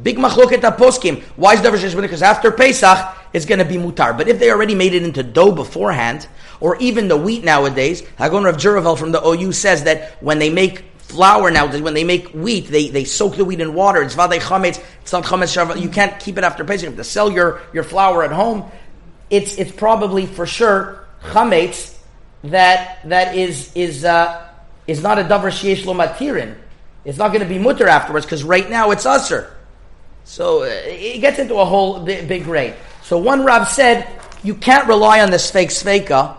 Big 0.04 0.18
machloket 0.18 0.62
poskim. 0.78 1.22
Why 1.36 1.54
is 1.54 1.62
davar 1.62 2.02
Because 2.02 2.22
after 2.22 2.52
Pesach, 2.52 3.16
it's 3.34 3.46
going 3.46 3.60
to 3.60 3.66
be 3.66 3.76
mutar. 3.76 4.18
But 4.18 4.28
if 4.28 4.40
they 4.40 4.52
already 4.52 4.76
made 4.76 4.94
it 4.94 5.04
into 5.04 5.24
dough 5.24 5.52
beforehand, 5.52 6.28
or 6.60 6.78
even 6.78 7.08
the 7.08 7.18
wheat 7.18 7.44
nowadays, 7.44 8.02
Hagon 8.18 8.44
Rav 8.44 8.58
Juravel 8.58 8.98
from 8.98 9.12
the 9.12 9.26
OU 9.26 9.52
says 9.52 9.84
that 9.84 10.22
when 10.24 10.40
they 10.40 10.50
make 10.50 10.86
flour 11.00 11.52
now, 11.52 11.68
when 11.68 11.94
they 11.94 12.04
make 12.04 12.30
wheat, 12.30 12.68
they, 12.68 12.90
they 12.90 13.04
soak 13.04 13.36
the 13.36 13.46
wheat 13.46 13.62
in 13.62 13.74
water. 13.74 14.02
It's 14.02 14.16
vadei 14.16 14.40
chametz. 14.40 14.84
It's 15.02 15.12
not 15.12 15.24
chametz 15.24 15.82
You 15.82 15.90
can't 15.90 16.20
keep 16.20 16.38
it 16.38 16.44
after 16.44 16.64
Pesach. 16.64 16.84
You 16.84 16.90
have 16.90 16.98
to 16.98 17.04
sell 17.04 17.32
your, 17.32 17.62
your 17.74 17.84
flour 17.84 18.24
at 18.24 18.32
home. 18.32 18.70
It's, 19.30 19.58
it's 19.58 19.72
probably 19.72 20.26
for 20.26 20.46
sure 20.46 21.06
chametz 21.22 21.96
that 22.52 23.00
that 23.06 23.36
is 23.36 23.72
is 23.76 24.06
uh, 24.06 24.48
is 24.88 25.02
not 25.02 25.20
a 25.20 25.24
davar 25.24 25.52
sheyesh 25.52 25.86
lo 25.86 25.94
matirin. 25.94 26.56
It's 27.04 27.18
not 27.18 27.30
going 27.30 27.42
to 27.42 27.48
be 27.48 27.60
mutter 27.60 27.88
afterwards 27.88 28.26
because 28.26 28.44
right 28.44 28.70
now 28.70 28.92
it's 28.92 29.06
usher. 29.06 29.55
So 30.26 30.64
uh, 30.64 30.66
it 30.66 31.22
gets 31.22 31.40
into 31.40 31.56
a 31.56 31.66
whole 31.66 32.00
big, 32.00 32.28
big. 32.28 32.74
So 33.04 33.18
one 33.18 33.46
Rab 33.46 33.68
said 33.68 34.08
you 34.44 34.56
can't 34.56 34.88
rely 34.88 35.22
on 35.22 35.32
the 35.32 35.38
sfeik 35.38 35.68
sveka 35.68 36.36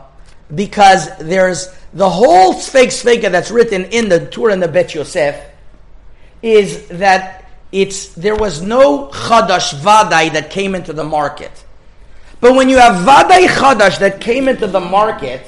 because 0.54 1.16
there's 1.18 1.72
the 1.94 2.10
whole 2.10 2.54
sfeik 2.54 2.88
sveka 2.88 3.30
that's 3.30 3.50
written 3.50 3.84
in 3.86 4.08
the 4.08 4.26
Torah 4.26 4.52
and 4.52 4.62
the 4.62 4.68
Bet 4.68 4.94
Yosef 4.94 5.40
is 6.42 6.88
that 6.88 7.48
it's 7.70 8.08
there 8.14 8.34
was 8.34 8.60
no 8.60 9.08
chadash 9.08 9.72
vadai 9.80 10.32
that 10.32 10.50
came 10.50 10.74
into 10.74 10.92
the 10.92 11.04
market. 11.04 11.64
But 12.40 12.54
when 12.54 12.68
you 12.68 12.78
have 12.78 13.06
vadai 13.06 13.46
chadash 13.46 14.00
that 14.00 14.20
came 14.20 14.48
into 14.48 14.66
the 14.66 14.80
market, 14.80 15.46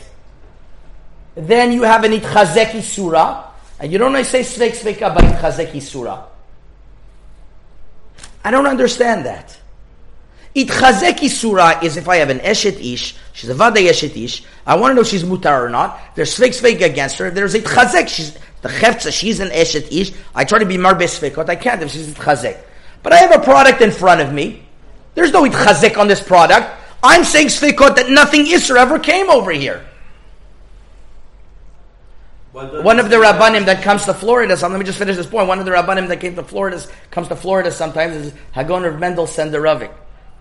then 1.35 1.73
you 1.73 1.83
have 1.83 2.05
an 2.05 2.13
itchazeki 2.13 2.83
surah, 2.83 3.51
and 3.81 3.93
you 3.93 3.99
don't 3.99 4.25
say 4.25 4.41
sveik 4.41 4.73
sveika 4.73 5.15
by 5.15 5.23
itchazeki 5.23 5.83
surah. 5.83 6.25
I 8.45 8.51
don't 8.51 8.67
understand 8.67 9.27
that. 9.27 9.59
Itchazeki 10.55 11.29
surah 11.29 11.81
is 11.83 11.97
if 11.97 12.09
I 12.09 12.17
have 12.17 12.31
an 12.31 12.41
eshet 12.41 12.81
ish, 12.81 13.15
she's 13.33 13.51
a 13.51 13.55
vade 13.55 13.77
eshet 13.77 14.17
ish, 14.17 14.43
I 14.67 14.77
want 14.77 14.91
to 14.91 14.95
know 14.95 15.03
if 15.03 15.09
she's 15.09 15.23
mutar 15.23 15.63
or 15.63 15.69
not. 15.69 16.01
There's 16.15 16.37
sveik 16.37 16.49
sveik 16.49 16.83
against 16.83 17.19
her. 17.19 17.31
There's 17.31 17.55
itchazek, 17.55 18.09
she's 18.09 18.35
the 18.63 18.69
cheftza, 18.69 19.13
she's 19.13 19.41
an 19.41 19.49
eshet 19.49 19.93
ish. 19.93 20.13
I 20.35 20.45
try 20.45 20.59
to 20.59 20.67
be 20.67 20.77
marbe 20.77 21.03
sveikot, 21.03 21.49
I 21.49 21.57
can't 21.57 21.83
if 21.83 21.91
she's 21.91 22.09
itchazek. 22.09 22.59
But 23.03 23.13
I 23.13 23.19
have 23.19 23.35
a 23.35 23.45
product 23.45 23.83
in 23.83 23.91
front 23.91 24.21
of 24.21 24.33
me. 24.33 24.67
There's 25.15 25.33
no 25.33 25.45
itchazek 25.45 25.97
on 25.97 26.09
this 26.09 26.23
product. 26.23 26.75
I'm 27.03 27.25
saying 27.25 27.49
sveikot 27.49 27.97
that 27.97 28.11
nothing 28.11 28.47
isra 28.47 28.79
ever 28.79 28.99
came 28.99 29.31
over 29.31 29.53
here. 29.53 29.88
One 32.59 32.99
of 32.99 33.09
the 33.09 33.17
rabbanim 33.17 33.67
that 33.67 33.85
comes 33.85 34.05
to 34.07 34.15
Florida, 34.15 34.57
so 34.57 34.67
let 34.67 34.81
me 34.81 34.85
just 34.85 34.99
finish 34.99 35.17
this 35.17 35.29
point. 35.29 35.47
One 35.47 35.61
of 35.61 35.65
the 35.65 35.71
rabbanim 35.71 36.09
that 36.09 36.21
came 36.21 36.35
to 36.35 36.43
Florida 36.43 36.83
comes 37.13 37.29
to 37.29 37.37
Florida 37.37 37.71
sometimes 37.71 38.17
is 38.17 38.33
Hagon 38.51 38.85
of 38.85 38.99
Mendel 38.99 39.27
Senderovic. 39.27 39.93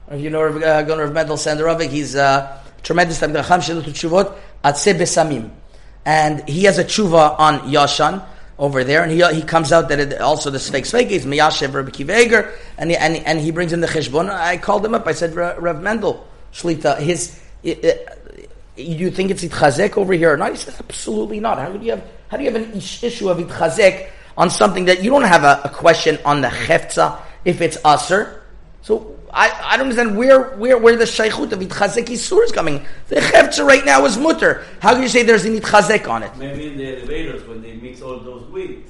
If 0.10 0.22
you 0.22 0.32
know 0.32 0.46
uh, 0.46 0.80
Hagon 0.80 1.00
of 1.00 1.14
Mendel 1.14 1.38
Senderovic, 1.38 1.90
he's 1.90 2.16
a 2.16 2.24
uh, 2.24 2.58
tremendous 2.82 3.20
Besamim, 3.20 5.52
and 6.06 6.50
he 6.50 6.64
has 6.64 6.80
a 6.80 6.84
tshuva 6.84 7.38
on 7.38 7.60
Yashan 7.72 8.26
over 8.58 8.84
there, 8.84 9.04
and 9.04 9.12
he, 9.12 9.24
he 9.36 9.44
comes 9.44 9.72
out 9.72 9.90
that 9.90 10.00
it, 10.00 10.20
also 10.20 10.50
the 10.50 10.58
Sveik 10.58 10.92
Sveik 10.92 11.12
is 11.12 11.24
Miyashev 11.24 11.72
Rabbi 11.72 11.92
Kiveger, 11.92 12.52
and, 12.80 12.90
he, 12.90 12.98
and, 12.98 13.18
and 13.18 13.40
he 13.40 13.52
brings 13.52 13.74
in 13.74 13.82
the 13.82 13.88
Cheshbon. 13.88 14.32
I 14.32 14.58
called 14.58 14.84
him 14.84 14.96
up. 14.96 15.06
I 15.06 15.12
said, 15.12 15.36
Rav 15.36 15.84
Mendel 15.84 16.28
Shlita, 16.52 16.98
his 16.98 17.40
you 18.78 19.12
think 19.12 19.32
it's 19.32 19.44
itchazek 19.44 19.98
over 19.98 20.14
here 20.14 20.34
or 20.34 20.38
not? 20.38 20.52
He 20.52 20.58
says, 20.58 20.80
absolutely 20.80 21.40
not. 21.40 21.58
How 21.58 21.72
do 21.72 21.84
you 21.84 21.92
have, 21.92 22.06
how 22.30 22.38
do 22.38 22.44
you 22.44 22.52
have 22.52 22.62
an 22.62 22.74
issue 22.74 23.30
of 23.30 23.38
itchazek 23.38 24.10
on 24.38 24.50
something 24.50 24.86
that 24.86 25.04
you 25.04 25.10
don't 25.10 25.24
have 25.24 25.44
a, 25.44 25.62
a 25.66 25.70
question 25.70 26.20
on 26.26 26.42
the 26.42 26.50
cheftza 26.50 27.20
if 27.46 27.62
it's 27.62 27.78
aser? 27.86 28.44
So 28.82 29.18
I, 29.34 29.52
I 29.64 29.78
don't 29.78 29.88
understand 29.90 30.18
where, 30.18 30.56
where, 30.58 30.78
where 30.78 30.96
the 30.96 31.06
shaykhut 31.06 31.52
of 31.52 31.60
itchazek 31.60 32.06
isur 32.06 32.44
is 32.44 32.52
coming. 32.52 32.86
The 33.08 33.16
cheftza 33.18 33.66
right 33.66 33.86
now 33.86 34.06
is 34.06 34.18
mutter. 34.18 34.66
How 34.80 34.94
can 34.94 35.02
you 35.02 35.10
say 35.10 35.24
there's 35.24 35.46
an 35.46 35.56
itchazek 35.58 36.08
on 36.08 36.24
it? 36.24 36.36
Maybe 36.38 36.68
in 36.68 36.78
the 36.78 36.98
elevators 36.98 37.48
when 37.48 37.62
they 37.62 37.74
mix 37.76 38.02
all 38.02 38.20
those 38.20 38.46
wheat, 38.50 38.88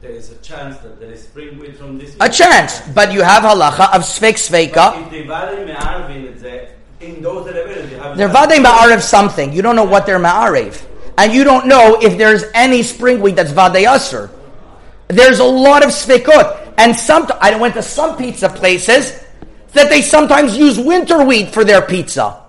there 0.00 0.10
is 0.10 0.30
a 0.30 0.36
chance 0.36 0.76
that 0.78 1.00
there 1.00 1.10
is 1.10 1.24
spring 1.24 1.58
wheat 1.58 1.76
from 1.76 1.98
this. 1.98 2.14
A 2.20 2.28
chance, 2.28 2.80
but 2.94 3.12
you 3.12 3.22
have 3.22 3.42
halacha 3.42 3.94
of 3.94 4.02
sveik 4.02 4.36
sveika. 4.36 5.02
If 5.02 5.10
they 5.10 5.24
me'arvin, 5.24 6.75
in 7.00 7.22
those 7.22 7.44
They're 7.46 8.28
vadei 8.28 8.62
ma'arev 8.62 9.00
something. 9.00 9.52
You 9.52 9.62
don't 9.62 9.76
know 9.76 9.84
what 9.84 10.06
they're 10.06 10.18
ma'arev. 10.18 10.84
And 11.18 11.32
you 11.32 11.44
don't 11.44 11.66
know 11.66 11.98
if 12.00 12.18
there's 12.18 12.44
any 12.54 12.82
spring 12.82 13.20
wheat 13.20 13.36
that's 13.36 13.52
aser. 13.52 14.30
There's 15.08 15.38
a 15.38 15.44
lot 15.44 15.82
of 15.82 15.90
svikot. 15.90 16.74
And 16.78 16.94
some, 16.94 17.26
I 17.40 17.56
went 17.56 17.74
to 17.74 17.82
some 17.82 18.16
pizza 18.16 18.48
places 18.48 19.24
that 19.72 19.88
they 19.88 20.02
sometimes 20.02 20.56
use 20.56 20.78
winter 20.78 21.24
wheat 21.24 21.50
for 21.50 21.64
their 21.64 21.82
pizza. 21.82 22.42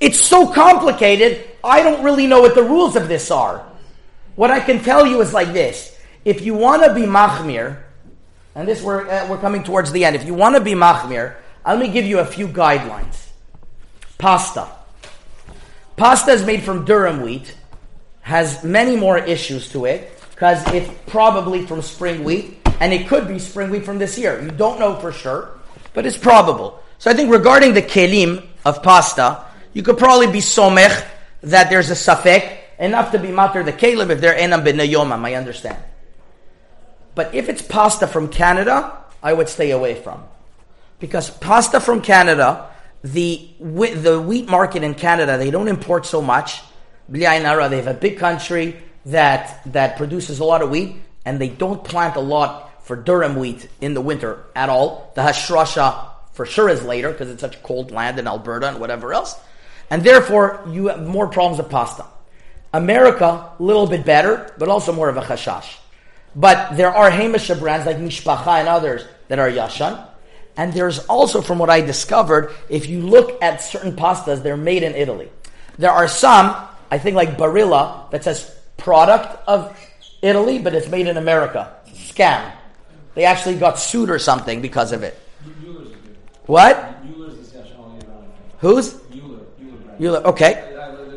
It's 0.00 0.20
so 0.20 0.52
complicated, 0.52 1.48
I 1.62 1.82
don't 1.82 2.02
really 2.02 2.26
know 2.26 2.40
what 2.40 2.54
the 2.54 2.62
rules 2.62 2.96
of 2.96 3.08
this 3.08 3.30
are. 3.30 3.66
What 4.34 4.50
I 4.50 4.60
can 4.60 4.82
tell 4.82 5.06
you 5.06 5.20
is 5.20 5.32
like 5.32 5.52
this. 5.52 5.96
If 6.24 6.42
you 6.42 6.54
want 6.54 6.84
to 6.84 6.94
be 6.94 7.02
machmir, 7.02 7.82
and 8.54 8.66
this 8.66 8.82
we're, 8.82 9.08
uh, 9.08 9.28
we're 9.28 9.38
coming 9.38 9.62
towards 9.62 9.92
the 9.92 10.04
end, 10.04 10.16
if 10.16 10.24
you 10.24 10.34
want 10.34 10.56
to 10.56 10.60
be 10.60 10.72
machmir, 10.72 11.36
let 11.66 11.78
me 11.78 11.88
give 11.88 12.04
you 12.04 12.18
a 12.18 12.26
few 12.26 12.48
guidelines. 12.48 13.31
Pasta. 14.22 14.68
Pasta 15.96 16.30
is 16.30 16.44
made 16.44 16.62
from 16.62 16.86
durum 16.86 17.22
wheat, 17.22 17.56
has 18.20 18.62
many 18.62 18.94
more 18.94 19.18
issues 19.18 19.68
to 19.70 19.84
it, 19.84 20.16
because 20.30 20.62
it's 20.72 20.88
probably 21.08 21.66
from 21.66 21.82
spring 21.82 22.22
wheat, 22.22 22.56
and 22.78 22.92
it 22.92 23.08
could 23.08 23.26
be 23.26 23.40
spring 23.40 23.70
wheat 23.70 23.84
from 23.84 23.98
this 23.98 24.16
year. 24.16 24.40
You 24.40 24.52
don't 24.52 24.78
know 24.78 24.94
for 24.94 25.10
sure, 25.10 25.58
but 25.92 26.06
it's 26.06 26.16
probable. 26.16 26.80
So 27.00 27.10
I 27.10 27.14
think 27.14 27.32
regarding 27.32 27.74
the 27.74 27.82
kelim 27.82 28.46
of 28.64 28.80
pasta, 28.84 29.44
you 29.72 29.82
could 29.82 29.98
probably 29.98 30.28
be 30.28 30.38
somech 30.38 31.04
that 31.40 31.68
there's 31.68 31.90
a 31.90 31.94
safek, 31.94 32.58
enough 32.78 33.10
to 33.10 33.18
be 33.18 33.32
matter 33.32 33.64
the 33.64 33.72
kelim 33.72 34.10
if 34.10 34.20
they're 34.20 34.38
enam 34.38 34.64
benayomam, 34.64 35.24
I 35.24 35.34
understand. 35.34 35.82
But 37.16 37.34
if 37.34 37.48
it's 37.48 37.60
pasta 37.60 38.06
from 38.06 38.28
Canada, 38.28 38.98
I 39.20 39.32
would 39.32 39.48
stay 39.48 39.72
away 39.72 39.96
from. 39.96 40.22
Because 41.00 41.28
pasta 41.28 41.80
from 41.80 42.02
Canada 42.02 42.68
the 43.02 43.48
the 43.60 44.22
wheat 44.24 44.48
market 44.48 44.82
in 44.82 44.94
Canada, 44.94 45.36
they 45.36 45.50
don't 45.50 45.68
import 45.68 46.06
so 46.06 46.22
much. 46.22 46.62
They 47.08 47.24
have 47.24 47.86
a 47.86 47.94
big 47.94 48.18
country 48.18 48.76
that 49.06 49.60
that 49.72 49.96
produces 49.96 50.38
a 50.38 50.44
lot 50.44 50.62
of 50.62 50.70
wheat, 50.70 50.96
and 51.24 51.40
they 51.40 51.48
don't 51.48 51.82
plant 51.82 52.16
a 52.16 52.20
lot 52.20 52.84
for 52.84 52.96
durum 52.96 53.36
wheat 53.36 53.68
in 53.80 53.94
the 53.94 54.00
winter 54.00 54.44
at 54.54 54.68
all. 54.68 55.12
The 55.14 55.22
hashrasha 55.22 56.10
for 56.32 56.46
sure 56.46 56.68
is 56.68 56.84
later 56.84 57.10
because 57.10 57.30
it's 57.30 57.40
such 57.40 57.62
cold 57.62 57.90
land 57.90 58.18
in 58.18 58.26
Alberta 58.26 58.68
and 58.68 58.80
whatever 58.80 59.12
else, 59.12 59.38
and 59.90 60.02
therefore 60.02 60.64
you 60.70 60.86
have 60.88 61.06
more 61.06 61.28
problems 61.28 61.58
with 61.58 61.70
pasta. 61.70 62.06
America, 62.72 63.50
a 63.58 63.62
little 63.62 63.86
bit 63.86 64.06
better, 64.06 64.50
but 64.58 64.68
also 64.68 64.92
more 64.92 65.08
of 65.08 65.16
a 65.16 65.20
chashash. 65.20 65.76
But 66.34 66.76
there 66.76 66.90
are 66.90 67.10
Hamisha 67.10 67.58
brands 67.58 67.84
like 67.84 67.98
Mishpacha 67.98 68.60
and 68.60 68.68
others 68.68 69.04
that 69.28 69.38
are 69.38 69.50
Yashan. 69.50 70.08
And 70.56 70.72
there's 70.72 70.98
also, 71.06 71.40
from 71.40 71.58
what 71.58 71.70
I 71.70 71.80
discovered, 71.80 72.54
if 72.68 72.86
you 72.86 73.00
look 73.00 73.42
at 73.42 73.62
certain 73.62 73.96
pastas, 73.96 74.42
they're 74.42 74.56
made 74.56 74.82
in 74.82 74.94
Italy. 74.94 75.30
There 75.78 75.90
are 75.90 76.08
some, 76.08 76.54
I 76.90 76.98
think 76.98 77.16
like 77.16 77.38
Barilla, 77.38 78.10
that 78.10 78.24
says 78.24 78.54
product 78.76 79.48
of 79.48 79.78
Italy, 80.20 80.58
but 80.58 80.74
it's 80.74 80.88
made 80.88 81.06
in 81.06 81.16
America. 81.16 81.74
Scam. 81.88 82.52
They 83.14 83.24
actually 83.24 83.56
got 83.56 83.78
sued 83.78 84.10
or 84.10 84.18
something 84.18 84.60
because 84.60 84.92
of 84.92 85.02
it. 85.02 85.18
What? 86.46 86.98
Who's? 88.58 88.94
Euler. 90.00 90.26
Okay. 90.26 90.68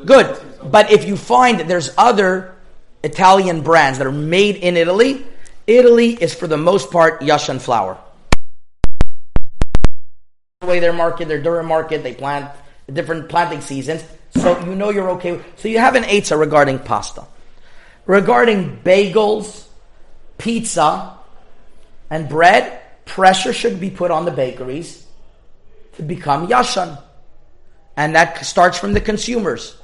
Good. 0.05 0.39
But 0.63 0.91
if 0.91 1.05
you 1.05 1.17
find 1.17 1.59
that 1.59 1.67
there's 1.67 1.93
other 1.97 2.55
Italian 3.03 3.61
brands 3.61 3.97
that 3.97 4.07
are 4.07 4.11
made 4.11 4.55
in 4.57 4.77
Italy, 4.77 5.25
Italy 5.67 6.11
is 6.11 6.33
for 6.33 6.47
the 6.47 6.57
most 6.57 6.91
part 6.91 7.21
Yashan 7.21 7.59
flour 7.59 7.97
way 10.65 10.79
their 10.79 10.93
market, 10.93 11.27
their 11.27 11.41
durum 11.41 11.65
market, 11.65 12.03
they 12.03 12.13
plant 12.13 12.51
different 12.91 13.29
planting 13.29 13.61
seasons. 13.61 14.03
So 14.35 14.59
you 14.65 14.75
know 14.75 14.89
you're 14.89 15.09
okay. 15.11 15.39
So 15.57 15.67
you 15.67 15.79
have 15.79 15.95
an 15.95 16.03
eitzah 16.03 16.39
regarding 16.39 16.79
pasta. 16.79 17.25
Regarding 18.05 18.77
bagels, 18.77 19.65
pizza, 20.37 21.17
and 22.09 22.29
bread, 22.29 22.81
pressure 23.05 23.53
should 23.53 23.79
be 23.79 23.89
put 23.89 24.11
on 24.11 24.25
the 24.25 24.31
bakeries 24.31 25.05
to 25.93 26.03
become 26.03 26.47
yashan. 26.47 27.01
And 27.97 28.15
that 28.15 28.45
starts 28.45 28.77
from 28.77 28.93
the 28.93 29.01
consumers. 29.01 29.77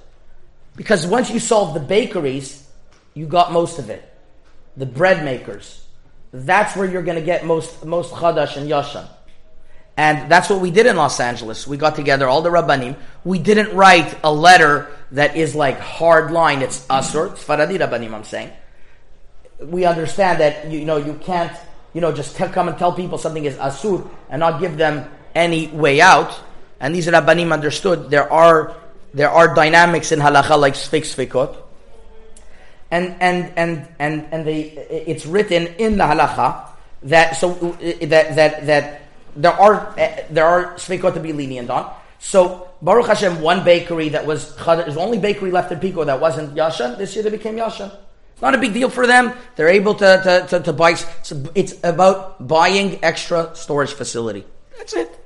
Because 0.76 1.06
once 1.08 1.30
you 1.30 1.40
solve 1.40 1.74
the 1.74 1.80
bakeries, 1.80 2.68
you 3.14 3.26
got 3.26 3.52
most 3.52 3.80
of 3.80 3.90
it. 3.90 4.08
The 4.78 4.86
bread 4.86 5.24
makers. 5.24 5.86
That's 6.32 6.76
where 6.76 6.90
you're 6.90 7.04
going 7.04 7.20
to 7.20 7.26
get 7.26 7.46
most, 7.46 7.86
most 7.86 8.14
chadash 8.14 8.58
and 8.58 8.70
yashan. 8.70 9.08
And 9.98 10.32
that's 10.32 10.50
what 10.50 10.62
we 10.62 10.72
did 10.72 10.86
in 10.86 10.96
Los 10.96 11.20
Angeles. 11.20 11.68
We 11.68 11.78
got 11.78 11.96
together 11.96 12.28
all 12.28 12.42
the 12.42 12.50
rabbanim. 12.50 12.96
We 13.24 13.40
didn't 13.40 13.76
write 13.76 14.18
a 14.24 14.32
letter 14.32 14.90
that 15.12 15.36
is 15.36 15.54
like 15.54 15.80
hard 15.80 16.32
line. 16.32 16.62
It's 16.62 16.86
asur, 16.88 17.32
Faradi 17.32 17.78
rabbanim. 17.78 18.14
I'm 18.14 18.24
saying. 18.24 18.52
We 19.60 19.86
understand 19.86 20.40
that 20.40 20.72
you 20.72 20.86
know 20.86 20.98
you 20.98 21.14
can't 21.22 21.52
you 21.94 22.02
know 22.02 22.12
just 22.12 22.36
come 22.36 22.68
and 22.68 22.78
tell 22.78 22.94
people 22.94 23.18
something 23.18 23.46
is 23.46 23.56
asur 23.56 24.10
and 24.30 24.40
not 24.40 24.60
give 24.60 24.78
them 24.78 25.10
any 25.36 25.68
way 25.68 26.02
out. 26.02 26.40
And 26.80 26.96
these 26.96 27.08
rabbanim 27.08 27.52
understood 27.52 28.10
there 28.10 28.32
are 28.32 28.76
there 29.14 29.30
are 29.30 29.54
dynamics 29.54 30.12
in 30.12 30.20
halacha 30.20 30.58
like 30.60 30.74
sfik 30.74 31.04
sfikot. 31.04 31.56
And 32.90 33.16
and 33.20 33.54
and 33.56 33.88
and 34.00 34.28
and 34.32 34.48
they 34.48 34.64
it's 34.90 35.26
written 35.26 35.68
in 35.78 35.98
the 35.98 36.06
halacha 36.06 36.70
that 37.04 37.36
so 37.36 37.54
that 37.82 38.36
that 38.36 38.66
that 38.66 39.01
there 39.36 39.54
are 39.54 39.98
uh, 40.00 40.24
there 40.30 40.46
are 40.46 40.76
sfikot 40.76 41.14
to 41.14 41.20
be 41.20 41.34
lenient 41.34 41.70
on. 41.70 41.94
So 42.20 42.70
Baruch 42.82 43.08
Hashem, 43.08 43.42
one 43.42 43.64
bakery 43.64 44.10
that 44.10 44.26
was 44.26 44.56
there's 44.56 44.98
only 44.98 45.18
bakery 45.18 45.52
left 45.52 45.72
in 45.72 45.80
Pico 45.80 46.04
that 46.04 46.22
wasn't 46.22 46.56
Yashan. 46.56 46.98
This 46.98 47.16
year 47.16 47.24
they 47.24 47.30
became 47.32 47.56
Yashan. 47.56 47.96
It's 48.34 48.42
not 48.42 48.56
a 48.56 48.58
big 48.58 48.74
deal 48.74 48.90
for 48.90 49.08
them. 49.08 49.34
They're 49.56 49.70
able 49.70 49.96
to 49.96 50.22
to, 50.24 50.48
to, 50.50 50.64
to 50.64 50.74
buy. 50.74 50.96
It's 51.56 51.76
about 51.84 52.48
buying 52.48 53.04
extra 53.04 53.52
storage 53.56 53.94
facility. 53.94 54.46
That's 54.78 54.94
it. 54.94 55.20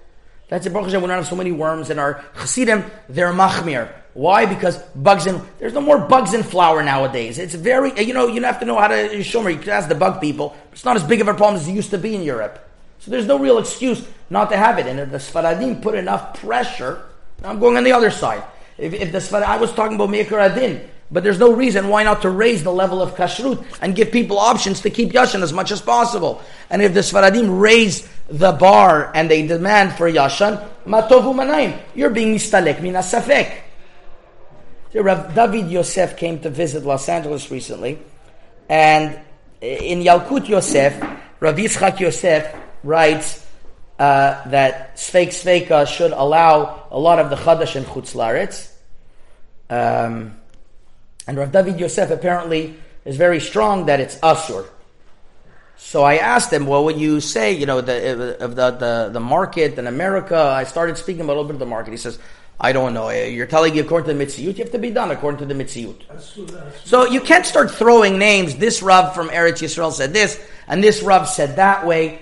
That's 0.48 0.66
it. 0.66 0.74
Baruch 0.74 0.88
Hashem, 0.88 1.02
we 1.02 1.08
don't 1.08 1.18
have 1.18 1.28
so 1.28 1.36
many 1.36 1.52
worms 1.52 1.90
in 1.90 2.00
our 2.00 2.24
Hasidim. 2.34 2.84
They're 3.10 3.34
machmir. 3.34 3.92
Why? 4.14 4.46
Because 4.46 4.78
bugs 4.96 5.28
in 5.28 5.42
there's 5.60 5.74
no 5.74 5.82
more 5.82 6.00
bugs 6.00 6.34
in 6.34 6.44
flour 6.44 6.82
nowadays. 6.82 7.38
It's 7.38 7.56
very 7.56 7.92
you 8.02 8.14
know 8.14 8.28
you 8.28 8.42
have 8.44 8.60
to 8.62 8.66
know 8.66 8.80
how 8.80 8.88
to 8.88 8.96
shomer. 9.20 9.52
You 9.52 9.60
can 9.60 9.70
ask 9.70 9.90
the 9.90 9.96
bug 9.96 10.22
people. 10.22 10.56
It's 10.72 10.86
not 10.86 10.96
as 10.96 11.04
big 11.04 11.20
of 11.20 11.28
a 11.28 11.34
problem 11.34 11.56
as 11.62 11.68
it 11.68 11.74
used 11.74 11.90
to 11.92 11.98
be 11.98 12.16
in 12.16 12.24
Europe. 12.24 12.65
So 13.06 13.12
there's 13.12 13.28
no 13.28 13.38
real 13.38 13.60
excuse 13.60 14.04
not 14.32 14.50
to 14.50 14.58
have 14.58 14.80
it. 14.80 14.88
And 14.88 15.00
if 15.00 15.12
the 15.12 15.20
Sfaradim 15.20 15.80
put 15.80 15.94
enough 15.94 16.40
pressure, 16.40 17.04
I'm 17.44 17.60
going 17.60 17.78
on 17.78 17.84
the 17.84 17.92
other 17.92 18.10
side. 18.10 18.44
If, 18.80 18.94
if 18.94 19.12
the 19.12 19.20
Sfaradim, 19.20 19.44
I 19.44 19.58
was 19.58 19.72
talking 19.74 19.94
about 19.94 20.10
Meikar 20.10 20.42
Adin, 20.50 20.90
but 21.12 21.24
there's 21.24 21.38
no 21.38 21.54
reason 21.54 21.90
why 21.90 22.02
not 22.02 22.24
to 22.24 22.32
raise 22.32 22.64
the 22.64 22.74
level 22.74 23.04
of 23.04 23.14
kashrut 23.14 23.64
and 23.80 23.96
give 23.96 24.12
people 24.12 24.40
options 24.40 24.82
to 24.82 24.90
keep 24.90 25.12
yashan 25.12 25.44
as 25.44 25.54
much 25.54 25.70
as 25.70 25.82
possible. 25.82 26.42
And 26.72 26.82
if 26.82 26.96
the 26.96 27.02
Sfaradim 27.02 27.62
raise 27.62 28.10
the 28.28 28.54
bar 28.54 29.12
and 29.14 29.30
they 29.30 29.46
demand 29.46 29.94
for 29.94 30.12
yashan, 30.12 30.68
matovu 30.88 31.36
manaim, 31.36 31.80
you're 31.94 32.10
being 32.10 32.34
mistalek 32.34 32.82
min 32.82 32.96
asafek. 32.96 33.62
Rav 34.96 35.36
David 35.36 35.70
Yosef 35.70 36.18
came 36.18 36.40
to 36.40 36.50
visit 36.50 36.86
Los 36.86 37.08
Angeles 37.08 37.52
recently, 37.52 38.00
and 38.70 39.20
in 39.60 40.00
Yalkut 40.00 40.48
Yosef, 40.48 41.00
Rav 41.42 41.56
Yitzchak 41.58 42.00
Yosef 42.00 42.56
writes 42.86 43.46
uh, 44.00 44.48
that 44.50 44.96
Sveik 44.96 45.30
Sveika 45.30 45.88
should 45.88 46.12
allow 46.12 46.88
a 46.92 47.00
lot 47.00 47.20
of 47.20 47.30
the 47.30 47.36
Chadash 47.36 47.76
and 47.76 47.86
Chutz 47.86 48.16
Laretz. 48.16 48.72
Um, 49.70 50.38
and 51.28 51.38
Rav 51.38 51.52
David 51.52 51.80
Yosef 51.80 52.12
apparently 52.12 52.76
is 53.04 53.18
very 53.18 53.40
strong 53.40 53.88
that 53.88 54.00
it's 54.00 54.16
Asur. 54.20 54.68
So 55.78 56.04
I 56.04 56.18
asked 56.18 56.54
him, 56.54 56.68
well, 56.68 56.86
would 56.86 56.98
you 56.98 57.20
say, 57.20 57.52
you 57.54 57.66
know, 57.66 57.82
the, 57.82 58.38
of 58.44 58.56
the, 58.56 58.72
the, 58.72 59.10
the 59.14 59.20
market 59.20 59.78
in 59.78 59.88
America, 59.88 60.38
I 60.38 60.64
started 60.64 60.98
speaking 60.98 61.24
a 61.24 61.28
little 61.28 61.44
bit 61.44 61.54
of 61.54 61.60
the 61.60 61.66
market. 61.66 61.92
He 61.92 61.98
says, 61.98 62.18
I 62.60 62.72
don't 62.72 62.94
know. 62.94 63.10
You're 63.10 63.48
telling 63.48 63.74
me 63.74 63.80
according 63.80 64.08
to 64.08 64.14
the 64.14 64.26
Mitziyut, 64.26 64.58
you 64.58 64.64
have 64.64 64.72
to 64.72 64.80
be 64.80 64.90
done 64.90 65.12
according 65.12 65.40
to 65.40 65.46
the 65.46 65.54
Mitziyut. 65.54 66.02
So 66.86 67.06
you 67.06 67.20
can't 67.20 67.46
start 67.46 67.72
throwing 67.72 68.18
names. 68.18 68.56
This 68.56 68.82
Rav 68.82 69.14
from 69.14 69.30
Eretz 69.30 69.62
Yisrael 69.62 69.92
said 69.92 70.14
this, 70.14 70.42
and 70.68 70.82
this 70.82 71.02
Rav 71.02 71.28
said 71.28 71.58
that 71.58 71.86
way. 71.86 72.20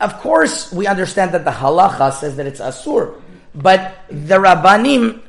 Of 0.00 0.18
course, 0.20 0.72
we 0.72 0.86
understand 0.86 1.32
that 1.32 1.44
the 1.44 1.50
halacha 1.50 2.12
says 2.12 2.36
that 2.36 2.46
it's 2.46 2.60
asur, 2.60 3.20
but 3.54 3.94
the 4.08 4.36
rabbanim, 4.36 5.20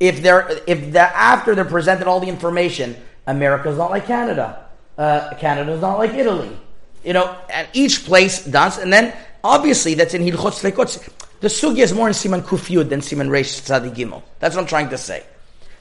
if 0.00 0.22
they're 0.22 0.48
if 0.66 0.92
they're 0.92 1.12
after 1.14 1.54
they're 1.54 1.64
presented 1.64 2.06
all 2.06 2.20
the 2.20 2.28
information, 2.28 2.96
America's 3.26 3.76
not 3.76 3.90
like 3.90 4.06
Canada, 4.06 4.66
uh, 4.96 5.34
Canada's 5.34 5.80
not 5.80 5.98
like 5.98 6.14
Italy, 6.14 6.50
you 7.04 7.12
know, 7.12 7.36
and 7.50 7.68
each 7.72 8.04
place 8.04 8.44
does, 8.44 8.78
and 8.78 8.92
then 8.92 9.12
obviously 9.44 9.94
that's 9.94 10.14
in 10.14 10.22
hilchot 10.22 10.54
svekot. 10.54 11.08
The 11.40 11.48
sugya 11.48 11.82
is 11.82 11.92
more 11.92 12.06
in 12.06 12.14
siman 12.14 12.42
kufyud 12.42 12.88
than 12.88 13.00
siman 13.00 13.28
reish 13.28 13.62
tzadi 13.62 13.92
gimel. 13.94 14.22
That's 14.38 14.54
what 14.54 14.62
I'm 14.62 14.68
trying 14.68 14.90
to 14.90 14.98
say. 14.98 15.24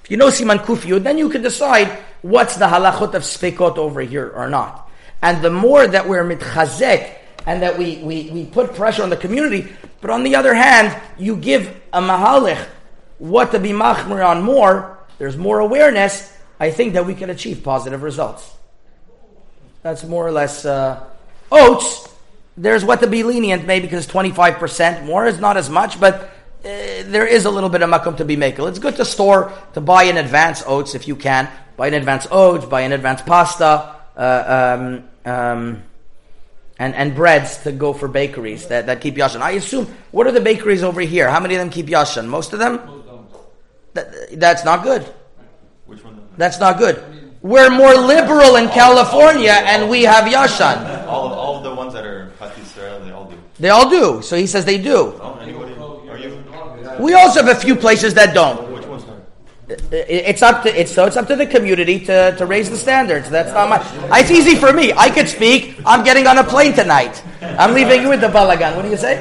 If 0.03 0.09
you 0.09 0.18
know 0.18 0.28
siman 0.28 0.57
kufyud, 0.57 1.03
then 1.03 1.18
you 1.18 1.30
can 1.30 1.43
decide 1.43 1.88
what's 2.24 2.55
the 2.55 2.66
halachot 2.66 3.14
of 3.14 3.24
svekot 3.24 3.78
over 3.78 4.01
here 4.01 4.30
or 4.36 4.49
not. 4.49 4.89
And 5.22 5.43
the 5.43 5.51
more 5.51 5.88
that 5.88 6.09
we're 6.09 6.24
mitchazek 6.24 7.20
and 7.45 7.61
that 7.61 7.77
we, 7.77 7.97
we, 7.97 8.29
we 8.29 8.45
put 8.45 8.73
pressure 8.73 9.03
on 9.03 9.09
the 9.09 9.17
community. 9.17 9.71
But 9.99 10.09
on 10.09 10.23
the 10.23 10.35
other 10.35 10.53
hand, 10.53 10.99
you 11.17 11.35
give 11.35 11.67
a 11.93 12.01
mahalich 12.01 12.63
what 13.21 13.51
to 13.51 13.59
be 13.59 13.69
machmir 13.69 14.27
on 14.27 14.41
more, 14.41 14.97
there's 15.19 15.37
more 15.37 15.59
awareness, 15.59 16.35
I 16.59 16.71
think 16.71 16.93
that 16.93 17.05
we 17.05 17.13
can 17.13 17.29
achieve 17.29 17.63
positive 17.63 18.01
results. 18.01 18.51
That's 19.83 20.03
more 20.03 20.25
or 20.25 20.31
less 20.31 20.65
uh, 20.65 21.03
oats. 21.51 22.07
There's 22.57 22.83
what 22.83 22.99
to 23.01 23.07
be 23.07 23.21
lenient, 23.21 23.65
maybe 23.67 23.85
because 23.85 24.07
25%. 24.07 25.05
More 25.05 25.27
is 25.27 25.39
not 25.39 25.55
as 25.55 25.69
much, 25.69 25.99
but 25.99 26.13
uh, 26.23 26.27
there 26.63 27.27
is 27.27 27.45
a 27.45 27.51
little 27.51 27.69
bit 27.69 27.83
of 27.83 27.89
makum 27.91 28.17
to 28.17 28.25
be 28.25 28.35
makel. 28.35 28.67
It's 28.67 28.79
good 28.79 28.95
to 28.95 29.05
store, 29.05 29.53
to 29.73 29.81
buy 29.81 30.03
in 30.03 30.17
advance 30.17 30.63
oats 30.65 30.95
if 30.95 31.07
you 31.07 31.15
can. 31.15 31.47
Buy 31.77 31.87
in 31.87 31.93
advance 31.93 32.27
oats, 32.31 32.65
buy 32.65 32.81
in 32.81 32.91
advance 32.91 33.21
pasta. 33.21 33.95
Uh, 34.17 34.77
um, 35.25 35.31
um, 35.31 35.83
and, 36.82 36.95
and 36.95 37.13
breads 37.13 37.57
to 37.57 37.71
go 37.71 37.93
for 37.93 38.07
bakeries 38.07 38.67
that, 38.69 38.88
that 38.88 39.01
keep 39.01 39.15
yashan. 39.15 39.39
I 39.39 39.51
assume, 39.51 39.86
what 40.09 40.25
are 40.25 40.32
the 40.32 40.41
bakeries 40.41 40.82
over 40.82 40.99
here? 40.99 41.29
How 41.29 41.39
many 41.39 41.53
of 41.53 41.59
them 41.59 41.69
keep 41.69 41.86
yashan? 41.86 42.25
Most 42.27 42.53
of 42.53 42.59
them? 42.59 42.79
That, 43.93 44.39
that's 44.39 44.65
not 44.65 44.82
good. 44.82 45.03
Which 45.86 46.03
one? 46.03 46.19
That's 46.38 46.59
not 46.59 46.79
good. 46.79 46.97
We're 47.43 47.69
more 47.69 47.93
liberal 47.93 48.55
in 48.55 48.67
California 48.69 49.51
and 49.51 49.91
we 49.91 50.01
have 50.03 50.25
yashan. 50.25 51.05
All 51.05 51.27
of, 51.27 51.34
all 51.34 51.57
of 51.57 51.63
the 51.63 51.75
ones 51.75 51.93
that 51.93 52.03
are 52.03 52.32
Israel, 52.59 52.99
they 53.05 53.11
all 53.11 53.29
do. 53.29 53.38
They 53.59 53.69
all 53.69 53.88
do. 53.88 54.23
So 54.23 54.36
he 54.36 54.47
says 54.47 54.65
they 54.65 54.82
do. 54.82 55.13
Oh, 55.21 55.38
anybody? 55.39 55.73
You? 55.73 56.43
We 56.99 57.13
also 57.13 57.43
have 57.43 57.55
a 57.55 57.59
few 57.59 57.75
places 57.75 58.15
that 58.15 58.34
don't. 58.34 58.70
It's 59.91 60.41
up 60.41 60.63
to 60.63 60.80
it's 60.80 60.91
so 60.91 61.05
it's 61.05 61.17
up 61.17 61.28
to 61.28 61.36
the 61.36 61.45
community 61.45 61.99
to, 62.05 62.36
to 62.38 62.45
raise 62.45 62.69
the 62.69 62.78
standards. 62.78 63.30
That's 63.30 63.51
not 63.53 63.69
my. 63.69 64.19
It's 64.19 64.32
easy 64.32 64.55
for 64.55 64.74
me. 64.74 64.93
I 64.93 65.09
could 65.09 65.28
speak. 65.28 65.80
I'm 65.86 66.03
getting 66.03 66.28
on 66.28 66.38
a 66.38 66.43
plane 66.43 66.74
tonight. 66.74 67.24
I'm 67.41 67.74
leaving 67.74 68.07
with 68.07 68.22
the 68.22 68.28
balagan. 68.28 68.76
What 68.76 68.84
do 68.84 68.89
you 68.89 68.97
say? 68.97 69.19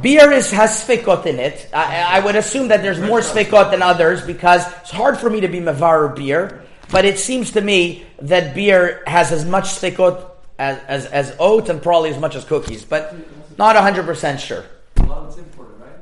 Beer 0.00 0.32
is 0.32 0.50
has 0.50 0.82
sfikot 0.82 1.26
in 1.26 1.38
it. 1.38 1.68
I, 1.72 2.18
I 2.18 2.20
would 2.20 2.36
assume 2.36 2.68
that 2.68 2.82
there's 2.82 3.00
more 3.00 3.20
sfikot 3.20 3.70
than 3.70 3.82
others 3.82 4.24
because 4.24 4.66
it's 4.80 4.90
hard 4.90 5.18
for 5.18 5.28
me 5.28 5.40
to 5.40 5.48
be 5.48 5.60
mavar 5.60 6.14
beer. 6.14 6.62
But 6.90 7.04
it 7.04 7.18
seems 7.18 7.52
to 7.52 7.60
me 7.60 8.04
that 8.22 8.54
beer 8.54 9.02
has 9.06 9.30
as 9.30 9.44
much 9.44 9.64
sfikot 9.64 10.30
as, 10.58 10.78
as, 10.88 11.06
as 11.06 11.36
oat 11.38 11.68
and 11.68 11.82
probably 11.82 12.10
as 12.10 12.18
much 12.18 12.34
as 12.34 12.44
cookies, 12.44 12.84
but 12.84 13.14
not 13.56 13.76
100% 13.76 14.38
sure. 14.38 14.64
A 14.96 15.02
lot 15.04 15.18
of 15.18 15.28
it's 15.28 15.38
imported, 15.38 15.80
right? 15.80 15.92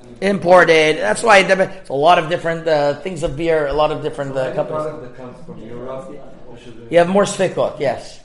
And 0.00 0.07
Imported. 0.21 0.97
That's 0.97 1.23
why 1.23 1.43
there's 1.43 1.89
a 1.89 1.93
lot 1.93 2.17
of 2.17 2.29
different 2.29 2.67
uh, 2.67 2.99
things 3.01 3.23
of 3.23 3.35
beer, 3.35 3.67
a 3.67 3.73
lot 3.73 3.91
of 3.91 4.03
different 4.03 4.35
uh, 4.35 4.41
any 4.41 4.55
companies. 4.55 4.83
product 4.83 5.01
that 5.03 5.17
comes 5.17 5.45
from 5.45 5.57
Europe, 5.61 6.09
we 6.49 6.59
should 6.59 6.75
be. 6.77 6.95
You 6.95 6.99
have 6.99 7.09
more 7.09 7.25
sfikot, 7.25 7.79
yes. 7.79 8.19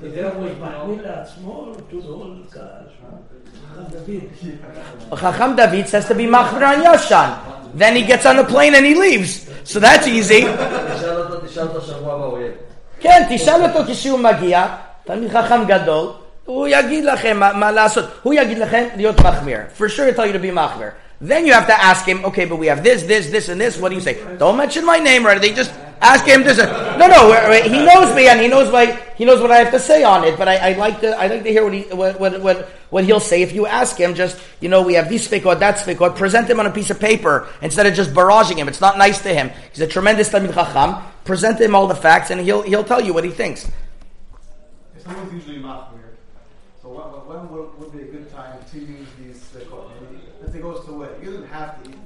זה 0.00 0.30
הוא 0.34 0.44
מחמיא 0.44 1.02
לעצמו, 1.02 1.72
תודו 1.90 2.24
לקהל. 2.44 2.64
דוד. 3.90 5.18
Chacham 5.18 5.56
David 5.56 5.88
says 5.88 6.06
to 6.08 6.14
be 6.14 6.26
machmir 6.26 6.62
on 6.62 6.82
Yashan. 6.82 7.30
Then 7.74 7.96
he 7.96 8.02
gets 8.02 8.26
on 8.26 8.36
the 8.36 8.44
plane 8.44 8.74
and 8.74 8.84
he 8.84 8.94
leaves. 8.94 9.48
So 9.64 9.80
that's 9.80 10.06
easy. 10.06 10.42
תשאל 10.42 11.16
אותו, 11.16 11.46
תשאל 11.46 11.66
אותו 11.68 11.80
שבוע 11.80 12.14
הבא, 12.14 12.24
הוא 12.24 12.38
יהיה. 12.38 12.52
כן, 13.00 13.26
תשאל 13.30 13.62
אותו 13.62 13.92
כשהוא 13.92 14.18
מגיע, 14.18 14.66
תלמיד 15.04 15.30
חכם 15.30 15.64
גדול, 15.66 16.12
הוא 16.44 16.68
יגיד 16.68 17.04
לכם 17.04 17.36
מה, 17.36 17.52
מה 17.52 17.70
לעשות. 17.70 18.04
הוא 18.22 18.34
יגיד 18.34 18.58
לכם 18.58 18.84
להיות 18.96 19.20
מחמיר. 19.20 19.58
For 19.78 19.88
sure 19.88 20.06
he'll 20.06 20.14
tell 20.14 20.26
you 20.26 20.32
to 20.32 20.38
be 20.38 20.50
מחמיר. 20.50 20.90
Then 21.22 21.46
you 21.46 21.52
have 21.52 21.66
to 21.66 21.78
ask 21.84 22.06
him, 22.06 22.24
okay, 22.24 22.46
but 22.46 22.56
we 22.56 22.66
have 22.66 22.82
this, 22.82 23.02
this, 23.02 23.28
this, 23.28 23.50
and 23.50 23.60
this. 23.60 23.76
What 23.76 23.90
do 23.90 23.94
you 23.94 24.00
say? 24.00 24.16
Don't 24.38 24.56
mention 24.56 24.86
my 24.86 24.98
name, 24.98 25.26
right? 25.26 25.38
They 25.38 25.52
just 25.52 25.70
Ask 26.00 26.24
him 26.24 26.44
this. 26.44 26.56
No, 26.56 27.06
no. 27.06 27.30
wait, 27.30 27.48
wait, 27.50 27.64
He 27.70 27.84
knows 27.84 28.14
me, 28.16 28.26
and 28.26 28.40
he 28.40 28.48
knows 28.48 28.72
my 28.72 28.86
he 29.16 29.26
knows 29.26 29.40
what 29.40 29.50
I 29.50 29.58
have 29.58 29.70
to 29.72 29.78
say 29.78 30.02
on 30.02 30.24
it. 30.24 30.38
But 30.38 30.48
I, 30.48 30.70
I 30.70 30.72
like 30.72 31.00
to 31.02 31.10
I 31.10 31.26
like 31.26 31.42
to 31.42 31.50
hear 31.50 31.62
what 31.62 31.74
he 31.74 31.82
what, 31.82 32.18
what 32.18 32.40
what 32.40 32.68
what 32.88 33.04
he'll 33.04 33.20
say. 33.20 33.42
If 33.42 33.52
you 33.52 33.66
ask 33.66 33.98
him, 33.98 34.14
just 34.14 34.40
you 34.60 34.70
know, 34.70 34.80
we 34.80 34.94
have 34.94 35.10
this 35.10 35.28
fikot, 35.28 35.58
that 35.58 35.76
fikot. 35.76 36.16
Present 36.16 36.48
him 36.48 36.58
on 36.58 36.66
a 36.66 36.70
piece 36.70 36.88
of 36.88 36.98
paper 36.98 37.48
instead 37.60 37.86
of 37.86 37.92
just 37.92 38.14
barraging 38.14 38.56
him. 38.56 38.66
It's 38.66 38.80
not 38.80 38.96
nice 38.96 39.20
to 39.22 39.34
him. 39.34 39.50
He's 39.72 39.82
a 39.82 39.86
tremendous 39.86 40.30
talmid 40.30 40.54
chacham. 40.54 41.02
Present 41.24 41.60
him 41.60 41.74
all 41.74 41.86
the 41.86 41.94
facts, 41.94 42.30
and 42.30 42.40
he'll 42.40 42.62
he'll 42.62 42.84
tell 42.84 43.02
you 43.02 43.12
what 43.12 43.24
he 43.24 43.30
thinks. 43.30 43.70
Someone's 45.04 45.32
usually 45.34 45.58
machmir. 45.58 45.93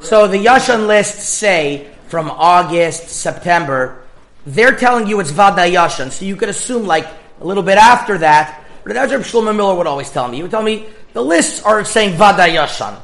So 0.10 0.28
the 0.28 0.38
Yashan 0.44 0.88
lists 0.88 1.24
say 1.30 1.88
from 2.08 2.32
August, 2.32 3.10
September, 3.10 4.02
they're 4.44 4.76
telling 4.76 5.06
you 5.06 5.20
it's 5.20 5.30
Vada 5.30 5.62
Yashan. 5.62 6.10
So 6.10 6.26
you 6.26 6.36
could 6.36 6.50
assume 6.50 6.88
like 6.88 7.06
a 7.40 7.46
little 7.46 7.62
bit 7.62 7.78
after 7.78 8.18
that. 8.18 8.64
But 8.84 8.94
that's 8.94 9.12
what 9.12 9.22
Shlomo 9.22 9.56
Miller 9.56 9.76
would 9.76 9.86
always 9.86 10.10
tell 10.10 10.28
me. 10.28 10.38
He 10.38 10.42
would 10.42 10.50
tell 10.50 10.64
me 10.64 10.88
the 11.14 11.22
lists 11.24 11.62
are 11.62 11.86
saying 11.86 12.16
Vada 12.16 12.48
Yashan. 12.48 13.00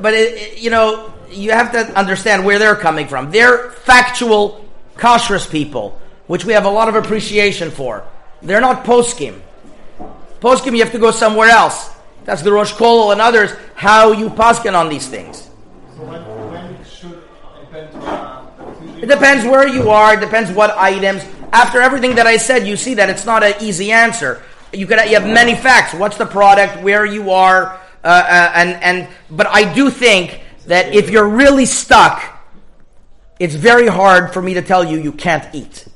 But 0.00 0.14
it, 0.14 0.34
it- 0.34 0.58
you 0.58 0.70
know, 0.70 1.12
you 1.30 1.52
have 1.52 1.70
to 1.72 1.78
understand 1.96 2.44
where 2.44 2.58
they're 2.58 2.74
coming 2.74 3.06
from. 3.06 3.30
They're 3.30 3.70
factual 3.70 4.68
kashrus 4.96 5.48
people, 5.48 5.96
which 6.26 6.44
we 6.44 6.54
have 6.54 6.64
a 6.64 6.70
lot 6.70 6.88
of 6.88 6.96
appreciation 6.96 7.70
for. 7.70 8.04
They're 8.42 8.60
not 8.60 8.84
poskim. 8.84 9.40
Poskim, 10.40 10.72
you 10.76 10.82
have 10.82 10.90
to 10.90 10.98
go 10.98 11.12
somewhere 11.12 11.50
else. 11.50 11.88
That's 12.24 12.42
the 12.42 12.50
Rosh 12.52 12.72
Kol 12.72 13.12
and 13.12 13.20
others, 13.20 13.52
how 13.76 14.10
you 14.10 14.28
paskin 14.28 14.74
on 14.74 14.88
these 14.88 15.06
things. 15.06 15.48
So 15.96 16.04
when, 16.04 16.22
when 16.50 16.84
should 16.84 17.12
it 17.12 17.72
bend 17.72 17.92
to 17.92 17.98
uh, 18.00 18.44
It 19.02 19.08
depends 19.08 19.44
where 19.44 19.66
you 19.66 19.90
are. 19.90 20.14
It 20.14 20.20
depends 20.20 20.50
what 20.52 20.70
items. 20.78 21.24
After 21.52 21.80
everything 21.80 22.14
that 22.14 22.26
I 22.26 22.36
said, 22.36 22.66
you 22.66 22.76
see 22.76 22.94
that 22.94 23.10
it's 23.10 23.26
not 23.26 23.42
an 23.42 23.54
easy 23.60 23.90
answer. 23.90 24.40
You 24.72 24.86
could 24.86 24.98
you 25.10 25.18
have 25.20 25.26
many 25.26 25.54
facts. 25.54 25.92
What's 25.92 26.16
the 26.16 26.24
product? 26.24 26.82
Where 26.82 27.04
you 27.04 27.32
are? 27.32 27.80
Uh, 28.04 28.06
uh, 28.06 28.52
and 28.54 28.70
and 28.82 29.08
but 29.30 29.48
I 29.48 29.72
do 29.74 29.90
think 29.90 30.40
that 30.66 30.94
if 30.94 31.10
you're 31.10 31.28
really 31.28 31.66
stuck, 31.66 32.22
it's 33.40 33.54
very 33.56 33.88
hard 33.88 34.32
for 34.32 34.40
me 34.40 34.54
to 34.54 34.62
tell 34.62 34.84
you 34.84 34.98
you 34.98 35.12
can't 35.12 35.52
eat. 35.52 35.86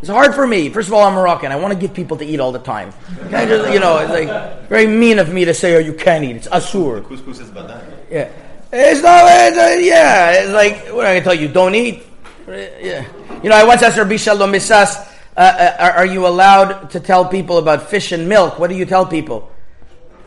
It's 0.00 0.10
hard 0.10 0.34
for 0.34 0.46
me. 0.46 0.68
First 0.68 0.88
of 0.88 0.94
all, 0.94 1.04
I'm 1.04 1.14
Moroccan. 1.14 1.50
I 1.50 1.56
want 1.56 1.72
to 1.72 1.78
give 1.78 1.94
people 1.94 2.16
to 2.18 2.24
eat 2.24 2.40
all 2.40 2.52
the 2.52 2.58
time. 2.58 2.92
Just- 3.30 3.72
you 3.72 3.80
know, 3.80 3.98
it's 3.98 4.10
like 4.10 4.68
very 4.68 4.86
mean 4.86 5.18
of 5.18 5.32
me 5.32 5.44
to 5.46 5.54
say, 5.54 5.76
"Oh, 5.76 5.78
you 5.78 5.94
can't 5.94 6.24
eat." 6.24 6.36
It's 6.36 6.48
asur. 6.48 7.02
Couscous 7.02 7.40
is 7.40 7.50
badai. 7.50 7.80
Yeah. 8.10 8.28
It's 8.72 9.02
not, 9.02 9.24
it's, 9.26 9.58
uh, 9.58 9.76
yeah, 9.80 10.32
it's 10.32 10.52
like, 10.52 10.86
what 10.94 11.04
am 11.04 11.10
I 11.10 11.12
going 11.12 11.20
to 11.20 11.24
tell 11.24 11.34
you? 11.34 11.48
Don't 11.48 11.74
eat? 11.74 12.02
Yeah. 12.48 13.06
You 13.42 13.50
know, 13.50 13.56
I 13.56 13.64
once 13.64 13.82
asked 13.82 13.98
Rabbi 13.98 14.16
Shalom 14.16 14.50
Mesas, 14.50 14.96
uh, 15.36 15.40
uh, 15.40 15.76
are, 15.78 15.92
are 15.92 16.06
you 16.06 16.26
allowed 16.26 16.90
to 16.90 17.00
tell 17.00 17.26
people 17.26 17.58
about 17.58 17.90
fish 17.90 18.12
and 18.12 18.28
milk? 18.28 18.58
What 18.58 18.70
do 18.70 18.76
you 18.76 18.86
tell 18.86 19.04
people? 19.04 19.50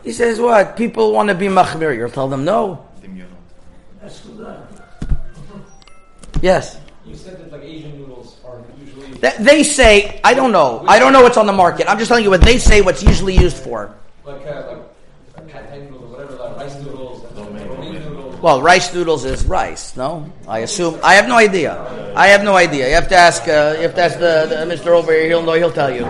He 0.04 0.12
says, 0.12 0.38
what? 0.38 0.76
People 0.76 1.12
want 1.12 1.28
to 1.28 1.34
be 1.34 1.46
machmir. 1.46 1.96
You'll 1.96 2.10
tell 2.10 2.28
them 2.28 2.44
no. 2.44 2.86
Yes. 6.42 6.78
You 7.04 7.14
said 7.16 7.38
that 7.38 7.50
like 7.50 7.62
Asian 7.62 7.98
noodles 7.98 8.38
are 8.44 8.62
usually 8.78 9.08
They 9.18 9.62
say, 9.62 10.20
I 10.22 10.34
don't 10.34 10.52
know. 10.52 10.84
I 10.86 10.98
don't 10.98 11.12
know 11.12 11.22
what's 11.22 11.36
on 11.36 11.46
the 11.46 11.52
market. 11.52 11.90
I'm 11.90 11.98
just 11.98 12.08
telling 12.08 12.24
you 12.24 12.30
what 12.30 12.42
they 12.42 12.58
say 12.58 12.82
what's 12.82 13.02
usually 13.02 13.36
used 13.36 13.56
for. 13.56 13.94
like 14.24 14.46
uh, 14.46 14.78
like 15.36 15.48
pad 15.48 15.68
thai 15.68 15.78
noodles 15.78 16.02
or 16.02 16.08
whatever, 16.08 16.36
like 16.36 16.56
rice 16.56 16.76
noodles 16.82 17.24
and 17.36 17.80
meat 17.80 18.00
noodles. 18.00 18.25
Well, 18.42 18.60
rice 18.60 18.92
noodles 18.92 19.24
is 19.24 19.44
rice, 19.46 19.96
no? 19.96 20.30
I 20.46 20.60
assume. 20.60 21.00
I 21.02 21.14
have 21.14 21.26
no 21.26 21.36
idea. 21.36 22.12
I 22.14 22.28
have 22.28 22.44
no 22.44 22.54
idea. 22.54 22.88
You 22.88 22.94
have 22.94 23.08
to 23.08 23.16
ask. 23.16 23.42
Uh, 23.48 23.74
you 23.76 23.82
have 23.82 23.94
to 23.94 24.02
ask 24.02 24.18
the, 24.18 24.46
the 24.48 24.56
Mr. 24.74 24.88
over 24.88 25.12
here. 25.12 25.26
He'll 25.26 25.42
know. 25.42 25.54
He'll 25.54 25.72
tell 25.72 25.94
you. 25.94 26.04
I 26.04 26.08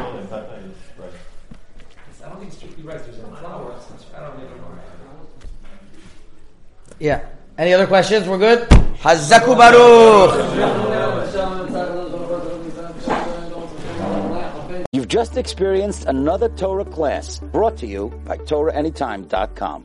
don't 2.29 2.39
think 2.39 2.49
it's 2.49 2.57
strictly 2.57 2.83
rice. 2.85 3.03
There's 3.03 3.19
a 3.19 3.27
flour. 3.27 3.75
I 4.15 4.21
don't 4.21 4.37
even 4.37 4.57
know. 4.59 4.79
Yeah. 6.99 7.27
Any 7.59 7.73
other 7.73 7.87
questions? 7.87 8.29
We're 8.29 8.39
good. 8.39 8.69
Hazaku 9.01 9.57
Baruch. 9.57 10.67
You've 14.93 15.09
just 15.09 15.37
experienced 15.37 16.07
another 16.07 16.49
Torah 16.49 16.85
class 16.85 17.39
brought 17.39 17.77
to 17.79 17.87
you 17.87 18.09
by 18.25 18.39
TorahAnytime.com. 18.39 19.85